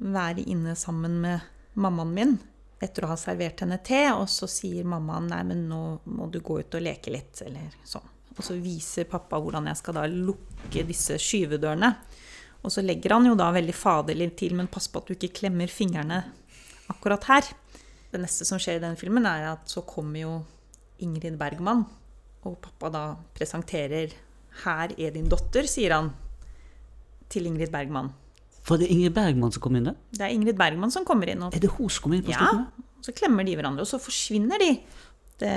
være 0.00 0.46
inne 0.48 0.74
sammen 0.76 1.18
med 1.20 1.50
mammaen 1.80 2.14
min 2.16 2.38
etter 2.80 3.04
å 3.04 3.10
ha 3.12 3.16
servert 3.20 3.60
henne 3.60 3.76
te, 3.84 4.06
og 4.16 4.24
så 4.32 4.48
sier 4.48 4.88
mammaen 4.88 5.28
nei, 5.28 5.42
men 5.50 5.66
nå 5.68 5.82
må 6.08 6.30
du 6.32 6.40
gå 6.40 6.62
ut 6.62 6.76
og 6.78 6.84
leke 6.84 7.12
litt, 7.12 7.42
eller 7.44 7.74
sånn. 7.84 8.08
Og 8.36 8.44
så 8.46 8.56
viser 8.60 9.08
pappa 9.10 9.40
hvordan 9.42 9.68
jeg 9.70 9.80
skal 9.80 9.96
da 9.98 10.06
lukke 10.10 10.84
disse 10.86 11.18
skyvedørene. 11.20 11.90
Og 12.60 12.72
så 12.72 12.84
legger 12.84 13.16
han 13.16 13.26
jo 13.30 13.36
da 13.38 13.48
veldig 13.54 13.74
faderlig 13.74 14.30
til, 14.38 14.54
men 14.58 14.68
pass 14.70 14.88
på 14.92 15.00
at 15.00 15.08
du 15.08 15.16
ikke 15.16 15.32
klemmer 15.40 15.70
fingrene 15.72 16.22
akkurat 16.92 17.24
her. 17.30 17.50
Det 18.10 18.20
neste 18.20 18.46
som 18.48 18.60
skjer 18.60 18.80
i 18.80 18.84
den 18.84 18.98
filmen, 19.00 19.26
er 19.26 19.52
at 19.54 19.70
så 19.70 19.82
kommer 19.86 20.20
jo 20.20 20.32
Ingrid 21.00 21.38
Bergman, 21.40 21.86
og 22.44 22.58
pappa 22.60 22.90
da 22.92 23.04
presenterer 23.36 24.12
'Her 24.64 24.92
er 24.98 25.10
din 25.10 25.28
datter', 25.28 25.68
sier 25.68 25.94
han 25.94 26.12
til 27.28 27.46
Ingrid 27.46 27.70
Bergman. 27.70 28.10
For 28.62 28.76
det 28.76 28.88
er 28.88 28.94
Ingrid 28.94 29.14
Bergman 29.14 29.52
som 29.52 29.62
kom 29.62 29.76
inn 29.76 29.84
der? 29.84 29.96
Det 30.12 30.20
er 30.20 30.34
Ingrid 30.34 30.58
Bergman 30.58 30.90
som 30.90 31.04
kommer 31.04 31.28
inn 31.28 31.42
og 31.42 31.54
Er 31.54 31.60
det 31.60 31.70
hun 31.70 31.88
som 31.88 32.02
kommer 32.02 32.16
inn 32.18 32.24
på 32.24 32.34
ja, 32.34 32.38
slutten? 32.38 32.66
så 33.00 33.12
klemmer 33.16 33.46
de 33.46 33.54
hverandre, 33.56 33.80
og 33.80 33.88
så 33.88 34.00
forsvinner 34.02 34.60
de. 34.60 34.74
Det, 35.40 35.52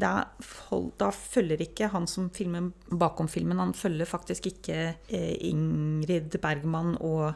da, 0.00 0.12
er, 0.22 0.86
da 1.00 1.10
følger 1.12 1.60
ikke 1.66 1.90
han 1.92 2.06
som 2.08 2.30
filmer 2.32 2.70
bakom 2.88 3.28
filmen, 3.28 3.60
han 3.60 3.74
følger 3.76 4.08
faktisk 4.08 4.48
ikke 4.48 4.78
eh, 5.12 5.34
Ingrid 5.50 6.38
Bergman 6.40 6.94
og 7.04 7.34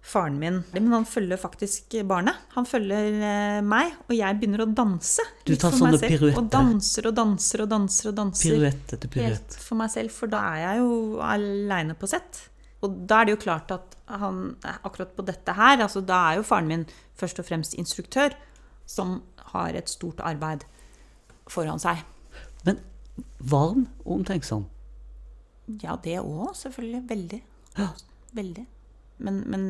faren 0.00 0.38
min. 0.40 0.62
Men 0.72 0.92
han 0.92 1.06
følger 1.08 1.40
faktisk 1.40 1.96
barnet. 2.08 2.36
Han 2.56 2.66
følger 2.68 3.08
eh, 3.20 3.60
meg, 3.64 3.96
og 4.08 4.14
jeg 4.16 4.38
begynner 4.40 4.64
å 4.64 4.68
danse. 4.68 5.24
Du 5.48 5.54
tar 5.54 5.74
sånne 5.76 5.98
selv, 6.00 6.16
piruetter. 6.16 6.40
Og 6.40 6.52
danser 6.52 7.10
og 7.10 7.16
danser 7.16 7.64
og 7.64 7.72
danser 7.72 8.12
og 8.12 8.18
danser. 8.20 8.56
Piruette 8.56 8.98
etter 8.98 9.12
piruett. 9.12 9.36
Helt 9.36 9.58
for 9.64 9.80
meg 9.80 9.92
selv, 9.92 10.14
for 10.16 10.32
da 10.32 10.42
er 10.54 10.64
jeg 10.64 10.82
jo 10.82 10.92
aleine 11.24 11.96
på 11.98 12.10
sett. 12.10 12.44
Og 12.80 13.00
da 13.08 13.20
er 13.20 13.28
det 13.28 13.36
jo 13.36 13.42
klart 13.42 13.72
at 13.76 13.96
han 14.10 14.54
akkurat 14.80 15.12
på 15.16 15.24
dette 15.28 15.54
her, 15.54 15.82
altså 15.84 16.00
da 16.04 16.20
er 16.30 16.40
jo 16.40 16.46
faren 16.48 16.70
min 16.70 16.86
først 17.20 17.42
og 17.42 17.46
fremst 17.46 17.76
instruktør, 17.78 18.32
som 18.88 19.20
har 19.52 19.76
et 19.76 19.90
stort 19.92 20.22
arbeid 20.24 20.64
foran 21.50 21.82
seg. 21.82 22.02
Men 22.66 22.80
varm 23.38 23.86
og 24.04 24.20
omtenksom. 24.20 24.66
Ja, 25.82 25.96
det 26.02 26.18
òg, 26.22 26.52
selvfølgelig. 26.58 27.02
Veldig. 27.10 27.40
Veldig. 28.36 28.66
Men, 29.24 29.42
men 29.50 29.68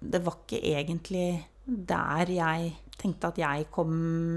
det 0.00 0.22
var 0.24 0.40
ikke 0.40 0.60
egentlig 0.72 1.26
der 1.64 2.32
jeg 2.34 2.74
tenkte 3.00 3.30
at 3.30 3.38
jeg 3.40 3.68
kom 3.72 3.92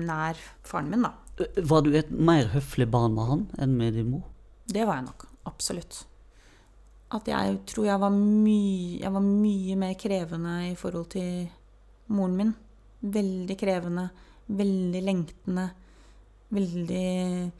nær 0.07 0.39
faren 0.63 0.91
min, 0.91 1.05
da. 1.07 1.13
Var 1.57 1.83
du 1.83 1.93
et 1.97 2.11
mer 2.13 2.51
høflig 2.53 2.87
barn 2.93 3.15
med 3.17 3.29
han 3.29 3.45
enn 3.63 3.77
med 3.79 3.97
din 3.97 4.11
mor? 4.13 4.27
Det 4.69 4.85
var 4.87 4.99
jeg 4.99 5.07
nok. 5.09 5.25
Absolutt. 5.49 6.03
At 7.13 7.27
jeg 7.29 7.59
tror 7.69 7.87
jeg 7.89 8.01
var 8.01 8.13
mye, 8.13 8.99
jeg 9.01 9.13
var 9.13 9.25
mye 9.25 9.77
mer 9.81 9.95
krevende 9.99 10.53
i 10.69 10.75
forhold 10.79 11.09
til 11.13 11.49
moren 12.13 12.37
min. 12.37 12.53
Veldig 13.13 13.57
krevende. 13.59 14.07
Veldig 14.47 15.01
lengtende. 15.03 15.67
Veldig 16.53 17.51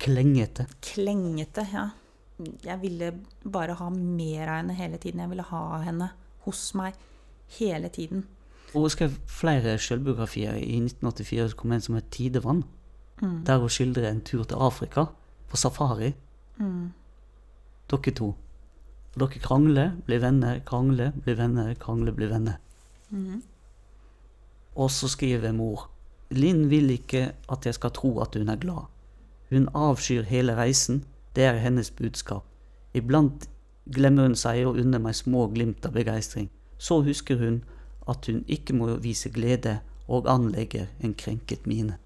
Klengete. 0.00 0.66
klengete, 0.82 1.66
ja. 1.72 1.90
Jeg 2.64 2.80
ville 2.80 3.12
bare 3.44 3.74
ha 3.76 3.90
mer 3.90 4.48
av 4.48 4.56
henne 4.62 4.74
hele 4.74 4.96
tiden. 4.98 5.20
Jeg 5.20 5.30
ville 5.30 5.44
ha 5.44 5.78
henne 5.84 6.10
hos 6.46 6.74
meg 6.74 6.94
hele 7.58 7.88
tiden. 7.88 8.24
Og 8.74 8.86
hun 8.86 8.90
skrev 8.90 9.10
flere 9.26 9.78
selvbiografier. 9.78 10.54
I 10.56 10.80
1984 10.80 11.50
så 11.50 11.56
kom 11.56 11.72
en 11.72 11.80
som 11.80 11.94
het 11.94 12.10
'Tidevann'. 12.10 12.64
Der 13.20 13.58
hun 13.58 13.68
skildrer 13.68 14.10
en 14.10 14.20
tur 14.20 14.44
til 14.44 14.56
Afrika, 14.56 15.04
på 15.48 15.56
safari. 15.56 16.14
Dere 17.90 18.10
to. 18.14 18.34
Og 19.14 19.20
dere 19.20 19.38
krangler, 19.40 19.92
blir 20.06 20.18
venner, 20.18 20.60
krangler, 20.60 21.12
blir 21.12 21.34
venner, 21.34 21.74
krangler, 21.74 22.12
blir 22.12 22.28
venner. 22.28 22.56
Og 24.76 24.90
så 24.90 25.08
skriver 25.08 25.52
mor 25.52 25.90
Linn 26.30 26.68
vil 26.70 26.90
ikke 26.94 27.32
at 27.50 27.66
jeg 27.66 27.74
skal 27.74 27.92
tro 27.94 28.20
at 28.22 28.36
hun 28.38 28.48
er 28.48 28.60
glad. 28.60 28.86
Hun 29.50 29.68
avskyr 29.74 30.28
hele 30.30 30.54
reisen, 30.56 31.04
det 31.34 31.44
er 31.44 31.58
hennes 31.58 31.90
budskap. 31.90 32.44
Iblant 32.94 33.48
glemmer 33.90 34.28
hun 34.28 34.36
seg 34.38 34.62
og 34.66 34.78
unner 34.78 35.02
meg 35.02 35.16
små 35.18 35.48
glimt 35.50 35.86
av 35.86 35.94
begeistring. 35.94 36.50
Så 36.78 37.00
husker 37.06 37.38
hun 37.38 37.62
at 38.08 38.26
hun 38.30 38.44
ikke 38.48 38.76
må 38.76 38.92
vise 39.02 39.30
glede 39.34 39.80
og 40.10 40.30
anlegger 40.30 40.88
en 41.02 41.14
krenket 41.14 41.66
mine. 41.70 41.98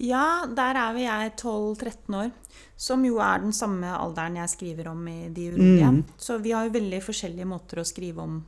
Ja, 0.00 0.46
der 0.46 0.78
er 0.80 0.94
vi 0.96 1.04
jeg 1.04 1.34
12-13 1.36 2.16
år, 2.16 2.30
som 2.76 3.04
jo 3.04 3.18
er 3.20 3.42
den 3.42 3.52
samme 3.52 3.90
alderen 3.92 4.38
jeg 4.40 4.54
skriver 4.54 4.88
om 4.94 5.02
i 5.08 5.28
De 5.28 5.50
urolige. 5.50 5.90
Mm. 5.90 6.04
Så 6.16 6.38
vi 6.38 6.54
har 6.56 6.64
jo 6.66 6.78
veldig 6.78 7.02
forskjellige 7.04 7.50
måter 7.50 7.82
å 7.82 7.84
skrive 7.86 8.24
om 8.24 8.40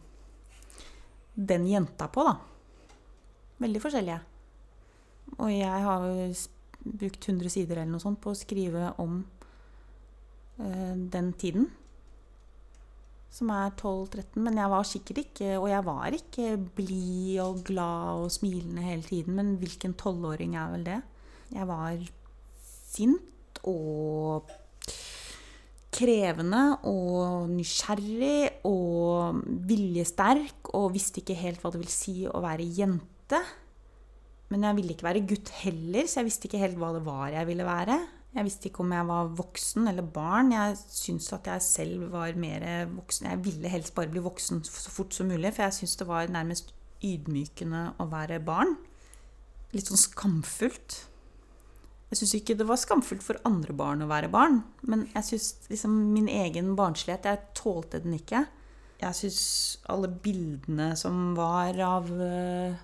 den 1.34 1.66
jenta 1.68 2.08
på, 2.12 2.24
da. 2.24 2.51
Veldig 3.62 3.82
forskjellige. 3.82 4.18
Og 5.38 5.52
jeg 5.52 5.84
har 5.86 6.08
brukt 6.82 7.28
100 7.28 7.52
sider 7.52 7.78
eller 7.78 7.92
noe 7.94 8.02
sånt 8.02 8.20
på 8.22 8.32
å 8.32 8.38
skrive 8.38 8.90
om 9.02 9.20
eh, 10.58 10.96
den 11.14 11.30
tiden. 11.38 11.68
Som 13.32 13.52
er 13.54 13.70
12-13. 13.70 14.40
Men 14.44 14.58
jeg 14.60 14.72
var 14.74 14.84
sikkert 14.84 15.20
ikke 15.22 15.54
Og 15.56 15.70
jeg 15.70 15.84
var 15.86 16.16
ikke 16.18 16.48
blid 16.76 17.38
og 17.40 17.62
glad 17.64 18.26
og 18.26 18.34
smilende 18.34 18.84
hele 18.84 19.06
tiden. 19.06 19.38
Men 19.38 19.54
hvilken 19.62 19.94
tolvåring 19.96 20.58
er 20.58 20.74
vel 20.74 20.84
det? 20.90 20.98
Jeg 21.52 21.68
var 21.68 22.02
sint 22.92 23.62
og 23.68 24.50
krevende 25.92 26.62
og 26.88 27.50
nysgjerrig 27.52 28.64
og 28.68 29.42
viljesterk 29.68 30.72
og 30.76 30.94
visste 30.94 31.20
ikke 31.20 31.36
helt 31.36 31.60
hva 31.60 31.72
det 31.72 31.82
vil 31.82 31.92
si 31.92 32.14
å 32.26 32.40
være 32.42 32.68
jente. 32.80 33.11
Men 34.52 34.66
jeg 34.68 34.78
ville 34.78 34.94
ikke 34.94 35.06
være 35.08 35.24
gutt 35.28 35.52
heller, 35.62 36.08
så 36.08 36.20
jeg 36.20 36.28
visste 36.28 36.48
ikke 36.48 36.60
helt 36.60 36.76
hva 36.80 36.90
det 36.96 37.04
var 37.06 37.30
jeg 37.32 37.48
ville 37.48 37.64
være. 37.66 37.96
Jeg 38.32 38.46
visste 38.46 38.68
ikke 38.68 38.80
om 38.84 38.92
jeg 38.96 39.08
var 39.08 39.32
voksen 39.36 39.88
eller 39.90 40.06
barn. 40.08 40.52
Jeg 40.54 40.76
syntes 40.88 41.32
at 41.36 41.48
jeg 41.50 41.64
selv 41.64 42.06
var 42.14 42.32
mer 42.40 42.64
voksen. 42.88 43.28
Jeg 43.28 43.44
ville 43.44 43.72
helst 43.72 43.94
bare 43.96 44.08
bli 44.12 44.22
voksen 44.24 44.62
så 44.64 44.92
fort 44.92 45.12
som 45.16 45.28
mulig, 45.28 45.52
for 45.52 45.66
jeg 45.66 45.76
syntes 45.80 45.98
det 46.00 46.08
var 46.08 46.32
nærmest 46.32 46.72
ydmykende 47.04 47.82
å 48.00 48.06
være 48.08 48.40
barn. 48.44 48.76
Litt 49.72 49.90
sånn 49.90 50.00
skamfullt. 50.00 51.02
Jeg 52.12 52.20
syns 52.20 52.34
ikke 52.36 52.56
det 52.60 52.68
var 52.68 52.80
skamfullt 52.80 53.24
for 53.24 53.40
andre 53.48 53.72
barn 53.76 54.04
å 54.04 54.08
være 54.10 54.28
barn, 54.32 54.58
men 54.84 55.06
jeg 55.14 55.24
syns 55.30 55.46
liksom 55.70 55.94
min 56.12 56.26
egen 56.28 56.74
barnslighet 56.76 57.24
Jeg 57.24 57.40
tålte 57.56 58.02
den 58.04 58.18
ikke. 58.18 58.42
Jeg 59.00 59.16
syns 59.16 59.44
alle 59.92 60.10
bildene 60.12 60.90
som 61.00 61.32
var 61.38 61.80
av 61.80 62.10
eh, 62.12 62.76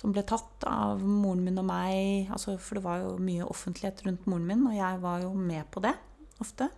Som 0.00 0.14
ble 0.16 0.22
tatt 0.24 0.64
av 0.64 1.02
moren 1.04 1.42
min 1.44 1.58
og 1.60 1.66
meg 1.68 2.30
altså, 2.32 2.54
For 2.62 2.78
det 2.78 2.84
var 2.86 3.02
jo 3.02 3.10
mye 3.20 3.44
offentlighet 3.44 4.00
rundt 4.06 4.26
moren 4.30 4.46
min, 4.48 4.62
og 4.70 4.76
jeg 4.78 5.00
var 5.02 5.20
jo 5.26 5.32
med 5.36 5.66
på 5.74 5.82
det 5.84 5.92
ofte. 6.40 6.70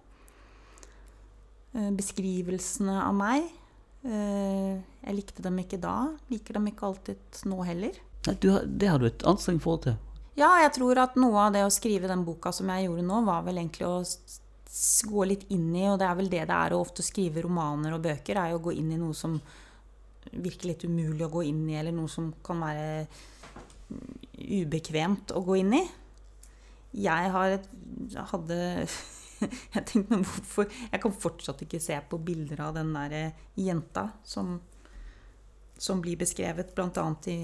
Eh, 1.75 1.91
Beskrivelsene 1.97 2.97
av 3.07 3.15
meg. 3.15 3.45
eh, 4.05 4.81
Jeg 5.07 5.15
likte 5.17 5.43
dem 5.43 5.59
ikke 5.63 5.79
da. 5.81 5.95
Liker 6.31 6.59
dem 6.59 6.67
ikke 6.71 6.87
alltid 6.91 7.43
nå 7.49 7.63
heller. 7.67 7.95
Du, 8.41 8.51
det 8.67 8.89
har 8.91 8.99
du 9.03 9.07
et 9.09 9.25
anstrengt 9.27 9.63
forhold 9.65 9.83
til. 9.87 9.97
Ja, 10.39 10.51
jeg 10.63 10.73
tror 10.79 10.99
at 11.03 11.17
noe 11.21 11.37
av 11.47 11.53
det 11.53 11.65
å 11.67 11.71
skrive 11.73 12.09
den 12.09 12.23
boka 12.25 12.53
som 12.55 12.71
jeg 12.73 12.87
gjorde 12.87 13.03
nå, 13.05 13.23
var 13.27 13.43
vel 13.45 13.59
egentlig 13.59 13.87
å 13.87 13.99
gå 15.13 15.25
litt 15.29 15.43
inn 15.53 15.75
i, 15.77 15.87
og 15.91 15.99
det 16.01 16.07
er 16.09 16.15
vel 16.17 16.31
det 16.33 16.47
det 16.49 16.57
er 16.57 16.73
å 16.73 16.79
ofte 16.81 17.05
skrive 17.05 17.43
romaner 17.45 17.93
og 17.93 18.03
bøker, 18.07 18.39
er 18.41 18.55
jo 18.55 18.61
å 18.61 18.65
gå 18.71 18.73
inn 18.79 18.93
i 18.95 19.01
noe 19.01 19.13
som 19.15 19.35
virker 20.33 20.71
litt 20.73 20.85
umulig 20.89 21.27
å 21.27 21.33
gå 21.33 21.45
inn 21.49 21.65
i, 21.69 21.77
eller 21.79 21.95
noe 21.95 22.11
som 22.11 22.31
kan 22.45 22.63
være 22.65 23.05
mm, 23.05 24.13
ubekvemt 24.63 25.35
å 25.37 25.43
gå 25.45 25.59
inn 25.61 25.75
i. 25.77 25.83
Jeg 27.03 27.33
har 27.35 27.57
et, 27.59 27.69
hadde 28.33 28.61
Jeg 29.75 29.87
tenkte 29.89 30.15
meg 30.15 30.27
hvorfor 30.29 30.69
Jeg 30.69 31.01
kan 31.03 31.15
fortsatt 31.25 31.65
ikke 31.65 31.81
se 31.83 31.97
på 32.09 32.21
bilder 32.23 32.61
av 32.69 32.77
den 32.77 32.93
der 32.95 33.15
eh, 33.17 33.39
jenta 33.59 34.11
som, 34.29 34.59
som 35.75 36.03
blir 36.05 36.21
beskrevet 36.21 36.75
bl.a. 36.77 37.07
i 37.33 37.39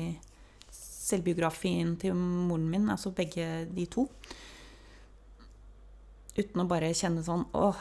selvbiografien 1.09 1.97
til 2.01 2.14
moren 2.14 2.68
min, 2.68 2.91
altså 2.93 3.14
begge 3.16 3.64
de 3.72 3.86
to. 3.91 4.05
Uten 6.39 6.62
å 6.62 6.68
bare 6.70 6.93
kjenne 6.95 7.24
sånn 7.26 7.47
åh, 7.57 7.78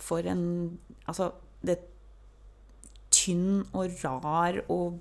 for 0.00 0.26
en 0.26 0.46
Altså, 1.04 1.34
det 1.60 1.76
tynn 3.24 3.64
og 3.72 3.98
rar 4.04 4.60
og 4.68 5.00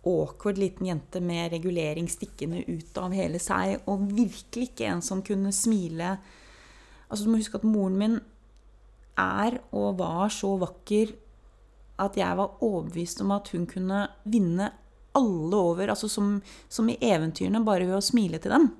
awkward 0.00 0.58
liten 0.58 0.88
jente 0.88 1.20
med 1.20 1.52
regulering 1.52 2.08
stikkende 2.08 2.64
ut 2.68 2.98
av 3.00 3.14
hele 3.14 3.40
seg, 3.42 3.82
og 3.90 4.08
virkelig 4.10 4.70
ikke 4.70 4.88
en 4.88 5.02
som 5.04 5.22
kunne 5.24 5.52
smile. 5.52 6.14
Altså, 7.08 7.24
du 7.24 7.32
må 7.32 7.40
huske 7.40 7.60
at 7.60 7.68
moren 7.68 7.98
min 8.00 8.20
er 9.20 9.58
og 9.76 9.98
var 10.00 10.32
så 10.32 10.54
vakker 10.60 11.12
at 12.00 12.16
jeg 12.16 12.36
var 12.38 12.62
overbevist 12.64 13.20
om 13.20 13.34
at 13.36 13.50
hun 13.52 13.66
kunne 13.68 14.06
vinne 14.24 14.70
alle 15.18 15.56
over, 15.58 15.90
altså 15.90 16.08
som, 16.08 16.38
som 16.70 16.88
i 16.88 16.96
eventyrene, 17.02 17.64
bare 17.66 17.88
ved 17.88 17.98
å 17.98 18.04
smile 18.04 18.40
til 18.40 18.54
dem. 18.54 18.70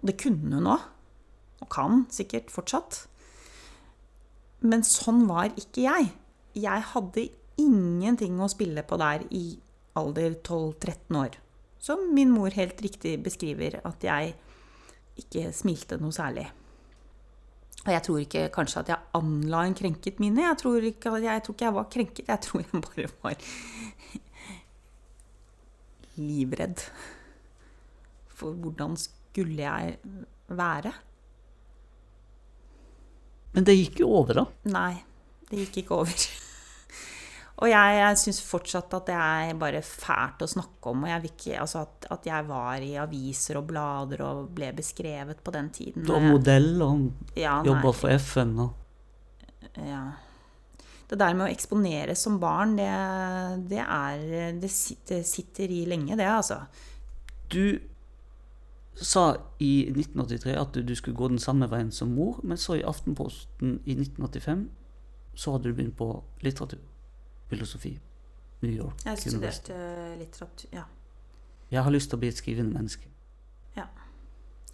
Og 0.00 0.08
det 0.10 0.16
kunne 0.20 0.58
hun 0.58 0.72
òg. 0.72 0.86
Og 1.62 1.70
kan 1.74 2.04
sikkert 2.14 2.52
fortsatt. 2.54 3.04
Men 4.62 4.84
sånn 4.86 5.26
var 5.28 5.52
ikke 5.58 5.84
jeg. 5.84 6.10
Jeg 6.58 6.84
hadde 6.92 7.28
ingenting 7.58 8.38
å 8.42 8.50
spille 8.50 8.84
på 8.86 8.98
der 9.00 9.24
i 9.34 9.58
alder 9.98 10.36
12-13 10.36 11.18
år. 11.18 11.38
Som 11.82 12.08
min 12.14 12.30
mor 12.34 12.54
helt 12.54 12.80
riktig 12.82 13.16
beskriver 13.22 13.78
at 13.86 14.04
jeg 14.04 14.34
ikke 15.18 15.50
smilte 15.54 15.98
noe 16.02 16.14
særlig. 16.14 16.46
Og 17.84 17.92
jeg 17.94 18.04
tror 18.04 18.22
ikke 18.22 18.48
kanskje 18.54 18.82
at 18.82 18.90
jeg 18.92 19.10
anla 19.16 19.62
en 19.64 19.76
krenket 19.78 20.18
mine. 20.22 20.42
Jeg 20.44 20.58
tror 20.60 20.84
ikke, 20.84 21.14
jeg 21.22 21.44
tror 21.44 21.56
ikke 21.56 21.68
jeg 21.68 21.76
var 21.78 21.90
krenket. 21.94 22.26
Jeg 22.28 22.42
tror 22.44 22.64
jeg 22.64 22.82
bare 22.84 23.08
var 23.22 23.36
livredd 26.18 26.82
for 28.38 28.58
hvordan 28.58 28.96
skulle 28.98 29.62
jeg 29.62 29.96
være. 30.48 30.92
Men 33.54 33.66
det 33.66 33.78
gikk 33.78 34.02
jo 34.04 34.10
over, 34.20 34.42
da. 34.42 34.44
Nei, 34.74 34.92
det 35.48 35.64
gikk 35.64 35.82
ikke 35.84 36.02
over. 36.02 36.28
Og 37.58 37.66
jeg, 37.66 37.94
jeg 37.98 38.18
syns 38.20 38.38
fortsatt 38.46 38.92
at 38.94 39.08
det 39.08 39.16
er 39.18 39.56
bare 39.58 39.80
fælt 39.82 40.44
å 40.44 40.48
snakke 40.50 40.92
om. 40.92 41.02
Og 41.02 41.10
jeg 41.10 41.32
ikke, 41.32 41.56
altså 41.58 41.82
at, 41.82 42.06
at 42.14 42.28
jeg 42.28 42.46
var 42.46 42.84
i 42.86 42.92
aviser 43.02 43.58
og 43.58 43.66
blader 43.72 44.22
og 44.22 44.52
ble 44.54 44.70
beskrevet 44.76 45.40
på 45.42 45.54
den 45.56 45.70
tiden. 45.74 46.06
Du 46.06 46.12
var 46.14 46.22
modell 46.22 46.70
og 46.86 47.34
ja, 47.38 47.56
jobba 47.66 47.90
for 47.98 48.14
FN. 48.14 48.52
Og 48.62 49.74
ja. 49.82 50.04
Det 51.08 51.18
der 51.18 51.34
med 51.34 51.48
å 51.48 51.50
eksponeres 51.50 52.22
som 52.22 52.36
barn, 52.38 52.76
det, 52.78 52.88
det 53.70 53.80
er 53.82 54.58
Det 54.60 54.70
sitter, 54.70 55.72
i 55.72 55.84
lenge, 55.88 56.18
det, 56.20 56.28
altså. 56.28 56.60
du 57.50 57.80
sa 58.98 59.30
i 59.62 59.88
1983 59.88 60.54
at 60.58 60.74
du, 60.74 60.82
du 60.82 60.94
skulle 60.98 61.16
gå 61.16 61.30
den 61.30 61.42
samme 61.42 61.68
veien 61.70 61.90
som 61.94 62.10
mor, 62.14 62.38
men 62.42 62.58
så 62.58 62.76
i 62.76 62.86
Aftenposten 62.86 63.78
i 63.86 63.94
1985 63.94 64.68
så 65.38 65.54
hadde 65.54 65.70
du 65.70 65.74
begynt 65.78 65.96
på 65.98 66.10
litteratur. 66.42 66.82
Filosofi. 67.48 67.98
New 68.60 68.72
York 68.74 69.04
Jeg 69.06 69.18
studerte 69.22 69.74
litteratur 70.18 70.72
Ja. 70.74 70.86
Jeg 71.70 71.84
har 71.84 71.92
lyst 71.92 72.10
til 72.10 72.16
å 72.16 72.22
bli 72.22 72.30
et 72.32 72.38
skrivende 72.40 72.72
menneske. 72.72 73.10
Ja. 73.76 73.84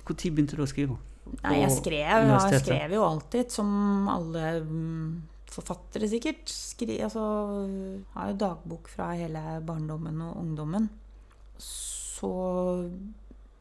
Når 0.06 0.16
begynte 0.30 0.56
du 0.56 0.62
å 0.62 0.70
skrive? 0.70 0.96
Nei, 1.42 1.56
jeg 1.62 1.72
skrev, 1.74 2.28
jeg 2.28 2.60
skrev 2.62 2.94
jo 2.94 3.02
alltid, 3.06 3.50
som 3.50 4.08
alle 4.12 4.44
mm, 4.62 5.08
forfattere 5.50 6.08
sikkert. 6.12 6.44
Skri, 6.52 7.00
altså, 7.02 7.24
har 8.14 8.30
jo 8.30 8.38
dagbok 8.44 8.90
fra 8.92 9.10
hele 9.18 9.42
barndommen 9.66 10.22
og 10.22 10.38
ungdommen. 10.42 10.88
Så 11.58 12.30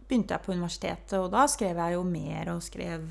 begynte 0.03 0.36
jeg 0.36 0.45
på 0.45 0.53
universitetet, 0.53 1.18
og 1.20 1.32
da 1.34 1.47
skrev 1.49 1.80
jeg 1.86 1.97
jo 1.97 2.07
mer 2.07 2.55
og 2.55 2.66
skrev 2.66 3.07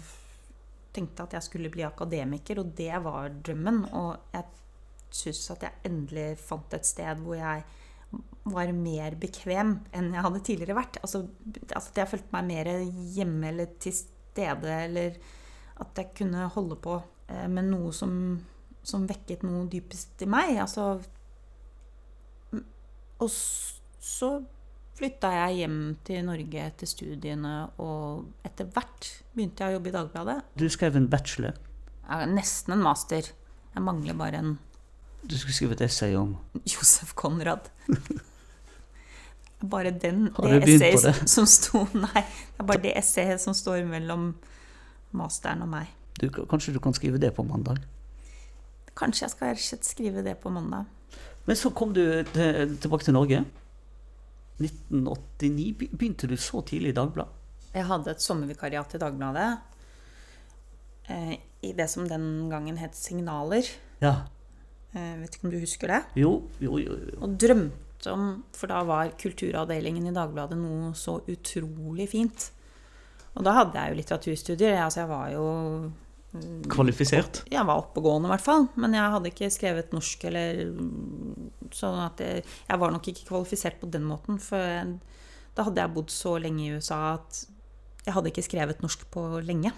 Tenkte 0.93 1.25
at 1.25 1.33
jeg 1.33 1.45
skulle 1.47 1.71
bli 1.73 1.87
akademiker, 1.87 2.59
og 2.61 2.75
det 2.77 2.99
var 3.01 3.31
drømmen. 3.33 3.79
Og 3.97 4.35
jeg 4.35 4.45
syns 5.17 5.51
at 5.55 5.67
jeg 5.67 5.89
endelig 5.89 6.37
fant 6.41 6.75
et 6.77 6.89
sted 6.89 7.21
hvor 7.23 7.39
jeg 7.39 7.65
var 8.53 8.73
mer 8.75 9.15
bekvem 9.21 9.77
enn 9.95 10.11
jeg 10.17 10.25
hadde 10.27 10.43
tidligere 10.47 10.77
vært. 10.77 10.99
Altså, 11.05 11.25
at 11.79 11.99
jeg 11.99 12.11
følte 12.11 12.35
meg 12.35 12.49
mer 12.49 12.71
hjemme 13.15 13.53
eller 13.53 13.75
til 13.83 13.95
stede, 13.97 14.79
eller 14.89 15.19
at 15.83 15.99
jeg 15.99 16.15
kunne 16.19 16.49
holde 16.55 16.79
på 16.83 16.97
eh, 17.29 17.47
med 17.51 17.71
noe 17.71 17.93
som, 17.97 18.15
som 18.83 19.07
vekket 19.09 19.45
noe 19.47 19.69
dypest 19.71 20.25
i 20.27 20.31
meg. 20.31 20.57
Altså 20.63 20.97
Og 23.23 23.31
så 23.31 24.33
flytta 24.99 25.31
jeg 25.37 25.63
hjem 25.63 25.79
til 26.05 26.27
Norge 26.27 26.67
etter 26.67 26.91
studiene, 26.91 27.55
og 27.83 28.27
etter 28.47 28.69
hvert 28.75 29.09
begynte 29.33 29.63
jeg 29.63 29.73
å 29.73 29.79
jobbe 29.79 29.93
i 29.93 29.95
Dagbladet. 29.95 30.37
Du 30.59 30.67
skrev 30.71 30.99
en 30.99 31.09
bachelor. 31.11 31.57
Er 32.11 32.27
nesten 32.29 32.75
en 32.75 32.85
master. 32.85 33.31
Jeg 33.73 33.87
mangler 33.87 34.19
bare 34.19 34.43
en 34.43 34.53
Du 35.31 35.37
skulle 35.39 35.55
skrive 35.55 35.73
et 35.77 35.81
essay 35.87 36.15
om 36.19 36.37
Josef 36.67 37.13
Konrad. 37.15 37.69
Bare 39.63 39.91
den, 39.95 40.29
Har 40.37 40.49
det 40.49 40.61
du 40.61 40.67
begynt 40.67 40.97
på 40.97 41.03
det? 41.07 41.29
som 41.31 41.47
sto 41.47 41.85
Nei, 41.95 42.23
det 42.25 42.59
er 42.59 42.67
bare 42.67 42.83
det 42.83 42.97
essayet 42.99 43.41
som 43.41 43.55
står 43.55 43.85
mellom 43.87 44.33
masteren 45.15 45.63
og 45.63 45.69
meg. 45.71 45.87
du, 46.19 46.27
Kanskje 46.51 46.75
du 46.75 46.81
kan 46.83 46.95
skrive 46.97 47.21
det 47.23 47.31
på 47.37 47.45
mandag? 47.47 47.79
Kanskje 48.99 49.29
jeg 49.29 49.31
skal 49.63 49.83
skrive 49.87 50.23
det 50.27 50.35
på 50.43 50.51
mandag. 50.51 50.85
Men 51.47 51.57
så 51.57 51.71
kom 51.71 51.95
du 51.95 52.03
til, 52.35 52.75
tilbake 52.83 53.05
til 53.07 53.15
Norge. 53.15 53.45
1989. 54.61 55.89
Begynte 55.97 56.27
du 56.31 56.37
så 56.37 56.61
tidlig 56.67 56.91
i 56.93 56.99
Dagbladet? 56.99 57.33
Jeg 57.73 57.87
hadde 57.89 58.11
et 58.13 58.21
sommervikariat 58.23 58.95
i 58.95 58.99
Dagbladet. 59.01 59.47
Eh, 61.09 61.33
I 61.63 61.73
det 61.79 61.89
som 61.91 62.05
den 62.09 62.51
gangen 62.51 62.77
het 62.83 62.97
Signaler. 62.99 63.63
Ja. 64.03 64.17
Eh, 64.93 65.15
vet 65.23 65.37
ikke 65.37 65.49
om 65.49 65.55
du 65.55 65.61
husker 65.63 65.95
det? 65.95 66.03
Jo, 66.21 66.35
jo, 66.61 66.77
jo. 66.83 66.99
jo. 67.09 67.21
Og 67.25 67.39
drømte 67.41 68.13
om 68.13 68.43
For 68.57 68.67
da 68.67 68.81
var 68.83 69.13
kulturavdelingen 69.15 70.09
i 70.11 70.15
Dagbladet 70.15 70.59
noe 70.59 70.91
så 70.99 71.21
utrolig 71.31 72.09
fint. 72.11 72.49
Og 73.39 73.47
da 73.47 73.55
hadde 73.61 73.79
jeg 73.79 73.93
jo 73.93 73.99
litteraturstudier. 74.01 74.81
Altså 74.83 75.05
jeg 75.05 75.13
var 75.13 75.29
jo 75.33 75.47
Kvalifisert. 76.73 77.43
Jeg 77.53 77.61
var 77.69 77.83
oppegående, 77.83 78.31
i 78.31 78.33
hvert 78.33 78.45
fall. 78.45 78.67
Men 78.81 78.95
jeg 78.97 79.15
hadde 79.15 79.31
ikke 79.33 79.51
skrevet 79.53 79.93
norsk 79.93 80.23
eller 80.31 80.63
Sånn 81.73 81.99
at 82.05 82.21
jeg, 82.21 82.43
jeg 82.69 82.81
var 82.81 82.93
nok 82.93 83.07
ikke 83.09 83.27
kvalifisert 83.31 83.79
på 83.81 83.89
den 83.93 84.05
måten. 84.05 84.41
For 84.41 84.61
jeg, 84.61 84.97
da 85.57 85.65
hadde 85.69 85.85
jeg 85.85 85.95
bodd 85.95 86.13
så 86.13 86.35
lenge 86.41 86.67
i 86.67 86.75
USA 86.77 87.15
at 87.15 87.45
jeg 88.03 88.17
hadde 88.17 88.33
ikke 88.33 88.45
skrevet 88.45 88.83
norsk 88.85 89.07
på 89.15 89.25
lenge. 89.47 89.73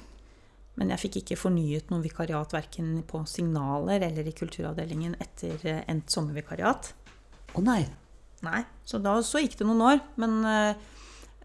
Men 0.81 0.91
jeg 0.91 1.05
fikk 1.05 1.20
ikke 1.20 1.39
fornyet 1.39 1.93
noe 1.93 2.03
vikariat 2.03 2.51
verken 2.55 2.97
på 3.07 3.22
Signaler 3.31 4.03
eller 4.09 4.27
i 4.27 4.35
kulturavdelingen 4.35 5.14
etter 5.22 5.61
eh, 5.70 5.85
endt 5.91 6.11
sommervikariat. 6.11 6.91
Å 7.55 7.62
nei. 7.62 7.85
Nei, 8.45 8.61
så 8.85 8.99
da 9.01 9.14
så 9.25 9.41
gikk 9.41 9.57
det 9.61 9.68
noen 9.68 9.85
år. 9.87 10.03
Men 10.20 10.41
eh, 10.51 10.83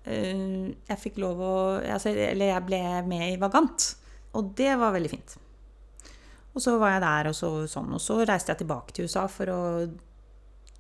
jeg 0.10 1.02
fikk 1.04 1.20
lov 1.22 1.44
å 1.44 1.54
altså, 1.78 2.10
Eller 2.10 2.56
jeg 2.56 2.66
ble 2.66 2.82
med 3.08 3.28
i 3.36 3.38
Vagant. 3.42 3.92
Og 4.38 4.52
det 4.58 4.74
var 4.82 4.96
veldig 4.96 5.12
fint. 5.12 5.38
Og 6.54 6.64
så 6.64 6.76
var 6.82 6.96
jeg 6.96 7.06
der, 7.06 7.30
og 7.30 7.38
så 7.38 7.52
sånn. 7.70 7.94
Og 7.94 8.02
så 8.02 8.18
reiste 8.26 8.54
jeg 8.54 8.64
tilbake 8.64 8.96
til 8.96 9.06
USA 9.06 9.28
for 9.30 9.54
å 9.54 9.62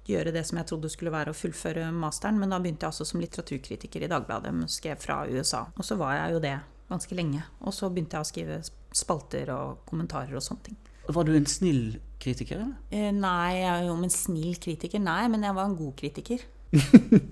gjøre 0.09 0.33
det 0.33 0.41
som 0.47 0.57
jeg 0.57 0.71
trodde 0.71 0.89
skulle 0.89 1.13
være 1.13 1.33
å 1.33 1.37
fullføre 1.37 1.91
masteren, 1.93 2.39
men 2.41 2.49
da 2.49 2.57
begynte 2.61 2.87
jeg 2.87 2.95
også 2.95 3.05
som 3.11 3.21
litteraturkritiker 3.21 4.05
i 4.05 4.09
Dagbladet, 4.09 4.53
men 4.55 4.71
skrev 4.71 4.97
fra 5.01 5.21
USA. 5.29 5.67
Og 5.77 5.85
så 5.85 5.99
var 5.99 6.15
jeg 6.17 6.33
jo 6.33 6.41
det 6.43 6.55
ganske 6.89 7.15
lenge. 7.15 7.43
Og 7.61 7.73
så 7.73 7.89
begynte 7.89 8.17
jeg 8.17 8.25
å 8.25 8.29
skrive 8.29 8.59
spalter 8.95 9.51
og 9.53 9.83
kommentarer 9.89 10.35
og 10.35 10.43
sånne 10.45 10.63
ting. 10.69 10.77
Var 11.09 11.25
du 11.25 11.33
en 11.37 11.45
snill 11.49 11.83
kritiker, 12.21 12.59
eller? 12.61 12.75
Eh, 12.93 13.11
Nei, 13.15 13.55
jeg 13.61 13.69
er 13.71 13.87
jo 13.87 13.95
en 13.97 14.13
snill 14.13 14.57
kritiker. 14.61 15.01
Nei, 15.01 15.23
men 15.31 15.43
jeg 15.47 15.55
var 15.57 15.65
en 15.69 15.77
god 15.79 15.95
kritiker. 15.97 16.43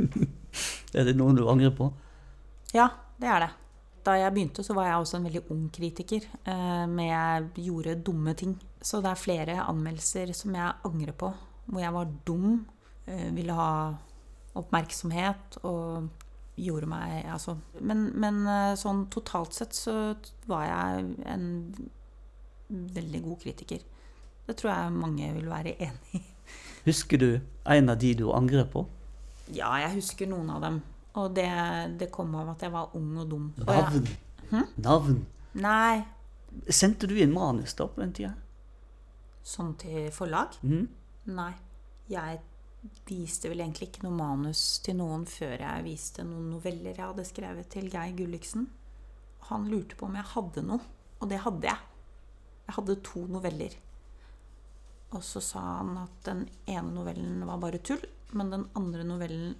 Er 0.97 1.05
det 1.05 1.13
noen 1.19 1.35
du 1.37 1.43
angrer 1.51 1.73
på? 1.77 1.91
Ja, 2.73 2.87
det 3.21 3.27
er 3.29 3.43
det. 3.45 3.49
Da 4.07 4.15
jeg 4.17 4.33
begynte, 4.33 4.63
så 4.63 4.73
var 4.73 4.87
jeg 4.87 5.01
også 5.03 5.17
en 5.19 5.27
veldig 5.27 5.41
ung 5.53 5.65
kritiker. 5.75 6.23
eh, 6.47 6.85
Men 6.87 7.05
jeg 7.05 7.65
gjorde 7.67 7.97
dumme 8.07 8.33
ting. 8.39 8.55
Så 8.81 9.01
det 9.03 9.11
er 9.11 9.19
flere 9.21 9.57
anmeldelser 9.67 10.33
som 10.33 10.55
jeg 10.55 10.73
angrer 10.87 11.13
på. 11.13 11.33
Hvor 11.67 11.81
jeg 11.83 11.93
var 11.93 12.05
dum, 12.25 12.65
eh, 13.05 13.29
ville 13.35 13.53
ha 13.53 13.93
oppmerksomhet 14.57 15.59
og 15.63 16.07
gjorde 16.57 16.87
meg 16.89 17.25
Altså 17.29 17.53
Men, 17.79 18.07
men 18.17 18.39
eh, 18.49 18.73
sånn 18.79 19.05
totalt 19.13 19.53
sett 19.53 19.75
så 19.77 19.93
var 20.49 20.65
jeg 20.65 21.05
en 21.29 21.45
veldig 22.69 23.21
god 23.23 23.37
kritiker. 23.43 23.83
Det 24.47 24.55
tror 24.59 24.71
jeg 24.73 24.95
mange 24.97 25.29
vil 25.37 25.47
være 25.49 25.75
enig 25.85 26.17
i. 26.19 26.21
Husker 26.87 27.19
du 27.21 27.27
en 27.67 27.89
av 27.93 27.99
de 28.01 28.13
du 28.19 28.25
angrer 28.35 28.65
på? 28.71 28.83
Ja, 29.55 29.69
jeg 29.83 29.93
husker 29.99 30.27
noen 30.27 30.49
av 30.51 30.61
dem. 30.65 30.81
Og 31.19 31.31
det, 31.35 31.47
det 31.99 32.09
kom 32.11 32.35
av 32.35 32.51
at 32.55 32.65
jeg 32.65 32.73
var 32.73 32.91
ung 32.99 33.13
og 33.21 33.29
dum. 33.31 33.47
Og 33.63 33.71
jeg, 33.71 34.17
hm? 34.51 34.67
Navn. 34.83 35.21
nei, 35.55 36.03
Sendte 36.71 37.07
du 37.07 37.15
inn 37.19 37.33
manus 37.35 37.75
da 37.77 37.85
på 37.91 38.01
den 38.01 38.13
tida? 38.17 38.33
sånn 39.47 39.73
til 39.79 40.09
forlag? 40.11 40.57
Mm. 40.67 40.87
Nei. 41.37 41.51
Jeg 42.11 42.39
viste 43.07 43.49
vel 43.51 43.61
egentlig 43.63 43.89
ikke 43.89 44.03
noe 44.05 44.15
manus 44.17 44.61
til 44.85 44.97
noen 44.99 45.25
før 45.29 45.55
jeg 45.61 45.85
viste 45.85 46.23
noen 46.27 46.49
noveller 46.53 46.93
jeg 46.95 47.03
hadde 47.05 47.25
skrevet 47.27 47.69
til 47.73 47.89
Geir 47.93 48.13
Gulliksen. 48.17 48.67
Han 49.49 49.67
lurte 49.71 49.95
på 49.99 50.07
om 50.09 50.15
jeg 50.19 50.27
hadde 50.33 50.63
noe, 50.67 50.81
og 51.21 51.29
det 51.31 51.39
hadde 51.45 51.69
jeg. 51.69 51.85
Jeg 52.67 52.75
hadde 52.77 52.97
to 53.07 53.23
noveller. 53.31 53.77
Og 55.15 55.23
så 55.23 55.39
sa 55.43 55.61
han 55.79 55.93
at 56.01 56.17
den 56.27 56.41
ene 56.67 56.91
novellen 56.91 57.45
var 57.47 57.61
bare 57.63 57.79
tull, 57.79 58.03
men 58.35 58.51
den 58.51 58.65
andre 58.75 59.05
novellen 59.07 59.55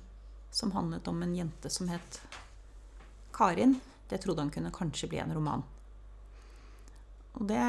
som 0.52 0.74
handlet 0.76 1.08
om 1.08 1.22
en 1.24 1.36
jente 1.36 1.70
som 1.72 1.88
het 1.92 2.22
Karin, 3.36 3.78
det 4.10 4.22
trodde 4.24 4.44
han 4.44 4.52
kunne 4.52 4.72
kanskje 4.76 5.08
bli 5.12 5.20
en 5.24 5.34
roman. 5.36 5.64
Og 7.38 7.48
det, 7.48 7.62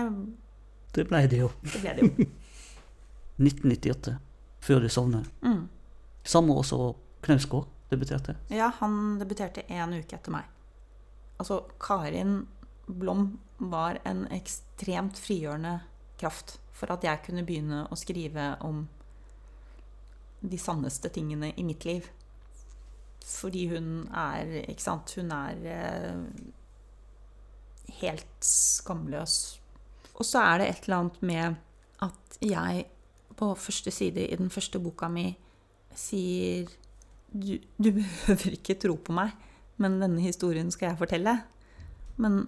Det 0.95 1.05
ble 1.11 1.27
det 1.29 1.43
jo. 1.45 1.51
det 1.63 1.81
ble 1.83 1.95
det 1.99 2.07
jo. 2.09 2.29
1998. 3.39 4.17
Før 4.69 4.85
du 4.85 4.89
sovner. 4.93 5.25
Mm. 5.41 5.65
Samme 6.29 6.53
år 6.61 6.67
som 6.69 6.91
Knausgård 7.25 7.71
debuterte. 7.89 8.35
Ja, 8.53 8.69
han 8.83 9.17
debuterte 9.19 9.65
én 9.73 9.95
uke 9.97 10.19
etter 10.19 10.35
meg. 10.35 10.45
Altså, 11.41 11.63
Karin 11.81 12.43
Blom 12.87 13.39
var 13.57 13.99
en 14.05 14.27
ekstremt 14.33 15.17
frigjørende 15.19 15.79
kraft 16.21 16.59
for 16.77 16.93
at 16.93 17.07
jeg 17.07 17.23
kunne 17.25 17.47
begynne 17.49 17.87
å 17.89 17.97
skrive 17.99 18.51
om 18.67 18.85
de 20.41 20.61
sanneste 20.61 21.11
tingene 21.15 21.51
i 21.57 21.65
mitt 21.67 21.89
liv. 21.89 22.07
Fordi 23.25 23.67
hun 23.73 23.89
er 24.15 24.53
Ikke 24.69 24.85
sant? 24.85 25.17
Hun 25.17 25.33
er 25.35 25.65
eh, 25.73 26.21
helt 28.03 28.45
skamløs. 28.45 29.59
Og 30.15 30.27
så 30.27 30.45
er 30.45 30.61
det 30.61 30.69
et 30.69 30.87
eller 30.87 31.01
annet 31.01 31.21
med 31.23 31.59
at 32.05 32.39
jeg 32.45 32.87
på 33.39 33.53
første 33.59 33.93
side 33.95 34.27
i 34.27 34.39
den 34.39 34.51
første 34.51 34.81
boka 34.83 35.09
mi 35.13 35.31
sier 35.95 36.69
du, 37.31 37.59
du 37.79 37.91
behøver 38.01 38.57
ikke 38.57 38.79
tro 38.81 38.97
på 39.05 39.15
meg, 39.17 39.35
men 39.79 39.99
denne 40.03 40.23
historien 40.25 40.71
skal 40.75 40.93
jeg 40.93 41.01
fortelle. 41.01 41.35
Men 42.19 42.41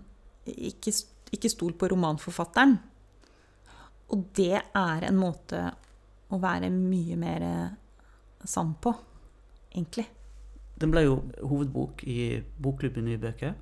ikke, 0.51 0.93
ikke 1.36 1.53
stol 1.53 1.76
på 1.78 1.91
romanforfatteren. 1.93 2.78
Og 4.11 4.24
det 4.34 4.57
er 4.59 5.07
en 5.07 5.20
måte 5.20 5.68
å 6.30 6.38
være 6.43 6.70
mye 6.72 7.18
mer 7.20 7.45
sann 8.47 8.72
på, 8.82 8.93
egentlig. 9.70 10.07
Den 10.80 10.93
ble 10.95 11.05
jo 11.05 11.18
hovedbok 11.45 12.03
i 12.09 12.41
Bokklubben 12.62 13.07
Nye 13.07 13.20
bøker. 13.20 13.55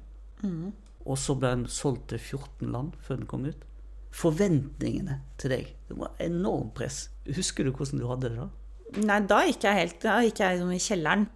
Mm. 0.45 0.71
Og 1.09 1.19
så 1.19 1.35
ble 1.39 1.51
den 1.57 1.67
solgt 1.73 2.13
til 2.13 2.21
14 2.21 2.71
land 2.73 2.95
før 3.03 3.21
den 3.21 3.29
kom 3.31 3.49
ut. 3.49 3.65
Forventningene 4.15 5.19
til 5.41 5.53
deg 5.53 5.67
Det 5.89 5.97
var 5.99 6.15
enormt 6.23 6.73
press. 6.79 7.09
Husker 7.37 7.67
du 7.67 7.73
hvordan 7.73 8.01
du 8.01 8.07
hadde 8.09 8.31
det 8.33 8.39
da? 8.39 8.49
Nei, 9.05 9.19
da 9.29 9.43
gikk 9.45 9.67
jeg 9.67 9.81
helt 9.83 10.05
Da 10.05 10.21
gikk 10.25 10.41
jeg 10.43 10.57
liksom 10.57 10.73
i 10.73 10.81
kjelleren. 10.81 11.27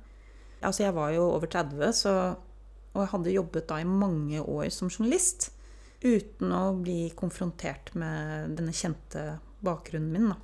Altså, 0.63 0.85
jeg 0.87 0.95
var 0.97 1.11
jo 1.11 1.27
over 1.35 1.51
30, 1.51 1.91
så, 1.99 2.13
og 2.95 3.01
jeg 3.03 3.11
hadde 3.17 3.35
jobbet 3.35 3.67
da 3.69 3.81
i 3.83 3.89
mange 3.89 4.39
år 4.39 4.69
som 4.71 4.91
journalist. 4.93 5.49
Uten 6.03 6.55
å 6.55 6.63
bli 6.79 7.11
konfrontert 7.19 7.91
med 7.99 8.55
denne 8.59 8.75
kjente 8.75 9.25
bakgrunnen 9.63 10.15
min, 10.15 10.31
da. 10.31 10.39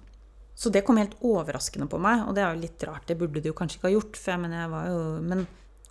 Så 0.59 0.73
det 0.75 0.83
kom 0.87 0.99
helt 0.99 1.15
overraskende 1.23 1.87
på 1.87 2.01
meg, 2.03 2.25
og 2.27 2.35
det 2.35 2.43
er 2.43 2.51
jo 2.51 2.65
litt 2.65 2.85
rart. 2.89 3.07
Det 3.07 3.15
burde 3.19 3.47
jo 3.47 3.55
kanskje 3.55 3.79
ikke 3.79 3.87
ha 3.87 3.95
gjort, 3.95 4.19
for 4.19 4.35
jeg 4.35 4.43
mener, 4.43 4.65
jeg 4.65 4.73
var 4.75 4.89
jo 4.91 5.01
men, 5.31 5.47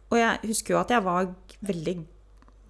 Og 0.08 0.18
jeg 0.20 0.52
husker 0.52 0.74
jo 0.74 0.80
at 0.82 0.92
jeg 0.92 1.04
var 1.04 1.32
veldig 1.68 1.96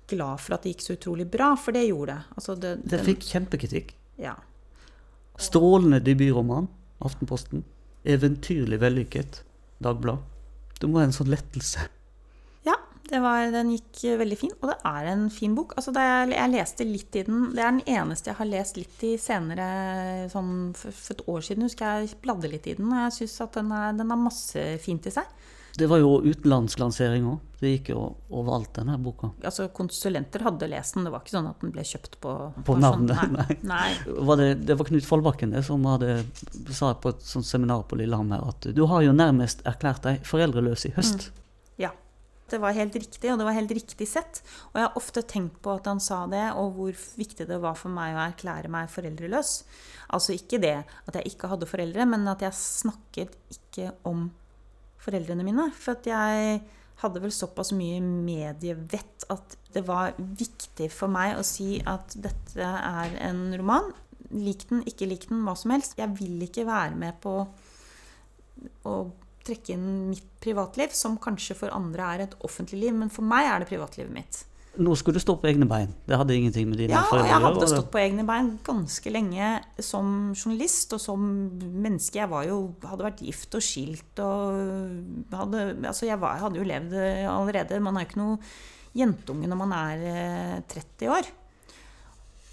glad 0.10 0.42
for 0.44 0.58
at 0.58 0.66
det 0.66 0.76
gikk 0.76 0.86
så 0.86 0.96
utrolig 0.98 1.28
bra, 1.32 1.52
for 1.60 1.76
det 1.76 1.88
gjorde 1.88 2.16
det. 2.16 2.36
Altså, 2.36 2.56
det, 2.56 2.74
Det 2.84 3.02
fikk 3.06 3.28
kjempekritikk. 3.28 3.94
Ja. 4.22 4.36
Strålende 5.38 6.00
debutroman, 6.04 6.70
Aftenposten. 7.04 7.66
Eventyrlig 8.08 8.80
vellykket, 8.82 9.44
Dagblad. 9.84 10.24
Det 10.80 10.90
må 10.90 11.00
være 11.00 11.12
en 11.12 11.18
sånn 11.18 11.30
lettelse. 11.30 11.88
Ja, 12.66 12.78
det 13.10 13.20
var, 13.22 13.50
den 13.54 13.74
gikk 13.76 14.02
veldig 14.22 14.38
fin, 14.40 14.54
og 14.62 14.72
det 14.72 14.78
er 14.88 15.10
en 15.12 15.28
fin 15.34 15.54
bok. 15.58 15.76
Altså, 15.78 15.94
jeg, 15.94 16.32
jeg 16.34 16.54
leste 16.54 16.88
litt 16.88 17.20
i 17.20 17.26
den 17.28 17.52
Det 17.56 17.64
er 17.64 17.76
den 17.76 17.84
eneste 18.00 18.32
jeg 18.32 18.40
har 18.40 18.50
lest 18.50 18.80
litt 18.80 19.06
i 19.06 19.14
senere, 19.22 19.68
sånn 20.34 20.72
for, 20.78 20.96
for 20.96 21.18
et 21.18 21.28
år 21.36 21.46
siden, 21.50 21.68
husker 21.68 22.02
jeg 22.02 22.18
bladde 22.24 22.52
litt 22.54 22.70
i 22.70 22.78
den, 22.80 22.90
og 22.90 23.06
jeg 23.06 23.16
syns 23.20 23.38
at 23.46 23.60
den, 23.60 23.76
er, 23.76 23.94
den 24.00 24.14
har 24.14 24.22
masse 24.22 24.66
fint 24.84 25.10
i 25.10 25.14
seg. 25.14 25.38
Det 25.78 25.88
var 25.90 26.02
jo 26.02 26.18
utenlandslansering 26.26 27.28
òg. 27.30 27.44
Det 27.58 27.72
gikk 27.72 27.90
jo 27.90 28.02
overalt, 28.30 28.70
denne 28.76 28.96
boka. 29.02 29.32
Altså, 29.46 29.66
konsulenter 29.74 30.44
hadde 30.46 30.70
lest 30.70 30.94
den, 30.94 31.08
det 31.08 31.14
var 31.14 31.24
ikke 31.24 31.34
sånn 31.36 31.50
at 31.50 31.64
den 31.64 31.74
ble 31.74 31.86
kjøpt 31.86 32.20
på 32.22 32.34
På 32.66 32.76
navnet, 32.78 33.18
sånn, 33.18 33.34
nei. 33.38 33.58
nei. 33.66 34.18
Var 34.30 34.42
det, 34.42 34.48
det 34.70 34.78
var 34.78 34.90
Knut 34.90 35.08
Follbakken 35.10 35.54
det 35.54 35.64
som 35.66 35.86
hadde, 35.90 36.20
sa 36.74 36.92
på 37.02 37.14
et 37.14 37.26
sånt 37.26 37.50
seminar 37.50 37.86
på 37.90 37.98
Lillehammer 37.98 38.46
at 38.50 38.70
du 38.78 38.84
har 38.90 39.06
jo 39.06 39.14
nærmest 39.14 39.66
erklært 39.70 40.06
deg 40.06 40.26
foreldreløs 40.26 40.86
i 40.90 40.94
høst. 40.98 41.30
Ja. 41.82 41.94
Det 42.48 42.62
var 42.64 42.72
helt 42.78 42.96
riktig, 42.96 43.28
og 43.28 43.42
det 43.42 43.44
var 43.44 43.58
helt 43.58 43.72
riktig 43.76 44.06
sett. 44.08 44.40
Og 44.70 44.78
jeg 44.80 44.86
har 44.86 44.98
ofte 45.00 45.24
tenkt 45.28 45.58
på 45.66 45.74
at 45.76 45.90
han 45.90 46.00
sa 46.00 46.22
det, 46.32 46.46
og 46.56 46.78
hvor 46.78 47.02
viktig 47.20 47.44
det 47.50 47.58
var 47.60 47.76
for 47.76 47.92
meg 47.92 48.16
å 48.16 48.22
erklære 48.24 48.72
meg 48.72 48.88
foreldreløs. 48.94 49.52
Altså 50.16 50.38
ikke 50.38 50.62
det 50.64 50.78
at 50.80 51.18
jeg 51.20 51.34
ikke 51.34 51.50
hadde 51.52 51.68
foreldre, 51.68 52.06
men 52.08 52.24
at 52.32 52.46
jeg 52.46 52.56
snakket 52.56 53.36
ikke 53.52 53.92
om 54.08 54.30
foreldrene 55.04 55.46
mine. 55.46 55.70
For 55.78 56.00
jeg 56.08 56.62
hadde 57.02 57.22
vel 57.22 57.34
såpass 57.34 57.74
mye 57.78 58.02
medievett 58.02 59.28
at 59.34 59.58
det 59.76 59.84
var 59.86 60.16
viktig 60.18 60.90
for 60.94 61.12
meg 61.12 61.38
å 61.38 61.46
si 61.46 61.78
at 61.86 62.16
dette 62.18 62.66
er 62.66 63.18
en 63.28 63.52
roman. 63.60 63.92
Lik 64.34 64.66
den, 64.72 64.82
ikke 64.90 65.08
lik 65.08 65.30
den, 65.30 65.44
hva 65.46 65.54
som 65.60 65.76
helst. 65.76 65.98
Jeg 66.00 66.16
vil 66.18 66.42
ikke 66.48 66.66
være 66.68 66.98
med 66.98 67.20
på 67.24 67.40
å 68.88 68.98
trekke 69.48 69.76
inn 69.76 70.10
mitt 70.10 70.28
privatliv, 70.44 70.92
som 70.98 71.20
kanskje 71.22 71.56
for 71.62 71.76
andre 71.76 72.12
er 72.14 72.26
et 72.26 72.38
offentlig 72.44 72.82
liv, 72.88 72.96
men 72.98 73.12
for 73.14 73.28
meg 73.28 73.48
er 73.48 73.64
det 73.64 73.70
privatlivet 73.70 74.14
mitt. 74.14 74.42
Nå 74.78 74.94
skulle 75.00 75.18
du 75.18 75.24
stå 75.24 75.34
på 75.42 75.50
egne 75.50 75.66
bein. 75.70 75.90
Det 76.06 76.18
hadde 76.20 76.36
ingenting 76.38 76.68
med 76.70 76.78
dine 76.82 76.94
Ja, 76.94 77.02
foreldre 77.10 77.32
jeg 77.32 77.44
hadde 77.48 77.70
stått 77.72 77.90
på 77.94 78.02
egne 78.02 78.26
bein 78.28 78.52
ganske 78.66 79.14
lenge 79.14 79.52
som 79.82 80.32
journalist 80.36 80.94
og 80.94 81.02
som 81.02 81.24
menneske. 81.58 82.20
Jeg 82.22 82.30
var 82.32 82.46
jo, 82.46 82.60
hadde 82.86 83.08
vært 83.08 83.24
gift 83.26 83.58
og 83.58 83.66
skilt 83.66 84.22
og 84.22 85.34
hadde, 85.34 85.66
altså 85.82 86.10
jeg, 86.10 86.20
var, 86.22 86.38
jeg 86.38 86.46
hadde 86.46 86.62
jo 86.62 86.70
levd 86.72 86.98
allerede. 87.34 87.82
Man 87.84 87.98
er 87.98 88.06
jo 88.06 88.12
ikke 88.12 88.22
noe 88.22 88.40
jentunge 88.98 89.50
når 89.50 89.62
man 89.64 89.76
er 89.78 90.08
eh, 90.12 90.56
30 90.74 91.14
år. 91.14 91.32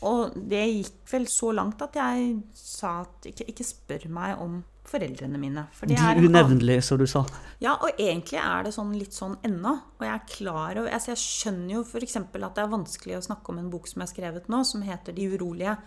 Og 0.04 0.36
det 0.36 0.64
gikk 0.68 1.12
vel 1.14 1.26
så 1.32 1.52
langt 1.56 1.82
at 1.84 1.96
jeg 1.96 2.38
sa 2.56 2.98
at 3.04 3.28
ikke, 3.30 3.48
ikke 3.52 3.66
spør 3.66 4.08
meg 4.12 4.40
om 4.42 4.60
foreldrene 4.88 5.40
mine. 5.40 5.66
For 5.72 5.88
De 5.90 5.96
unevnelige, 5.96 6.82
som 6.84 7.00
du 7.00 7.06
sa. 7.08 7.24
ja, 7.62 7.74
og 7.74 7.98
egentlig 7.98 8.38
er 8.40 8.66
det 8.66 8.74
sånn 8.76 8.92
litt 8.98 9.16
sånn 9.16 9.36
ennå. 9.46 9.74
Og 9.98 10.06
jeg 10.06 10.14
er 10.14 10.26
klar 10.28 10.80
over 10.82 10.92
altså 10.92 11.14
Jeg 11.14 11.22
skjønner 11.22 11.78
jo 11.78 11.84
f.eks. 11.84 12.16
at 12.20 12.34
det 12.34 12.64
er 12.64 12.72
vanskelig 12.72 13.18
å 13.18 13.26
snakke 13.28 13.52
om 13.52 13.62
en 13.62 13.70
bok 13.72 13.88
som 13.88 14.02
jeg 14.02 14.08
har 14.08 14.14
skrevet 14.14 14.50
nå, 14.52 14.64
som 14.64 14.82
heter 14.82 15.12
'De 15.16 15.30
urolige', 15.34 15.78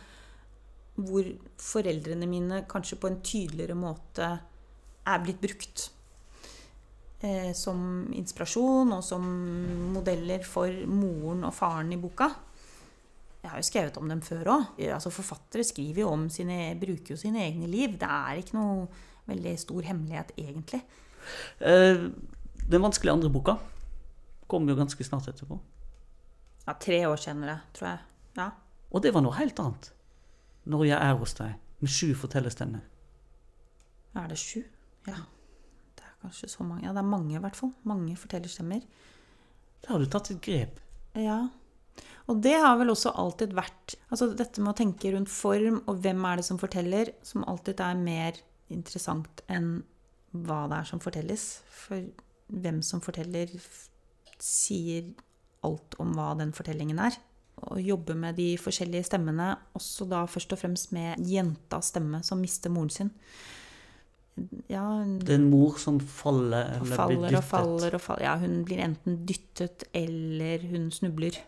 hvor 0.98 1.30
foreldrene 1.62 2.26
mine 2.26 2.66
kanskje 2.68 2.98
på 2.98 3.08
en 3.08 3.22
tydeligere 3.22 3.78
måte 3.78 4.39
er 5.06 5.20
blitt 5.24 5.41
brukt. 5.41 5.91
Eh, 7.20 7.54
som 7.54 8.08
inspirasjon 8.14 8.91
og 8.93 9.04
som 9.04 9.24
modeller 9.93 10.43
for 10.45 10.70
moren 10.86 11.45
og 11.48 11.54
faren 11.54 11.93
i 11.93 11.98
boka. 11.98 12.30
Jeg 13.48 13.54
har 13.54 13.62
jo 13.62 13.66
skrevet 13.70 13.98
om 14.02 14.10
dem 14.12 14.20
før 14.20 14.50
òg. 14.52 14.64
Altså, 14.91 15.08
forfattere 15.08 15.64
skriver 15.64 16.02
jo 16.04 16.10
om 16.12 16.26
sine, 16.28 16.74
bruker 16.76 17.14
jo 17.14 17.20
sine 17.22 17.45
egne 17.45 17.70
liv. 17.72 17.93
Det 17.95 18.08
er 18.12 18.41
ikke 18.41 18.58
noe 18.58 18.88
veldig 19.30 19.54
stor 19.62 19.86
hemmelighet, 19.88 20.34
egentlig. 20.36 20.82
Eh, 21.64 22.02
den 22.68 22.84
vanskelige 22.84 23.14
andre 23.16 23.30
boka 23.32 23.56
kom 24.52 24.68
jo 24.68 24.76
ganske 24.76 25.08
snart 25.08 25.30
etterpå. 25.32 25.56
Ja, 26.66 26.76
tre 26.76 27.00
år 27.08 27.16
senere, 27.24 27.62
tror 27.78 27.88
jeg. 27.88 28.02
Ja. 28.36 28.50
Og 28.91 29.06
det 29.06 29.14
var 29.16 29.24
noe 29.24 29.39
helt 29.39 29.60
annet. 29.64 29.93
Når 30.68 30.84
jeg 30.89 31.00
er 31.00 31.16
hos 31.22 31.36
deg, 31.39 31.54
med 31.80 31.93
sju 31.93 32.12
fortellerstemmer. 32.20 32.84
Er 34.20 34.28
det 34.28 34.41
sju? 34.41 34.60
Ja. 35.08 35.22
Det 35.95 36.04
er 36.04 36.20
kanskje 36.26 36.52
så 36.52 36.68
mange. 36.68 36.84
Ja, 36.84 36.91
det 36.91 37.00
er 37.00 37.08
mange, 37.16 37.32
i 37.32 37.39
hvert 37.48 37.56
fall. 37.56 37.72
Mange 37.88 38.20
fortellerstemmer. 38.20 38.84
Da 39.86 39.93
har 39.93 40.04
du 40.04 40.12
tatt 40.12 40.34
et 40.36 40.43
grep. 40.43 40.84
Ja. 41.16 41.45
Og 42.28 42.41
det 42.43 42.57
har 42.59 42.75
vel 42.80 42.91
også 42.91 43.13
alltid 43.15 43.53
vært 43.55 43.95
Altså 44.11 44.30
dette 44.36 44.59
med 44.63 44.73
å 44.73 44.78
tenke 44.78 45.11
rundt 45.13 45.32
form 45.32 45.82
og 45.88 46.01
hvem 46.03 46.25
er 46.28 46.39
det 46.39 46.47
som 46.47 46.59
forteller, 46.59 47.11
som 47.23 47.45
alltid 47.47 47.80
er 47.84 47.99
mer 47.99 48.39
interessant 48.73 49.43
enn 49.51 49.78
hva 50.36 50.65
det 50.71 50.82
er 50.82 50.89
som 50.89 51.01
fortelles. 51.03 51.45
For 51.71 52.03
hvem 52.47 52.82
som 52.86 53.03
forteller, 53.03 53.51
sier 54.43 55.09
alt 55.67 55.95
om 55.99 56.13
hva 56.15 56.34
den 56.39 56.53
fortellingen 56.55 56.99
er. 57.03 57.15
Å 57.57 57.80
jobbe 57.82 58.13
med 58.15 58.38
de 58.38 58.51
forskjellige 58.61 59.07
stemmene, 59.09 59.55
også 59.78 60.05
da 60.09 60.25
først 60.30 60.53
og 60.53 60.61
fremst 60.61 60.91
med 60.95 61.23
jentas 61.25 61.91
stemme 61.93 62.21
som 62.28 62.41
mister 62.43 62.71
moren 62.73 62.93
sin. 62.93 63.11
Ja, 64.69 64.84
Det 65.03 65.34
er 65.34 65.39
en 65.39 65.49
mor 65.49 65.80
som 65.82 65.97
faller 65.99 66.78
og 66.78 66.88
faller, 66.91 67.15
blir 67.17 67.32
dyttet. 67.32 67.38
og 67.39 67.47
faller 67.49 67.95
og 67.97 68.01
faller. 68.03 68.23
Ja, 68.28 68.36
hun 68.38 68.63
blir 68.67 68.84
enten 68.86 69.23
dyttet 69.25 69.88
eller 69.97 70.61
hun 70.69 70.91
snubler. 70.93 71.39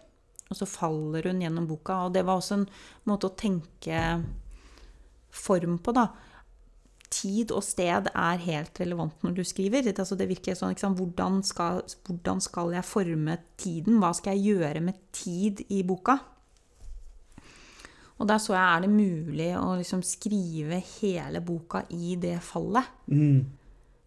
Og 0.49 0.57
så 0.57 0.65
faller 0.65 1.27
hun 1.29 1.43
gjennom 1.43 1.67
boka. 1.69 2.05
Og 2.07 2.15
det 2.15 2.23
var 2.25 2.39
også 2.39 2.57
en 2.57 2.65
måte 3.09 3.29
å 3.29 3.35
tenke 3.37 3.99
form 5.29 5.77
på, 5.85 5.93
da. 5.93 6.07
Tid 7.09 7.51
og 7.53 7.63
sted 7.65 8.09
er 8.13 8.41
helt 8.45 8.79
relevant 8.81 9.23
når 9.25 9.37
du 9.39 9.43
skriver. 9.45 9.81
Det, 9.85 9.95
altså, 9.97 10.17
det 10.17 10.27
virker 10.29 10.57
sånn? 10.57 10.75
Hvordan 10.97 11.39
skal, 11.45 11.83
hvordan 12.05 12.41
skal 12.41 12.73
jeg 12.77 12.85
forme 12.85 13.37
tiden? 13.61 13.97
Hva 14.01 14.11
skal 14.17 14.37
jeg 14.37 14.55
gjøre 14.57 14.83
med 14.85 14.99
tid 15.15 15.63
i 15.73 15.81
boka? 15.85 16.19
Og 18.19 18.27
der 18.27 18.41
så 18.43 18.51
jeg 18.51 18.65
er 18.65 18.81
det 18.83 18.89
mulig 18.91 19.47
å 19.55 19.77
liksom 19.79 20.01
skrive 20.03 20.81
hele 20.99 21.39
boka 21.45 21.85
i 21.95 22.17
det 22.19 22.35
fallet 22.43 22.83
Mm. 23.07 23.45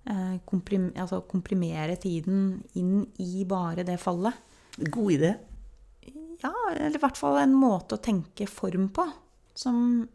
eh, 0.04 0.34
komprim, 0.44 0.90
altså 0.96 1.22
komprimere 1.26 1.96
tiden 1.96 2.62
inn 2.74 3.06
i 3.18 3.44
bare 3.48 3.86
det 3.88 3.98
fallet. 3.98 4.34
God 4.90 5.12
idé. 5.12 5.32
Ja, 6.42 6.52
eller 6.74 6.98
i 6.98 7.02
hvert 7.02 7.18
fall 7.18 7.38
en 7.38 7.54
måte 7.54 7.96
å 7.96 8.02
tenke 8.02 8.48
form 8.50 8.88
på 8.94 9.06
som, 9.54 10.08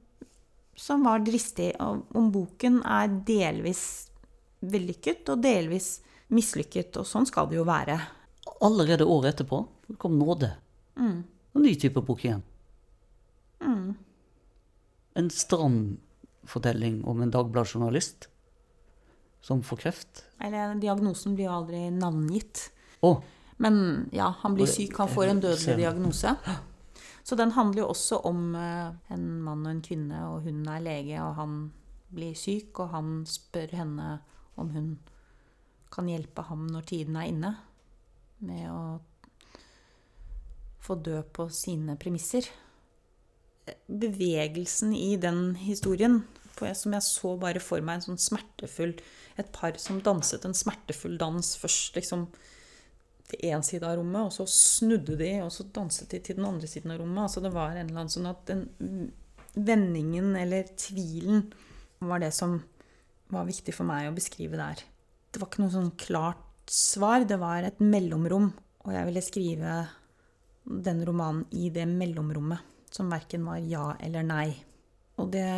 som 0.76 1.06
var 1.08 1.24
dristig. 1.26 1.72
Og 1.84 2.18
om 2.18 2.32
boken 2.34 2.82
er 2.84 3.14
delvis 3.28 3.86
vellykket 4.60 5.30
og 5.32 5.42
delvis 5.46 5.98
mislykket, 6.34 6.98
og 7.00 7.08
sånn 7.08 7.28
skal 7.30 7.48
det 7.48 7.60
jo 7.60 7.66
være. 7.68 7.96
Allerede 8.66 9.08
året 9.08 9.36
etterpå 9.36 9.62
kom 10.02 10.18
Nåde. 10.20 10.52
Mm. 11.00 11.22
En 11.56 11.64
ny 11.64 11.76
type 11.80 12.02
bok 12.04 12.26
igjen. 12.26 12.44
En 15.18 15.30
stram 15.34 15.98
fortelling 16.46 17.00
om 17.10 17.22
en 17.22 17.32
Dagbladet-journalist 17.34 18.28
som 19.42 19.64
får 19.64 19.80
kreft. 19.82 20.26
Eller 20.44 20.76
diagnosen 20.78 21.34
blir 21.34 21.48
jo 21.48 21.56
aldri 21.56 21.88
navngitt. 21.90 22.68
Å, 23.02 23.16
Men 23.58 24.10
ja, 24.14 24.30
han 24.43 24.55
blir 24.58 24.70
syk, 24.70 24.97
han 25.01 25.10
får 25.10 25.32
en 25.32 25.41
dødelig 25.41 25.78
diagnose. 25.80 26.36
Så 27.28 27.36
den 27.36 27.51
handler 27.51 27.82
jo 27.82 27.89
også 27.91 28.22
om 28.30 28.55
eh, 28.55 28.93
en 29.12 29.26
mann 29.43 29.66
og 29.66 29.72
en 29.74 29.84
kvinne, 29.84 30.22
og 30.30 30.45
hun 30.45 30.62
er 30.72 30.84
lege, 30.86 31.18
og 31.20 31.36
han 31.36 31.58
blir 32.14 32.38
syk, 32.38 32.80
og 32.80 32.93
han 32.93 33.26
spør 33.28 33.74
henne 33.82 34.12
om 34.55 34.70
hun 34.72 34.93
kan 35.91 36.08
hjelpe 36.08 36.45
ham 36.47 36.68
når 36.72 36.88
tiden 36.88 37.18
er 37.20 37.28
inne, 37.32 37.51
med 38.47 38.70
å 38.72 38.82
få 40.84 40.95
dø 41.03 41.20
på 41.36 41.49
sine 41.51 41.97
premisser. 41.99 42.47
Bevegelsen 43.88 44.93
i 44.95 45.16
den 45.20 45.58
historien, 45.60 46.22
som 46.58 46.95
jeg 46.95 47.05
så 47.05 47.36
bare 47.38 47.62
for 47.62 47.84
meg 47.86 47.99
en 47.99 48.05
sånn 48.08 48.22
smertefull 48.22 48.95
Et 49.38 49.49
par 49.53 49.76
som 49.78 49.99
danset 50.01 50.47
en 50.47 50.55
smertefull 50.58 51.20
dans 51.22 51.51
først, 51.62 51.93
liksom 51.93 52.24
til 53.28 53.50
én 53.50 53.64
side 53.66 53.84
av 53.84 53.98
rommet, 54.00 54.30
og 54.30 54.34
så 54.34 54.46
snudde 54.48 55.18
de, 55.20 55.32
og 55.44 55.52
så 55.52 55.68
danset 55.76 56.12
de 56.14 56.22
til 56.24 56.38
den 56.40 56.48
andre 56.48 56.70
siden 56.70 56.94
av 56.94 57.02
rommet. 57.02 57.26
Altså 57.26 57.44
det 57.44 57.54
var 57.56 57.76
en 57.76 57.90
eller 57.90 58.04
annen 58.04 58.14
sånn 58.14 58.30
at 58.30 58.44
den 58.48 58.68
vendingen 59.58 60.36
eller 60.38 60.70
tvilen 60.78 61.48
var 62.00 62.22
det 62.22 62.32
som 62.36 62.60
var 63.34 63.48
viktig 63.48 63.74
for 63.76 63.90
meg 63.90 64.08
å 64.08 64.16
beskrive 64.16 64.60
der. 64.60 64.84
Det 65.32 65.42
var 65.42 65.50
ikke 65.50 65.64
noe 65.66 65.74
sånn 65.74 65.94
klart 66.00 66.44
svar, 66.72 67.26
det 67.28 67.40
var 67.42 67.66
et 67.66 67.82
mellomrom, 67.84 68.52
og 68.86 68.94
jeg 68.94 69.10
ville 69.10 69.24
skrive 69.26 69.74
den 70.68 71.04
romanen 71.08 71.46
i 71.56 71.72
det 71.74 71.88
mellomrommet, 71.90 72.60
som 72.92 73.12
verken 73.12 73.46
var 73.48 73.60
ja 73.64 73.90
eller 74.04 74.26
nei. 74.28 74.50
Og 75.18 75.32
det 75.34 75.50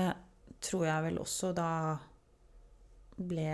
tror 0.64 0.86
jeg 0.88 1.06
vel 1.10 1.20
også 1.22 1.52
da 1.58 1.72
ble 3.20 3.52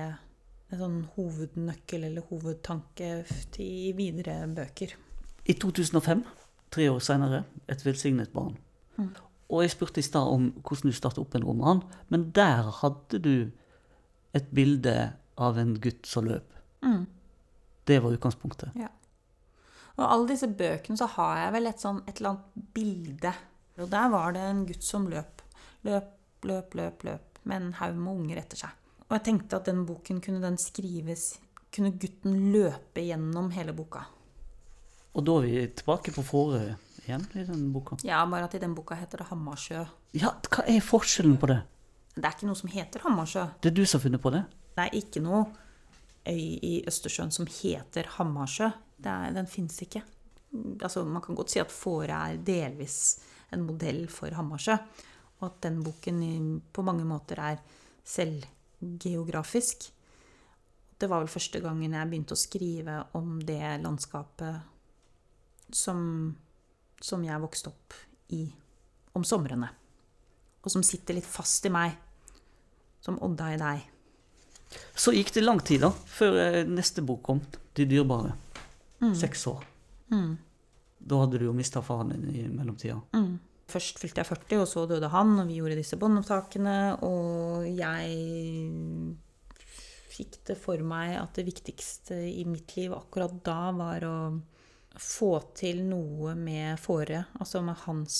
en 0.75 0.81
sånn 0.83 0.97
hovednøkkel 1.15 2.05
eller 2.07 2.25
hovedtanke 2.29 3.09
til 3.55 3.95
videre 3.97 4.41
bøker. 4.51 4.95
I 5.45 5.55
2005, 5.61 6.23
tre 6.73 6.89
år 6.91 6.99
senere, 7.03 7.43
Et 7.67 7.85
velsignet 7.85 8.31
barn. 8.33 8.57
Og 9.49 9.61
jeg 9.63 9.71
spurte 9.71 9.99
i 9.99 10.05
stad 10.05 10.27
om 10.29 10.51
hvordan 10.61 10.91
du 10.91 10.95
startet 10.95 11.21
opp 11.21 11.35
en 11.35 11.45
roman, 11.45 11.81
men 12.09 12.31
der 12.31 12.69
hadde 12.81 13.19
du 13.19 13.51
et 14.33 14.51
bilde 14.53 15.13
av 15.37 15.57
en 15.57 15.75
gutt 15.81 16.05
som 16.05 16.25
løp. 16.25 16.53
Det 17.85 17.99
var 18.01 18.13
utgangspunktet. 18.13 18.73
Ja. 18.75 18.89
Og 19.95 20.05
alle 20.05 20.29
disse 20.33 20.47
bøkene 20.47 20.97
så 20.99 21.07
har 21.15 21.37
jeg 21.39 21.53
vel 21.55 21.69
et, 21.69 21.81
sånn, 21.81 22.01
et 22.05 22.17
eller 22.19 22.33
annet 22.33 22.71
bilde. 22.75 23.33
Og 23.79 23.91
der 23.91 24.09
var 24.11 24.33
det 24.35 24.41
en 24.43 24.65
gutt 24.67 24.83
som 24.83 25.05
løp. 25.11 25.43
Løp, 25.87 26.09
løp, 26.43 26.75
løp, 26.75 27.05
løp. 27.07 27.39
Med 27.45 27.61
en 27.61 27.77
haug 27.79 28.01
med 28.01 28.19
unger 28.19 28.41
etter 28.41 28.65
seg. 28.65 28.84
Og 29.05 29.17
jeg 29.17 29.25
tenkte 29.27 29.59
at 29.59 29.67
den 29.69 29.83
boken 29.85 30.21
kunne 30.23 30.41
den 30.41 30.57
skrives 30.61 31.35
Kunne 31.75 31.91
gutten 31.99 32.37
løpe 32.53 33.03
gjennom 33.03 33.49
hele 33.51 33.73
boka. 33.75 34.05
Og 35.15 35.23
da 35.27 35.33
er 35.39 35.45
vi 35.45 35.63
tilbake 35.75 36.13
på 36.15 36.23
Fårö 36.23 36.61
igjen 37.03 37.25
i 37.35 37.43
den 37.47 37.67
boka. 37.73 37.97
Ja, 38.07 38.21
bare 38.31 38.47
at 38.47 38.55
i 38.55 38.61
den 38.63 38.73
boka 38.75 38.95
heter 38.95 39.21
det 39.21 39.27
Hammarsjø. 39.29 39.83
Ja, 40.15 40.31
hva 40.49 40.65
er 40.71 40.83
forskjellen 40.83 41.35
på 41.39 41.49
det? 41.51 41.59
Det 42.15 42.23
er 42.23 42.35
ikke 42.35 42.47
noe 42.47 42.59
som 42.59 42.71
heter 42.71 43.03
Hammarsjø. 43.03 43.43
Det 43.59 43.71
er 43.71 43.75
du 43.75 43.83
som 43.83 43.99
har 43.99 44.05
funnet 44.05 44.23
på 44.23 44.31
det? 44.35 44.41
Det 44.75 44.85
er 44.85 44.97
ikke 44.99 45.23
noe 45.23 45.43
øy 46.25 46.45
i 46.63 46.73
Østersjøen 46.87 47.31
som 47.35 47.47
heter 47.47 48.09
Hammarsjø. 48.15 48.71
Det 48.95 49.11
er, 49.11 49.35
den 49.35 49.51
fins 49.51 49.81
ikke. 49.83 50.01
Altså, 50.79 51.03
man 51.03 51.23
kan 51.23 51.35
godt 51.35 51.51
si 51.51 51.59
at 51.59 51.75
Fåre 51.75 52.23
er 52.31 52.39
delvis 52.39 52.99
en 53.55 53.67
modell 53.67 54.05
for 54.11 54.31
Hammarsjø. 54.35 54.79
Og 55.41 55.49
at 55.49 55.59
den 55.67 55.81
boken 55.83 56.21
på 56.71 56.87
mange 56.87 57.03
måter 57.07 57.43
er 57.51 57.59
selvgeografisk. 58.79 59.91
Det 60.97 61.09
var 61.11 61.19
vel 61.23 61.31
første 61.31 61.59
gangen 61.59 61.93
jeg 61.93 62.09
begynte 62.09 62.35
å 62.35 62.39
skrive 62.39 62.99
om 63.17 63.39
det 63.43 63.81
landskapet 63.83 64.61
som, 65.75 66.35
som 67.01 67.23
jeg 67.25 67.41
vokste 67.43 67.69
opp 67.71 67.93
i 68.35 68.45
om 69.15 69.23
somrene. 69.27 69.69
Og 70.63 70.71
som 70.71 70.83
sitter 70.83 71.17
litt 71.17 71.27
fast 71.27 71.65
i 71.65 71.69
meg. 71.73 71.91
Som 73.03 73.19
Odda 73.21 73.51
i 73.53 73.59
deg. 73.59 73.83
Så 74.97 75.11
gikk 75.13 75.33
det 75.35 75.43
lang 75.43 75.59
tid 75.61 75.83
da, 75.83 75.91
før 75.91 76.39
eh, 76.41 76.63
neste 76.67 77.03
bok 77.05 77.21
kom, 77.23 77.41
De 77.75 77.85
dyrebare. 77.85 78.33
Seks 79.15 79.47
år. 79.51 79.63
Da 81.05 81.19
hadde 81.21 81.37
du 81.37 81.45
jo 81.45 81.53
mista 81.53 81.81
faren 81.85 82.09
din 82.15 82.29
i 82.31 82.47
mellomtida. 82.49 83.01
Først 83.65 83.97
fylte 83.97 84.21
jeg 84.21 84.29
40, 84.29 84.59
og 84.61 84.67
så 84.69 84.85
døde 84.89 85.09
han, 85.09 85.39
og 85.41 85.47
vi 85.49 85.57
gjorde 85.57 85.77
disse 85.79 85.97
båndopptakene. 85.97 86.77
Og 87.07 87.65
jeg 87.65 88.09
fikk 90.15 90.37
det 90.47 90.57
for 90.61 90.79
meg 90.85 91.15
at 91.19 91.35
det 91.39 91.47
viktigste 91.47 92.19
i 92.29 92.45
mitt 92.47 92.75
liv 92.77 92.93
akkurat 92.95 93.33
da 93.45 93.71
var 93.75 94.05
å 94.07 94.17
få 95.01 95.31
til 95.57 95.81
noe 95.89 96.35
med 96.39 96.79
Fåre. 96.79 97.25
Altså 97.41 97.63
med 97.65 97.81
hans 97.83 98.17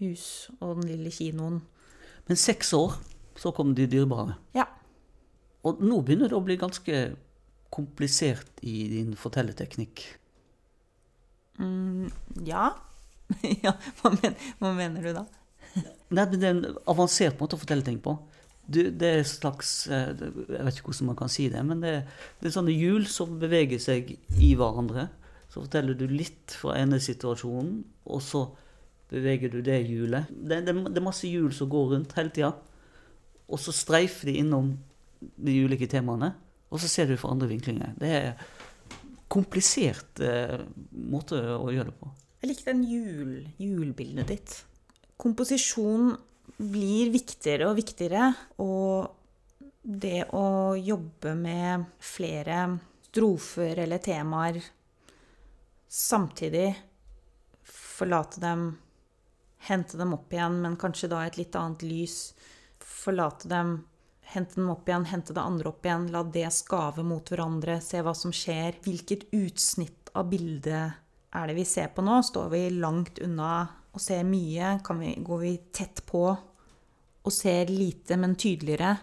hus 0.00 0.50
og 0.58 0.80
den 0.80 0.90
lille 0.94 1.12
kinoen. 1.14 1.60
Men 2.26 2.40
seks 2.40 2.72
år, 2.74 2.96
så 3.38 3.52
kom 3.54 3.74
De 3.76 3.86
dyrebare. 3.90 4.36
Ja. 4.56 4.66
Og 5.66 5.80
nå 5.84 6.00
begynner 6.02 6.30
det 6.30 6.38
å 6.38 6.44
bli 6.44 6.56
ganske 6.60 7.02
komplisert 7.70 8.64
i 8.66 8.88
din 8.90 9.12
fortellerteknikk. 9.18 10.02
Ja. 12.48 12.70
ja. 13.64 13.74
Hva, 14.00 14.12
men, 14.16 14.36
hva 14.60 14.72
mener 14.76 15.06
du 15.06 15.14
da? 15.16 15.24
Nei, 16.10 16.26
Det 16.26 16.42
er 16.42 16.52
en 16.54 16.66
avansert 16.90 17.38
måte 17.40 17.56
å 17.56 17.62
fortelle 17.62 17.86
ting 17.86 18.00
på. 18.02 18.16
Det 18.70 19.02
er 19.02 19.18
en 19.18 19.26
slags 19.26 19.88
eh, 19.90 20.12
Jeg 20.14 20.62
vet 20.62 20.76
ikke 20.78 20.92
hvordan 20.92 21.08
man 21.08 21.18
kan 21.18 21.30
si 21.32 21.48
det, 21.50 21.62
men 21.66 21.80
det, 21.82 21.94
det 22.38 22.50
er 22.50 22.54
sånne 22.54 22.74
hjul 22.74 23.08
som 23.10 23.38
beveger 23.42 23.82
seg 23.82 24.12
i 24.38 24.52
hverandre. 24.58 25.08
Så 25.50 25.64
forteller 25.64 25.96
du 25.98 26.06
litt 26.10 26.54
fra 26.54 26.76
ene 26.78 27.00
situasjonen, 27.02 27.80
og 28.06 28.22
så 28.22 28.44
beveger 29.10 29.50
du 29.50 29.58
det 29.66 29.80
hjulet. 29.88 30.30
Det, 30.30 30.60
det, 30.68 30.76
det 30.86 31.00
er 31.00 31.06
masse 31.08 31.26
hjul 31.26 31.50
som 31.54 31.70
går 31.72 31.96
rundt 31.96 32.14
hele 32.18 32.30
tida. 32.34 32.52
Og 33.50 33.58
så 33.58 33.74
streifer 33.74 34.30
de 34.30 34.38
innom 34.44 34.76
de 35.18 35.56
ulike 35.64 35.90
temaene, 35.90 36.30
og 36.70 36.78
så 36.78 36.88
ser 36.88 37.10
du 37.10 37.16
fra 37.18 37.32
andre 37.34 37.50
vinklinger. 37.50 37.96
Det 37.98 38.10
er 38.14 38.44
komplisert 39.30 40.22
eh, 40.22 40.60
måte 41.10 41.38
å 41.56 41.70
gjøre 41.74 41.90
det 41.90 41.98
på. 41.98 42.12
Jeg 42.40 42.54
likte 42.54 42.72
den 42.72 42.84
jul, 42.88 43.32
julbildet 43.60 44.30
ditt. 44.32 44.52
Komposisjon 45.20 46.14
blir 46.56 47.10
viktigere 47.12 47.68
og 47.68 47.76
viktigere, 47.76 48.30
og 48.64 49.10
det 49.82 50.26
å 50.36 50.76
jobbe 50.76 51.34
med 51.36 51.84
flere 52.00 52.62
strofer 53.10 53.82
eller 53.84 54.00
temaer 54.00 54.60
samtidig, 55.90 56.70
forlate 57.64 58.40
dem, 58.40 58.64
hente 59.68 59.98
dem 59.98 60.14
opp 60.14 60.32
igjen, 60.32 60.60
men 60.62 60.78
kanskje 60.80 61.10
da 61.10 61.24
i 61.24 61.30
et 61.30 61.38
litt 61.40 61.56
annet 61.58 61.82
lys, 61.84 62.18
forlate 62.78 63.50
dem, 63.50 63.74
hente 64.32 64.56
dem 64.60 64.70
opp 64.72 64.88
igjen, 64.88 65.08
hente 65.10 65.34
det 65.36 65.42
andre 65.42 65.72
opp 65.72 65.84
igjen, 65.84 66.08
la 66.14 66.22
det 66.24 66.46
skave 66.54 67.04
mot 67.04 67.32
hverandre, 67.32 67.80
se 67.84 68.00
hva 68.00 68.14
som 68.14 68.32
skjer. 68.32 68.78
Hvilket 68.86 69.28
utsnitt 69.34 70.12
av 70.14 70.30
bildet 70.30 71.09
er 71.34 71.50
det 71.50 71.56
vi 71.58 71.66
ser 71.68 71.90
på 71.94 72.02
nå? 72.04 72.20
Står 72.26 72.50
vi 72.52 72.64
langt 72.74 73.20
unna 73.22 73.52
og 73.94 74.02
ser 74.02 74.24
mye? 74.26 74.76
Kan 74.86 75.02
vi, 75.02 75.14
går 75.24 75.42
vi 75.44 75.52
tett 75.74 76.02
på 76.06 76.24
og 77.20 77.34
ser 77.34 77.70
lite, 77.70 78.16
men 78.16 78.34
tydeligere? 78.40 78.96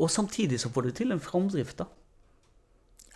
Og 0.00 0.10
samtidig 0.10 0.60
så 0.62 0.70
får 0.72 0.88
du 0.88 0.92
til 0.96 1.12
en 1.12 1.20
framdrift, 1.20 1.82
da. 1.82 1.88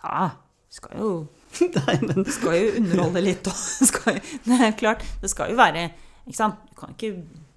Ja, 0.03 0.27
skal 0.69 0.99
jo, 0.99 1.09
Nei, 1.79 1.95
men 2.03 2.27
skal 2.29 2.59
jo 2.59 2.75
underholde 2.81 3.23
litt. 3.23 3.47
òg. 3.47 4.19
det 4.47 4.59
er 4.59 4.77
klart, 4.77 5.05
det 5.21 5.31
skal 5.31 5.53
jo 5.53 5.57
være 5.57 5.87
Ikke 6.25 6.37
sant? 6.37 6.61
Du 6.69 6.77
kan 6.81 6.93
ikke 6.93 7.15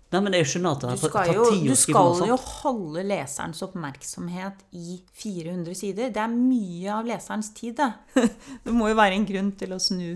Nei, 0.09 0.23
men 0.25 0.33
jeg 0.39 0.47
skjønner 0.49 0.73
at 0.73 0.81
det 0.81 0.89
har 0.89 1.01
tatt 1.13 1.35
jo, 1.37 1.47
tid 1.53 1.67
du 1.69 1.77
skal 1.77 2.23
jo 2.31 2.37
holde 2.41 3.03
leserens 3.05 3.59
oppmerksomhet 3.67 4.63
i 4.73 4.95
400 5.21 5.77
sider. 5.77 6.09
Det 6.15 6.23
er 6.23 6.31
mye 6.33 6.95
av 6.95 7.11
leserens 7.11 7.51
tid, 7.53 7.77
det. 7.77 8.25
Det 8.65 8.73
må 8.73 8.89
jo 8.89 8.97
være 8.97 9.19
en 9.19 9.27
grunn 9.29 9.51
til 9.61 9.75
å 9.77 9.81
snu 9.83 10.15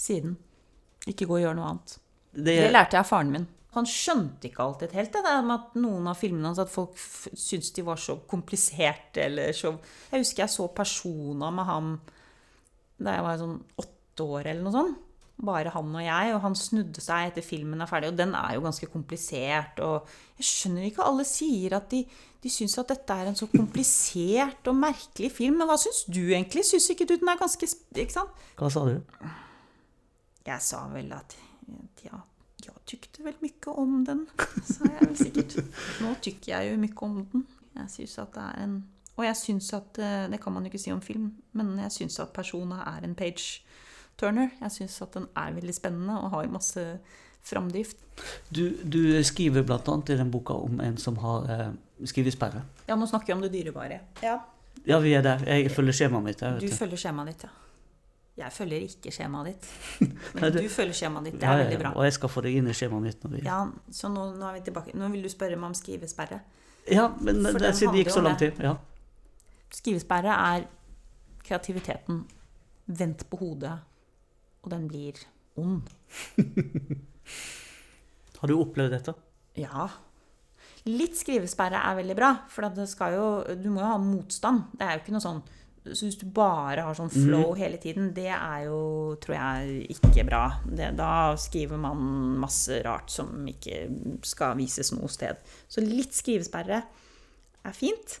siden. 0.00 0.36
Ikke 1.10 1.28
gå 1.28 1.38
og 1.38 1.44
gjør 1.44 1.56
noe 1.58 1.72
annet. 1.74 1.96
Det, 2.30 2.54
Det 2.54 2.70
lærte 2.72 2.96
jeg 2.96 3.04
av 3.04 3.08
faren 3.08 3.34
min. 3.34 3.48
Han 3.76 3.86
skjønte 3.86 4.48
ikke 4.48 4.64
alltid 4.64 4.94
helt 4.98 5.12
det 5.14 5.20
der 5.22 5.44
med 5.46 5.54
at 5.60 5.76
noen 5.78 6.08
av 6.10 6.18
filmene 6.18 6.50
hans 6.50 6.58
at 6.62 6.72
folk 6.72 6.96
syntes 6.98 7.70
de 7.76 7.84
var 7.86 8.00
så 8.02 8.16
kompliserte 8.30 9.22
eller 9.28 9.52
så 9.54 9.76
Jeg 10.10 10.24
husker 10.24 10.42
jeg 10.42 10.54
så 10.56 10.66
personer 10.74 11.54
med 11.54 11.68
ham 11.68 11.92
da 13.00 13.14
jeg 13.14 13.24
var 13.24 13.38
sånn 13.40 13.60
åtte 13.80 14.26
år 14.26 14.48
eller 14.50 14.66
noe 14.66 14.74
sånt. 14.74 14.98
Bare 15.40 15.70
han 15.72 15.94
og 15.96 16.02
jeg, 16.04 16.32
og 16.34 16.42
han 16.44 16.56
snudde 16.58 17.00
seg 17.00 17.30
etter 17.30 17.44
filmen 17.46 17.80
er 17.80 17.88
ferdig, 17.88 18.10
og 18.10 18.18
den 18.18 18.34
er 18.36 18.58
jo 18.58 18.64
ganske 18.66 18.88
komplisert. 18.92 19.78
Og 19.80 20.10
jeg 20.36 20.44
skjønner 20.50 20.88
ikke 20.90 21.06
alle 21.06 21.24
sier 21.24 21.78
at 21.78 21.86
de, 21.94 22.02
de 22.44 22.52
syns 22.52 22.76
at 22.82 22.90
dette 22.92 23.16
er 23.16 23.30
en 23.30 23.38
så 23.38 23.48
komplisert 23.48 24.68
og 24.68 24.76
merkelig 24.82 25.30
film. 25.38 25.56
Men 25.62 25.70
hva 25.70 25.78
syns 25.80 26.02
du 26.12 26.20
egentlig? 26.26 26.66
Syns 26.68 26.90
ikke 26.92 27.08
du 27.08 27.14
den 27.14 27.32
er 27.32 27.40
ganske 27.40 27.70
Ikke 27.70 28.18
sant? 28.18 28.44
Hva 28.60 28.68
sa 28.74 28.84
du? 28.90 28.98
Jeg 30.46 30.64
sa 30.64 30.84
vel 30.92 31.12
at 31.12 31.36
ja, 32.04 32.20
jeg 32.64 32.76
tykte 32.88 33.24
vel 33.24 33.36
mye 33.42 33.74
om 33.80 34.00
den, 34.06 34.24
sa 34.66 34.88
jeg 34.88 35.08
vel 35.08 35.18
sikkert. 35.18 35.58
Nå 36.02 36.14
tykker 36.24 36.54
jeg 36.54 36.72
jo 36.72 36.80
mye 36.80 37.04
om 37.06 37.20
den. 37.32 37.46
Jeg 37.76 37.92
synes 37.94 38.18
at 38.24 38.34
det 38.34 38.46
er 38.48 38.64
en 38.64 38.80
Og 39.20 39.24
jeg 39.24 39.36
syns 39.38 39.68
at 39.76 39.98
eh, 40.02 40.24
Det 40.32 40.40
kan 40.42 40.52
man 40.52 40.64
jo 40.64 40.72
ikke 40.72 40.80
si 40.82 40.90
om 40.90 41.00
film, 41.00 41.28
men 41.52 41.78
jeg 41.78 41.92
syns 41.92 42.18
at 42.18 42.32
Persona 42.34 42.80
er 42.96 43.04
en 43.06 43.14
page 43.14 43.62
turner. 44.18 44.50
Jeg 44.60 44.72
syns 44.72 45.00
at 45.02 45.14
den 45.14 45.28
er 45.36 45.52
veldig 45.54 45.74
spennende 45.74 46.18
og 46.20 46.30
har 46.34 46.48
masse 46.52 46.84
framdrift. 47.46 47.96
Du, 48.50 48.68
du 48.84 49.22
skriver 49.24 49.64
annet 49.64 50.10
i 50.12 50.18
den 50.18 50.30
boka 50.30 50.52
om 50.52 50.80
en 50.80 50.98
som 51.00 51.16
har 51.22 51.48
eh, 51.48 51.70
skrivesperre. 52.04 52.64
Ja, 52.88 52.96
nå 52.96 53.06
snakker 53.06 53.32
vi 53.32 53.38
om 53.38 53.44
det 53.44 53.52
dyrebare. 53.54 54.00
Ja. 54.24 54.38
Ja, 54.86 54.98
vi 55.00 55.14
er 55.14 55.22
der. 55.24 55.44
Jeg 55.46 55.70
følger 55.72 55.92
skjemaet 55.92 56.24
mitt. 56.24 56.44
Du. 56.60 56.68
følger 56.68 57.00
skjemaet 57.00 57.34
ditt, 57.34 57.48
ja. 57.48 57.69
Jeg 58.38 58.54
følger 58.54 58.84
ikke 58.86 59.12
skjemaet 59.12 59.50
ditt. 59.50 59.66
Men 60.38 60.54
du 60.54 60.62
følger 60.72 60.96
skjemaet 60.96 61.28
ditt. 61.28 61.36
Det 61.40 61.48
er 61.48 61.58
ja, 61.58 61.64
veldig 61.64 61.76
ja. 61.76 61.82
bra. 61.82 61.90
Og 61.98 62.06
jeg 62.06 62.16
skal 62.16 62.32
få 62.32 62.44
deg 62.46 62.56
inn 62.60 62.70
i 62.70 62.76
skjemaet 62.76 63.04
mitt. 63.04 63.24
Når 63.24 63.34
vi... 63.34 63.42
Ja, 63.44 63.58
så 63.94 64.10
nå, 64.12 64.26
nå 64.38 64.48
er 64.48 64.56
vi 64.56 64.62
tilbake. 64.70 64.94
Nå 64.96 65.10
vil 65.12 65.26
du 65.26 65.32
spørre 65.32 65.58
meg 65.60 65.72
om 65.72 65.76
skrivesperre. 65.76 66.40
ja, 66.88 67.08
men 67.20 67.42
For 67.44 67.60
det, 67.60 67.74
siden 67.76 67.96
det 67.96 68.04
gikk 68.04 68.14
så 68.14 68.24
lang 68.24 68.38
tid. 68.40 68.60
Ja. 68.64 68.76
Skrivesperre 69.74 70.36
er 70.54 70.68
kreativiteten 71.46 72.22
vendt 73.00 73.26
på 73.30 73.40
hodet, 73.42 73.74
og 74.62 74.72
den 74.72 74.86
blir 74.90 75.20
ond. 75.60 75.90
Har 78.40 78.48
du 78.48 78.56
opplevd 78.56 78.96
dette? 78.96 79.14
Ja. 79.60 79.90
Litt 80.88 81.18
skrivesperre 81.20 81.82
er 81.84 81.98
veldig 81.98 82.16
bra, 82.16 82.30
for 82.48 82.64
jo, 83.12 83.26
du 83.52 83.68
må 83.68 83.82
jo 83.82 83.90
ha 83.90 83.98
motstand. 84.00 84.70
Det 84.72 84.86
er 84.86 84.96
jo 84.96 85.02
ikke 85.02 85.16
noe 85.16 85.24
sånn 85.24 85.42
så 85.80 86.04
hvis 86.04 86.18
du 86.20 86.26
bare 86.34 86.84
har 86.84 86.96
sånn 86.96 87.12
flow 87.12 87.54
hele 87.56 87.78
tiden, 87.80 88.10
det 88.16 88.28
er 88.34 88.66
jo, 88.66 88.80
tror 89.22 89.36
jeg, 89.36 89.86
ikke 89.94 90.26
bra. 90.28 90.42
Det, 90.66 90.90
da 90.98 91.32
skriver 91.40 91.80
man 91.80 92.02
masse 92.42 92.82
rart 92.84 93.12
som 93.12 93.46
ikke 93.48 93.86
skal 94.28 94.58
vises 94.60 94.92
noe 94.92 95.08
sted. 95.12 95.40
Så 95.72 95.84
litt 95.84 96.12
skrivesperre 96.16 96.82
er 97.64 97.76
fint. 97.76 98.18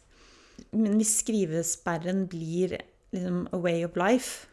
Men 0.72 0.96
hvis 0.96 1.18
skrivesperren 1.20 2.24
blir 2.32 2.78
liksom 3.12 3.44
a 3.52 3.60
way 3.60 3.84
of 3.84 3.98
life, 4.00 4.48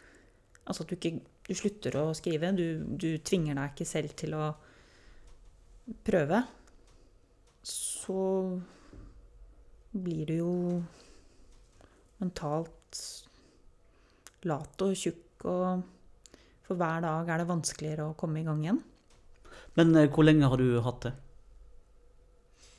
altså 0.66 0.84
at 0.84 0.92
du 0.92 0.98
ikke 0.98 1.18
du 1.48 1.56
slutter 1.56 1.96
å 1.96 2.10
skrive, 2.18 2.52
du, 2.56 2.84
du 3.00 3.14
tvinger 3.24 3.56
deg 3.56 3.72
ikke 3.72 3.88
selv 3.88 4.16
til 4.20 4.36
å 4.36 4.50
prøve, 6.04 6.42
så 7.64 8.24
blir 9.96 10.28
du 10.28 10.34
jo 10.36 10.56
mentalt 12.20 12.77
lat 14.48 14.84
og 14.86 14.98
tjukk, 14.98 15.46
og 15.50 15.86
for 16.68 16.80
hver 16.80 17.04
dag 17.06 17.30
er 17.32 17.42
det 17.42 17.50
vanskeligere 17.50 18.10
å 18.10 18.18
komme 18.20 18.42
i 18.42 18.48
gang 18.48 18.64
igjen. 18.66 18.84
Men 19.80 19.96
eh, 19.96 20.10
hvor 20.12 20.28
lenge 20.28 20.50
har 20.50 20.62
du 20.62 20.82
hatt 20.84 21.08
det? 21.08 21.14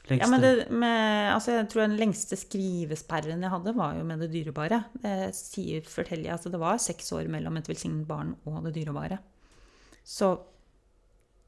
Lengste? 0.08 0.24
Ja, 0.24 0.28
men 0.32 0.44
det, 0.44 0.52
med, 0.72 1.32
altså 1.34 1.52
jeg 1.52 1.68
tror 1.68 1.84
den 1.84 1.98
lengste 2.00 2.36
skrivesperren 2.40 3.42
jeg 3.44 3.52
hadde, 3.52 3.74
var 3.76 3.96
jo 3.98 4.06
med 4.08 4.22
det 4.24 4.30
dyrebare. 4.32 4.82
Det, 5.02 5.16
sier, 5.36 5.84
forteller 5.84 6.30
jeg, 6.30 6.36
altså 6.38 6.52
det 6.52 6.60
var 6.62 6.80
seks 6.80 7.12
år 7.16 7.28
mellom 7.32 7.58
et 7.60 7.68
velsignet 7.68 8.08
barn 8.08 8.32
og 8.48 8.62
det 8.64 8.74
dyrebare. 8.78 9.20
Så 10.08 10.32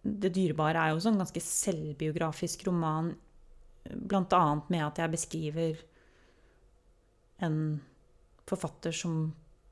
det 0.05 0.33
dyrebare 0.37 0.81
er 0.81 0.93
jo 0.93 1.01
også 1.01 1.13
en 1.13 1.23
ganske 1.23 1.43
selvbiografisk 1.45 2.67
roman, 2.69 3.15
annet 3.89 4.69
med 4.73 4.85
at 4.85 5.01
jeg 5.01 5.13
beskriver 5.13 5.81
en 7.45 7.57
forfatter 8.49 8.95
som 8.95 9.23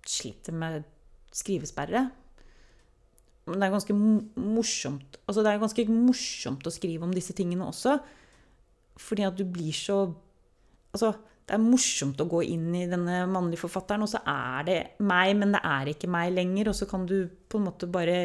sliter 0.08 0.56
med 0.56 0.86
skrivesperre. 1.34 2.06
Men 3.48 3.60
det 3.60 3.66
er 3.66 3.72
ganske 3.72 3.94
morsomt 3.96 5.18
altså 5.28 5.44
det 5.44 5.52
er 5.52 5.60
ganske 5.62 5.84
morsomt 5.92 6.66
å 6.68 6.72
skrive 6.72 7.06
om 7.06 7.12
disse 7.14 7.36
tingene 7.36 7.68
også. 7.68 7.98
Fordi 8.98 9.26
at 9.28 9.36
du 9.38 9.44
blir 9.48 9.76
så 9.76 10.06
Altså, 10.88 11.10
det 11.44 11.52
er 11.52 11.60
morsomt 11.60 12.20
å 12.20 12.26
gå 12.28 12.38
inn 12.48 12.70
i 12.74 12.86
denne 12.88 13.18
mannlige 13.28 13.60
forfatteren, 13.60 14.06
og 14.06 14.08
så 14.08 14.22
er 14.24 14.64
det 14.64 14.76
meg, 15.04 15.34
men 15.36 15.52
det 15.52 15.60
er 15.68 15.90
ikke 15.92 16.08
meg 16.10 16.32
lenger. 16.32 16.70
Og 16.72 16.78
så 16.78 16.88
kan 16.88 17.04
du 17.06 17.28
på 17.28 17.60
en 17.60 17.66
måte 17.68 17.90
bare 17.92 18.16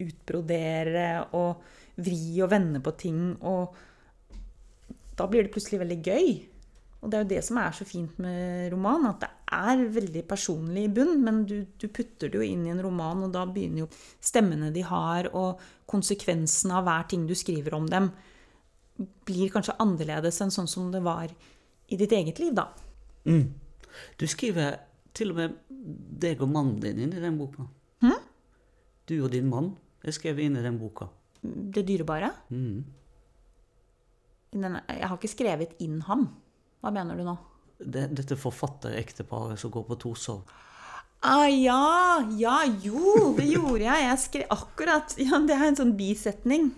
utbrodere 0.00 1.08
og 1.34 1.64
vri 1.98 2.38
og 2.40 2.52
vende 2.54 2.78
på 2.82 2.94
ting, 3.02 3.20
og 3.42 3.74
da 5.18 5.26
blir 5.28 5.44
det 5.44 5.52
plutselig 5.52 5.82
veldig 5.82 5.98
gøy. 5.98 6.30
Og 7.02 7.10
det 7.10 7.18
er 7.18 7.26
jo 7.26 7.32
det 7.34 7.42
som 7.44 7.58
er 7.60 7.74
så 7.76 7.86
fint 7.90 8.22
med 8.22 8.70
roman, 8.72 9.10
at 9.10 9.26
det 9.26 9.32
er 9.52 9.84
veldig 9.94 10.22
personlig 10.28 10.86
i 10.86 10.92
bunn, 10.96 11.16
men 11.24 11.42
du, 11.48 11.56
du 11.78 11.88
putter 11.88 12.30
det 12.32 12.38
jo 12.40 12.44
inn 12.46 12.66
i 12.66 12.72
en 12.72 12.82
roman, 12.84 13.24
og 13.26 13.32
da 13.34 13.44
begynner 13.48 13.84
jo 13.84 13.88
stemmene 14.22 14.72
de 14.74 14.84
har, 14.86 15.28
og 15.36 15.60
konsekvensen 15.90 16.72
av 16.74 16.86
hver 16.88 17.08
ting 17.10 17.26
du 17.28 17.34
skriver 17.38 17.76
om 17.76 17.88
dem, 17.90 18.10
blir 19.26 19.52
kanskje 19.52 19.76
annerledes 19.82 20.40
enn 20.44 20.52
sånn 20.54 20.70
som 20.70 20.90
det 20.92 21.02
var 21.04 21.32
i 21.92 21.98
ditt 21.98 22.12
eget 22.16 22.40
liv, 22.42 22.54
da. 22.56 22.68
Mm. 23.28 23.52
Du 24.20 24.26
skriver 24.30 24.78
til 25.16 25.32
og 25.32 25.40
med 25.40 25.56
deg 26.22 26.40
og 26.42 26.50
mannen 26.52 26.78
din 26.80 27.00
inn 27.04 27.14
i 27.14 27.22
den 27.22 27.38
boka. 27.40 27.66
Hm? 28.04 28.18
Du 29.08 29.16
og 29.20 29.32
din 29.34 29.50
mann 29.50 29.72
er 30.02 30.14
skrevet 30.14 30.46
inn 30.46 30.58
i 30.58 30.64
den 30.64 30.78
boka. 30.80 31.08
Det 31.42 31.84
dyrebare. 31.86 32.30
Mm. 32.54 32.84
Den, 34.52 34.78
jeg 34.86 35.08
har 35.08 35.16
ikke 35.18 35.32
skrevet 35.32 35.74
inn 35.82 36.00
ham. 36.06 36.28
Hva 36.82 36.92
mener 36.94 37.18
du 37.18 37.24
nå? 37.26 37.34
Det, 37.84 38.08
dette 38.16 38.38
forfatterekteparet 38.38 39.60
som 39.60 39.72
går 39.72 39.86
på 39.88 39.98
Torshov. 40.06 40.42
Ah, 41.22 41.46
ja, 41.46 42.22
ja, 42.38 42.56
jo, 42.82 43.32
det 43.36 43.46
gjorde 43.46 43.84
jeg. 43.84 44.06
Jeg 44.08 44.18
skrev 44.18 44.54
akkurat 44.56 45.12
ja, 45.22 45.38
Det 45.46 45.54
er 45.54 45.68
en 45.68 45.78
sånn 45.78 45.94
bisetning 45.98 46.72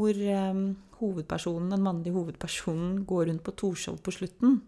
hvor 0.00 0.16
um, 0.16 0.62
hovedpersonen, 0.96 1.68
den 1.74 1.82
mannlige 1.84 2.14
hovedpersonen 2.16 3.02
går 3.08 3.26
rundt 3.28 3.42
på 3.44 3.52
Torshov 3.60 3.98
på 4.00 4.14
slutten. 4.16 4.60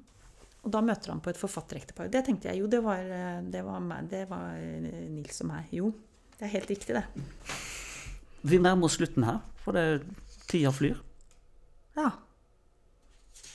Og 0.62 0.70
da 0.74 0.82
møter 0.84 1.10
han 1.10 1.22
på 1.24 1.32
et 1.32 1.40
forfatterektepar. 1.40 2.10
Det 2.12 2.20
tenkte 2.26 2.50
jeg 2.50 2.60
jo, 2.60 2.68
det 2.70 2.82
var, 2.84 3.00
eh, 3.00 3.40
det 3.50 3.64
var, 3.66 3.80
meg, 3.82 4.10
det 4.12 4.26
var 4.30 4.60
eh, 4.60 5.08
Nils 5.10 5.40
og 5.42 5.48
meg. 5.50 5.72
Jo, 5.74 5.88
det 6.36 6.46
er 6.46 6.52
helt 6.52 6.70
riktig, 6.70 6.98
det. 7.00 7.06
Vi 8.46 8.60
nærmer 8.62 8.86
oss 8.86 8.98
slutten 9.00 9.26
her, 9.26 9.40
for 9.64 9.78
det, 9.78 10.04
tida 10.50 10.70
flyr. 10.74 11.00
Ja. 11.98 12.12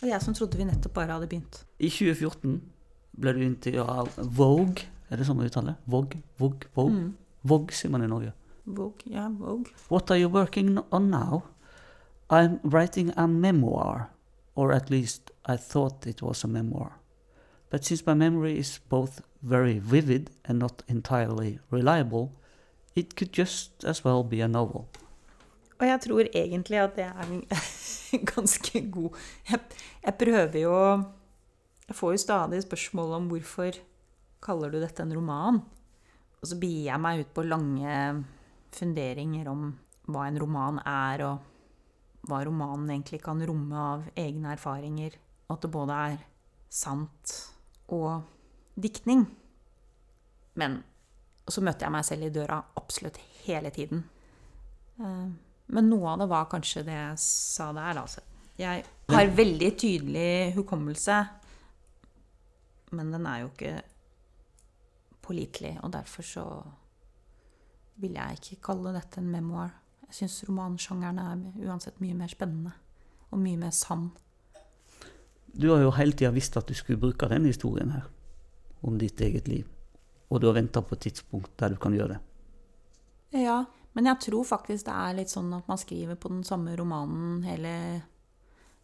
Og 0.01 0.09
jeg 0.11 0.21
som 0.21 0.35
trodde 0.37 0.59
vi 0.59 0.67
nettopp 0.67 0.93
bare 0.93 1.15
hadde 1.15 1.29
begynt. 1.29 1.63
I 1.79 1.89
2014 1.89 2.59
ble 3.17 3.33
du 3.33 3.41
intervjua 3.45 3.85
av 4.03 4.17
Vogue. 4.17 4.85
Er 5.09 5.17
det 5.17 5.25
sånn 5.25 5.39
man 5.39 5.49
uttaler? 5.49 5.77
Vogue? 5.89 6.21
Vogue? 6.37 6.69
Vogue? 6.75 7.13
Vogue 7.47 7.73
sier 7.73 7.91
man 7.93 8.03
i 8.05 8.09
Norge. 8.11 8.33
Vogue, 8.65 9.07
ja, 9.09 9.29
Vogue. 9.29 9.71
What 9.89 10.11
are 10.11 10.19
you 10.19 10.29
working 10.29 10.77
on 10.91 11.09
now? 11.09 11.43
I'm 12.29 12.59
writing 12.63 13.13
a 13.15 13.25
memoir, 13.27 14.09
or 14.55 14.73
at 14.73 14.89
least 14.89 15.31
I 15.45 15.55
thought 15.55 16.05
it 16.05 16.21
was 16.21 16.43
a 16.43 16.47
memoir. 16.47 16.99
But 17.69 17.85
since 17.85 18.05
my 18.05 18.13
memory 18.13 18.57
is 18.59 18.79
both 18.89 19.21
very 19.41 19.79
vivid 19.79 20.29
and 20.45 20.59
not 20.59 20.83
entirely 20.87 21.59
reliable, 21.71 22.33
it 22.95 23.15
could 23.15 23.31
just 23.31 23.83
as 23.85 24.03
well 24.03 24.23
be 24.23 24.41
a 24.41 24.47
novel. 24.47 24.89
Og 25.77 25.85
jeg 25.85 26.01
tror 26.03 26.29
egentlig 26.33 26.79
at 26.81 26.95
det 26.97 27.05
er 27.05 27.33
ganske 28.33 28.81
god 28.91 29.17
jeg, 29.49 29.59
jeg 30.03 30.17
prøver 30.17 30.59
jo 30.63 30.77
Jeg 31.87 31.95
får 31.95 32.15
jo 32.15 32.23
stadig 32.23 32.61
spørsmål 32.65 33.13
om 33.19 33.27
hvorfor 33.31 33.77
kaller 34.43 34.71
du 34.71 34.79
dette 34.81 35.03
en 35.03 35.13
roman? 35.15 35.61
Og 36.41 36.49
så 36.49 36.57
begir 36.59 36.89
jeg 36.91 37.01
meg 37.01 37.21
ut 37.23 37.31
på 37.33 37.45
lange 37.47 37.93
funderinger 38.75 39.47
om 39.49 39.69
hva 40.07 40.27
en 40.27 40.39
roman 40.39 40.81
er, 40.83 41.23
og 41.25 42.27
hva 42.27 42.41
romanen 42.45 42.91
egentlig 42.91 43.21
kan 43.23 43.41
romme 43.47 43.79
av 43.79 44.05
egne 44.19 44.53
erfaringer. 44.53 45.15
Og 45.47 45.55
at 45.55 45.63
det 45.65 45.71
både 45.73 45.97
er 46.11 46.19
sant 46.69 47.33
og 47.95 48.27
diktning. 48.75 49.25
Men 50.59 50.81
så 51.47 51.63
møter 51.63 51.87
jeg 51.87 51.95
meg 51.95 52.07
selv 52.07 52.27
i 52.27 52.33
døra 52.35 52.61
absolutt 52.79 53.19
hele 53.45 53.71
tiden. 53.73 54.03
Men 55.75 55.89
noe 55.91 56.13
av 56.13 56.21
det 56.21 56.29
var 56.31 56.47
kanskje 56.51 56.85
det 56.87 56.95
jeg 56.95 57.19
sa 57.23 57.71
der. 57.75 57.99
Altså. 57.99 58.23
Jeg 58.57 58.85
har 59.11 59.35
veldig 59.37 59.71
tydelig 59.77 60.53
hukommelse, 60.55 61.17
men 62.97 63.11
den 63.13 63.27
er 63.27 63.43
jo 63.43 63.51
ikke 63.51 63.73
pålitelig. 65.27 65.75
Og 65.83 65.91
derfor 65.93 66.25
så 66.25 66.45
vil 68.01 68.15
jeg 68.17 68.39
ikke 68.39 68.61
kalle 68.69 68.95
dette 68.95 69.21
en 69.21 69.29
memoir. 69.31 69.73
Jeg 70.07 70.21
syns 70.21 70.43
romansjangeren 70.47 71.19
er 71.19 71.67
uansett 71.67 71.99
mye 71.99 72.15
mer 72.15 72.31
spennende 72.31 72.71
og 73.27 73.41
mye 73.43 73.59
mer 73.59 73.73
sann. 73.75 74.09
Du 75.47 75.71
har 75.73 75.81
jo 75.83 75.91
hele 75.97 76.15
tida 76.15 76.31
visst 76.31 76.55
at 76.59 76.69
du 76.69 76.75
skulle 76.77 77.01
bruke 77.01 77.27
denne 77.27 77.51
historien 77.51 77.91
her, 77.91 78.05
om 78.85 78.97
ditt 79.01 79.19
eget 79.21 79.49
liv. 79.49 79.65
Og 80.29 80.41
du 80.41 80.47
har 80.47 80.55
venta 80.55 80.81
på 80.81 80.95
et 80.95 81.07
tidspunkt 81.09 81.51
der 81.59 81.73
du 81.73 81.79
kan 81.81 81.95
gjøre 81.95 82.15
det. 82.15 82.21
Ja, 83.43 83.65
men 83.97 84.11
jeg 84.11 84.21
tror 84.27 84.45
faktisk 84.45 84.85
det 84.85 84.93
er 84.93 85.15
litt 85.17 85.31
sånn 85.33 85.49
at 85.57 85.65
man 85.65 85.79
skriver 85.81 86.19
på 86.21 86.29
den 86.29 86.43
samme 86.45 86.75
romanen 86.77 87.39
hele 87.47 87.73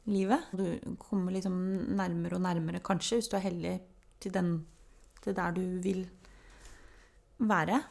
livet. 0.10 0.48
Du 0.58 0.96
kommer 0.98 1.36
liksom 1.36 1.54
nærmere 1.94 2.40
og 2.40 2.42
nærmere, 2.42 2.82
kanskje, 2.82 3.20
hvis 3.20 3.30
du 3.30 3.38
er 3.38 3.46
heldig, 3.46 3.76
til, 4.24 4.34
den, 4.34 4.50
til 5.22 5.38
der 5.38 5.54
du 5.54 5.62
vil 5.84 6.02
være. 7.38 7.84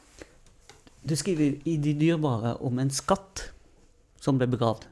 Du 1.06 1.14
skriver 1.18 1.62
i 1.62 1.76
De 1.78 1.94
dyrebare 1.98 2.56
om 2.66 2.82
en 2.82 2.90
skatt 2.90 3.46
som 4.22 4.38
ble 4.38 4.50
begravd. 4.50 4.88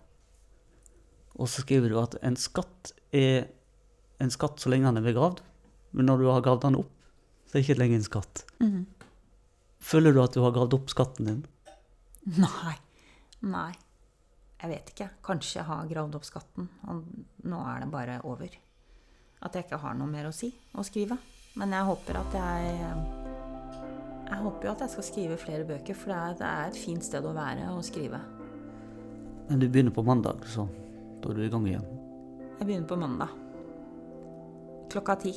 Og 1.34 1.50
så 1.50 1.64
skriver 1.64 1.90
du 1.90 1.98
at 1.98 2.14
en 2.22 2.38
skatt 2.38 2.94
er 3.10 3.48
en 4.20 4.30
skatt 4.30 4.60
så 4.60 4.70
lenge 4.70 4.86
den 4.86 5.00
er 5.00 5.06
begravd, 5.06 5.40
men 5.96 6.06
når 6.06 6.22
du 6.22 6.26
har 6.30 6.42
gravd 6.44 6.66
den 6.66 6.78
opp, 6.78 6.90
så 7.48 7.56
er 7.56 7.58
det 7.58 7.66
ikke 7.66 7.80
lenger 7.80 7.98
en 7.98 8.06
skatt. 8.06 8.42
Føler 9.80 10.14
du 10.14 10.20
at 10.22 10.36
du 10.36 10.44
har 10.44 10.54
gravd 10.54 10.76
opp 10.76 10.92
skatten 10.92 11.26
din? 11.26 11.40
Nei. 12.28 12.76
Nei. 13.48 13.72
Jeg 14.60 14.68
vet 14.68 14.90
ikke. 14.92 15.08
Kanskje 15.24 15.60
jeg 15.60 15.68
har 15.70 15.88
gravd 15.88 16.18
opp 16.18 16.26
skatten, 16.28 16.66
og 16.92 17.06
nå 17.48 17.60
er 17.64 17.84
det 17.84 17.92
bare 17.92 18.18
over. 18.28 18.56
At 19.40 19.56
jeg 19.56 19.64
ikke 19.64 19.80
har 19.80 19.96
noe 19.96 20.10
mer 20.10 20.28
å 20.28 20.34
si 20.36 20.50
og 20.76 20.84
skrive. 20.84 21.16
Men 21.56 21.72
jeg 21.74 21.88
håper 21.88 22.20
at 22.20 22.36
jeg 22.36 22.74
Jeg 24.30 24.38
håper 24.44 24.66
jo 24.66 24.72
at 24.72 24.82
jeg 24.84 24.90
skal 24.92 25.04
skrive 25.08 25.36
flere 25.42 25.64
bøker, 25.66 25.96
for 25.98 26.12
det 26.12 26.18
er, 26.20 26.44
er 26.46 26.68
et 26.68 26.76
fint 26.78 27.02
sted 27.02 27.24
å 27.26 27.32
være 27.34 27.72
og 27.72 27.80
skrive. 27.82 28.20
Men 29.48 29.58
du 29.58 29.66
begynner 29.66 29.90
på 29.90 30.04
mandag, 30.06 30.44
så 30.46 30.68
da 31.20 31.32
er 31.32 31.40
du 31.40 31.42
i 31.42 31.50
gang 31.50 31.66
igjen. 31.66 31.88
Jeg 32.60 32.68
begynner 32.68 32.86
på 32.86 33.00
mandag. 33.00 33.32
Klokka 34.92 35.16
ti. 35.24 35.32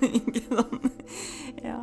Ikke 0.18 0.42
sånn. 0.48 0.90
Ja. 1.62 1.78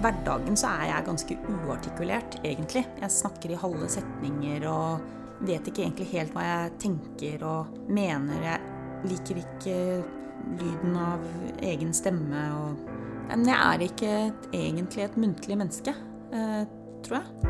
Hverdagen 0.00 0.56
så 0.58 0.72
er 0.80 0.90
jeg 0.90 1.06
ganske 1.08 1.36
uartikulert, 1.54 2.38
egentlig. 2.44 2.84
Jeg 3.00 3.14
snakker 3.14 3.52
i 3.52 3.58
halve 3.60 3.88
setninger 3.92 4.66
og 4.70 5.04
vet 5.46 5.68
ikke 5.68 5.84
egentlig 5.86 6.08
helt 6.12 6.34
hva 6.36 6.46
jeg 6.46 6.72
tenker 6.86 7.44
og 7.48 7.76
mener. 7.88 8.42
Jeg 8.44 9.10
liker 9.10 9.42
ikke 9.42 9.76
lyden 10.60 10.96
av 10.98 11.24
egen 11.72 11.94
stemme 11.96 12.48
og 12.60 12.88
Men 13.30 13.44
jeg 13.46 13.58
er 13.62 13.82
ikke 13.84 14.14
egentlig 14.50 15.04
et 15.04 15.16
muntlig 15.22 15.54
menneske, 15.60 15.94
eh, 16.34 16.64
tror 17.06 17.20
jeg. 17.20 17.49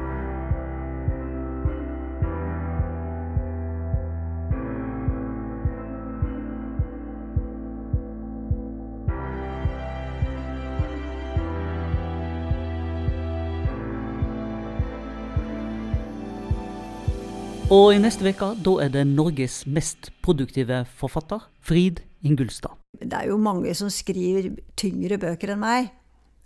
Og 17.71 17.93
i 17.95 17.99
neste 18.03 18.27
uke, 18.27 18.49
da 18.67 18.73
er 18.83 18.89
det 18.91 19.05
Norges 19.07 19.61
mest 19.71 20.09
produktive 20.27 20.81
forfatter, 20.99 21.45
Frid 21.63 22.01
Ingulstad. 22.27 22.75
Det 22.99 23.15
er 23.15 23.29
jo 23.31 23.37
mange 23.39 23.71
som 23.79 23.87
skriver 23.95 24.49
tyngre 24.75 25.21
bøker 25.23 25.53
enn 25.55 25.61
meg, 25.63 25.93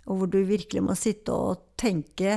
og 0.05 0.19
hvor 0.19 0.29
du 0.29 0.43
virkelig 0.45 0.83
må 0.85 0.93
sitte 0.93 1.33
og 1.33 1.63
tenke 1.81 2.35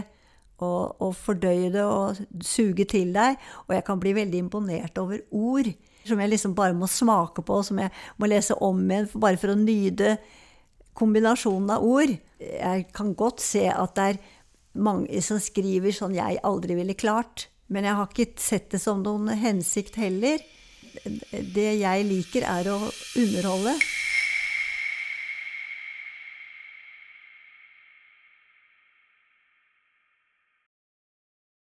og, 0.64 0.96
og 1.04 1.12
fordøye 1.20 1.68
det 1.74 1.82
og 1.84 2.16
suge 2.40 2.86
til 2.88 3.12
deg. 3.12 3.36
Og 3.66 3.76
jeg 3.76 3.84
kan 3.90 4.00
bli 4.00 4.14
veldig 4.16 4.40
imponert 4.46 4.96
over 5.04 5.20
ord 5.36 5.68
som 6.08 6.24
jeg 6.24 6.32
liksom 6.32 6.56
bare 6.56 6.72
må 6.72 6.88
smake 6.88 7.44
på, 7.44 7.60
som 7.60 7.82
jeg 7.84 7.92
må 8.16 8.32
lese 8.32 8.56
om 8.64 8.80
igjen 8.88 9.10
bare 9.20 9.36
for 9.36 9.52
å 9.52 9.58
nyte 9.60 10.16
kombinasjonen 10.96 11.76
av 11.76 11.84
ord. 11.84 12.16
Jeg 12.40 12.88
kan 12.96 13.12
godt 13.12 13.44
se 13.44 13.66
at 13.68 13.94
det 14.00 14.08
er 14.14 14.22
mange 14.80 15.20
som 15.28 15.36
skriver 15.44 15.92
sånn 15.92 16.16
jeg 16.16 16.40
aldri 16.40 16.80
ville 16.80 16.96
klart. 16.96 17.50
Men 17.68 17.84
jeg 17.84 17.98
har 17.98 18.08
ikke 18.08 18.40
sett 18.40 18.70
det 18.72 18.80
som 18.80 19.02
noen 19.04 19.28
hensikt 19.36 19.98
heller. 20.00 20.40
Det 21.04 21.70
jeg 21.78 22.06
liker, 22.08 22.46
er 22.48 22.70
å 22.72 22.78
underholde. 22.88 23.76